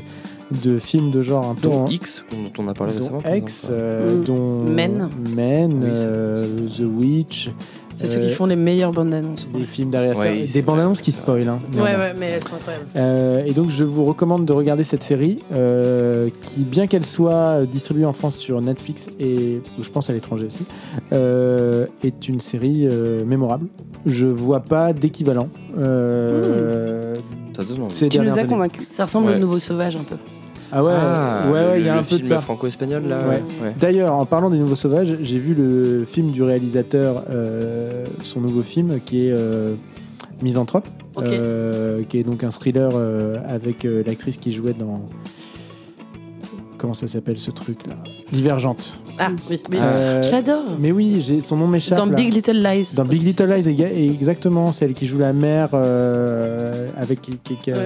[0.64, 3.22] de films de genre un peu Dont en- X, dont on a parlé dont récemment.
[3.36, 4.24] X, euh, Mm.
[4.24, 5.10] dont Men.
[5.36, 7.50] Men, Oui, euh, The Witch,
[7.96, 9.48] C'est ceux euh, qui font les meilleures bandes annonces.
[9.54, 11.48] des films d'Ari Aster, Ouais, des bandes annonces qui spoilent.
[11.50, 12.86] Hein, Ouais, ouais, mais elles sont incroyables.
[12.96, 17.66] Euh, et donc je vous recommande de regarder cette série euh, qui, bien qu'elle soit
[17.66, 20.66] distribuée en France sur Netflix et je pense à l'étranger aussi,
[21.12, 23.68] euh, est une série euh, mémorable.
[24.06, 25.50] Je vois pas d'équivalent.
[25.78, 27.16] euh,
[27.90, 28.86] ces Tu nous as convaincus.
[28.90, 29.36] Ça ressemble Ouais.
[29.36, 30.16] au Nouveau Sauvage un peu.
[30.72, 32.42] Ah ouais, Ah, ouais, il y a le un peu de film ça.
[32.42, 33.22] franco-espagnol là.
[33.28, 33.44] Ouais.
[33.64, 33.76] ouais.
[33.80, 38.64] D'ailleurs, en parlant des Nouveaux Sauvages, j'ai vu le film du réalisateur, euh, son nouveau
[38.64, 39.76] film qui est euh,
[40.42, 40.88] Misanthrope,
[41.20, 45.08] euh, qui est donc un thriller euh, avec euh, l'actrice qui jouait dans.
[46.78, 47.96] Comment ça s'appelle ce truc là
[48.32, 49.00] Divergente.
[49.20, 49.78] Ah oui, oui.
[49.82, 50.62] Euh, Je l'adore.
[50.80, 51.98] mais oui, j'ai son nom m'échappe.
[51.98, 52.16] Dans là.
[52.16, 52.90] Big Little Lies.
[52.96, 53.24] Dans Big.
[53.24, 53.82] Little Lies,
[54.14, 57.78] exactement, celle qui joue la mère euh, avec qui- qui- qui a-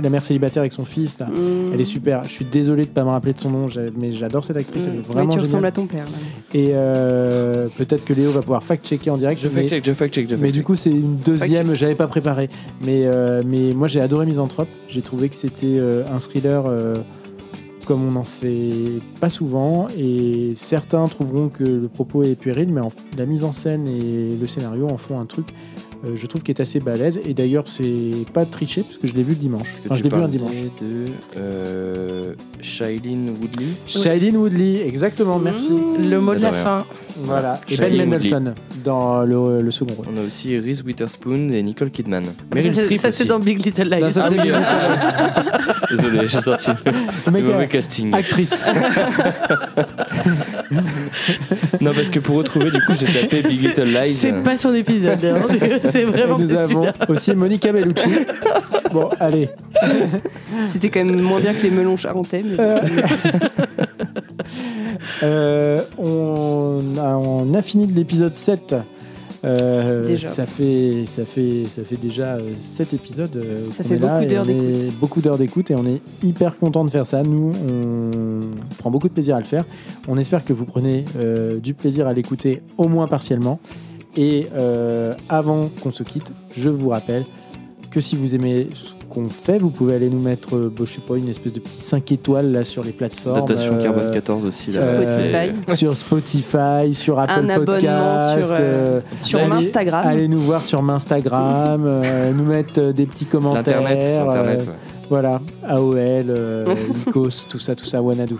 [0.00, 1.26] la mère célibataire avec son fils là.
[1.26, 1.72] Mmh.
[1.74, 2.22] Elle est super.
[2.24, 3.66] Je suis désolé de pas me rappeler de son nom,
[3.98, 4.84] mais j'adore cette actrice.
[4.86, 5.12] Elle est Mm.
[5.12, 6.04] Vraiment tu ressembles à ton père.
[6.04, 6.18] là.
[6.54, 9.40] Et euh, peut-être que Léo va pouvoir fact-checker en direct.
[9.42, 11.74] Je mais- fact check, je fact check, je mais fact du coup, c'est une deuxième,
[11.74, 12.48] j'avais pas préparé.
[12.84, 14.68] Mais, euh, mais moi, j'ai adoré Misanthrope.
[14.86, 16.98] J'ai trouvé que c'était euh, un thriller euh,
[17.86, 19.88] comme on n'en fait pas souvent.
[19.98, 24.36] Et certains trouveront que le propos est puéril, mais en- la mise en scène et
[24.38, 25.46] le scénario en font un truc,
[26.04, 27.18] euh, je trouve, qui est assez balèze.
[27.24, 29.72] Et d'ailleurs, c'est pas triché, parce que je l'ai vu le dimanche.
[29.86, 30.52] Enfin, je l'ai vu un dimanche.
[30.80, 31.06] de
[31.38, 33.66] euh, Shailene Woodley.
[33.86, 35.72] Shailene Woodley, exactement, merci.
[35.98, 36.78] Le mot de la fin.
[37.18, 37.60] Voilà.
[37.70, 38.54] Et Ben Shailene Mendelssohn
[38.84, 40.06] dans le, le second rôle.
[40.12, 42.24] On a aussi Reese Witherspoon et Nicole Kidman.
[42.24, 43.28] Ça, Meryl c'est- Streep Ça, c'est aussi.
[43.28, 44.00] dans Big Little Lies.
[44.00, 46.70] Non, ça, Ah c'est euh, Little Désolé, j'ai sorti
[47.26, 48.12] le, mec mauvais casting.
[48.14, 48.70] Actrice.
[51.80, 54.12] Non, parce que pour retrouver, du coup, j'ai tapé Big Little Lies.
[54.12, 55.24] C'est pas son épisode.
[55.24, 55.46] hein.
[55.80, 56.92] c'est vraiment Et nous pas avons celui-là.
[57.08, 58.08] aussi Monica Bellucci.
[58.92, 59.48] Bon, allez.
[60.66, 62.42] C'était quand même moins bien que les melons charentais.
[62.46, 62.56] Mais...
[65.22, 68.74] Euh, on, a, on a fini de l'épisode 7.
[69.44, 70.16] Euh.
[70.18, 73.36] Ça fait, ça fait, ça fait déjà 7 épisodes.
[73.36, 74.94] euh, Ça fait beaucoup d'heures d'écoute.
[75.00, 77.22] Beaucoup d'heures d'écoute et on est hyper content de faire ça.
[77.22, 78.40] Nous, on
[78.78, 79.64] prend beaucoup de plaisir à le faire.
[80.08, 83.58] On espère que vous prenez euh, du plaisir à l'écouter, au moins partiellement.
[84.16, 87.26] Et euh, avant qu'on se quitte, je vous rappelle
[87.96, 90.92] que si vous aimez ce qu'on fait, vous pouvez aller nous mettre, euh, bon, je
[90.92, 93.40] sais pas, une espèce de petit 5 étoiles là sur les plateformes.
[93.46, 94.70] Datation euh, carbone 14 aussi.
[94.70, 95.76] sur là, Spotify.
[95.78, 100.02] sur Spotify, sur Apple Un Podcast, sur, euh, euh, Sur allez- Instagram.
[100.06, 103.78] Allez nous voir sur Instagram, euh, nous mettre euh, des petits commentaires.
[103.80, 104.64] Internet, euh, ouais.
[105.08, 106.74] Voilà, AOL, euh,
[107.06, 108.34] Lycos, tout ça, tout ça, Wanadu.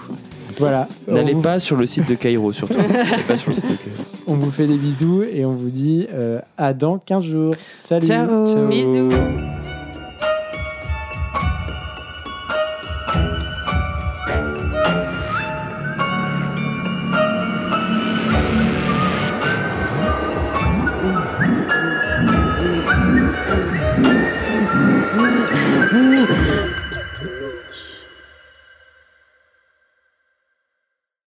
[0.58, 0.88] Voilà.
[1.08, 2.74] N'allez vous- pas sur le site de Cairo, surtout.
[2.78, 4.02] N'allez pas sur le site de Cairo.
[4.26, 7.54] On vous fait des bisous et on vous dit euh, à dans 15 jours.
[7.76, 8.06] Salut.
[8.06, 8.46] Ciao.
[8.46, 8.68] Ciao.
[8.68, 9.55] Bisous.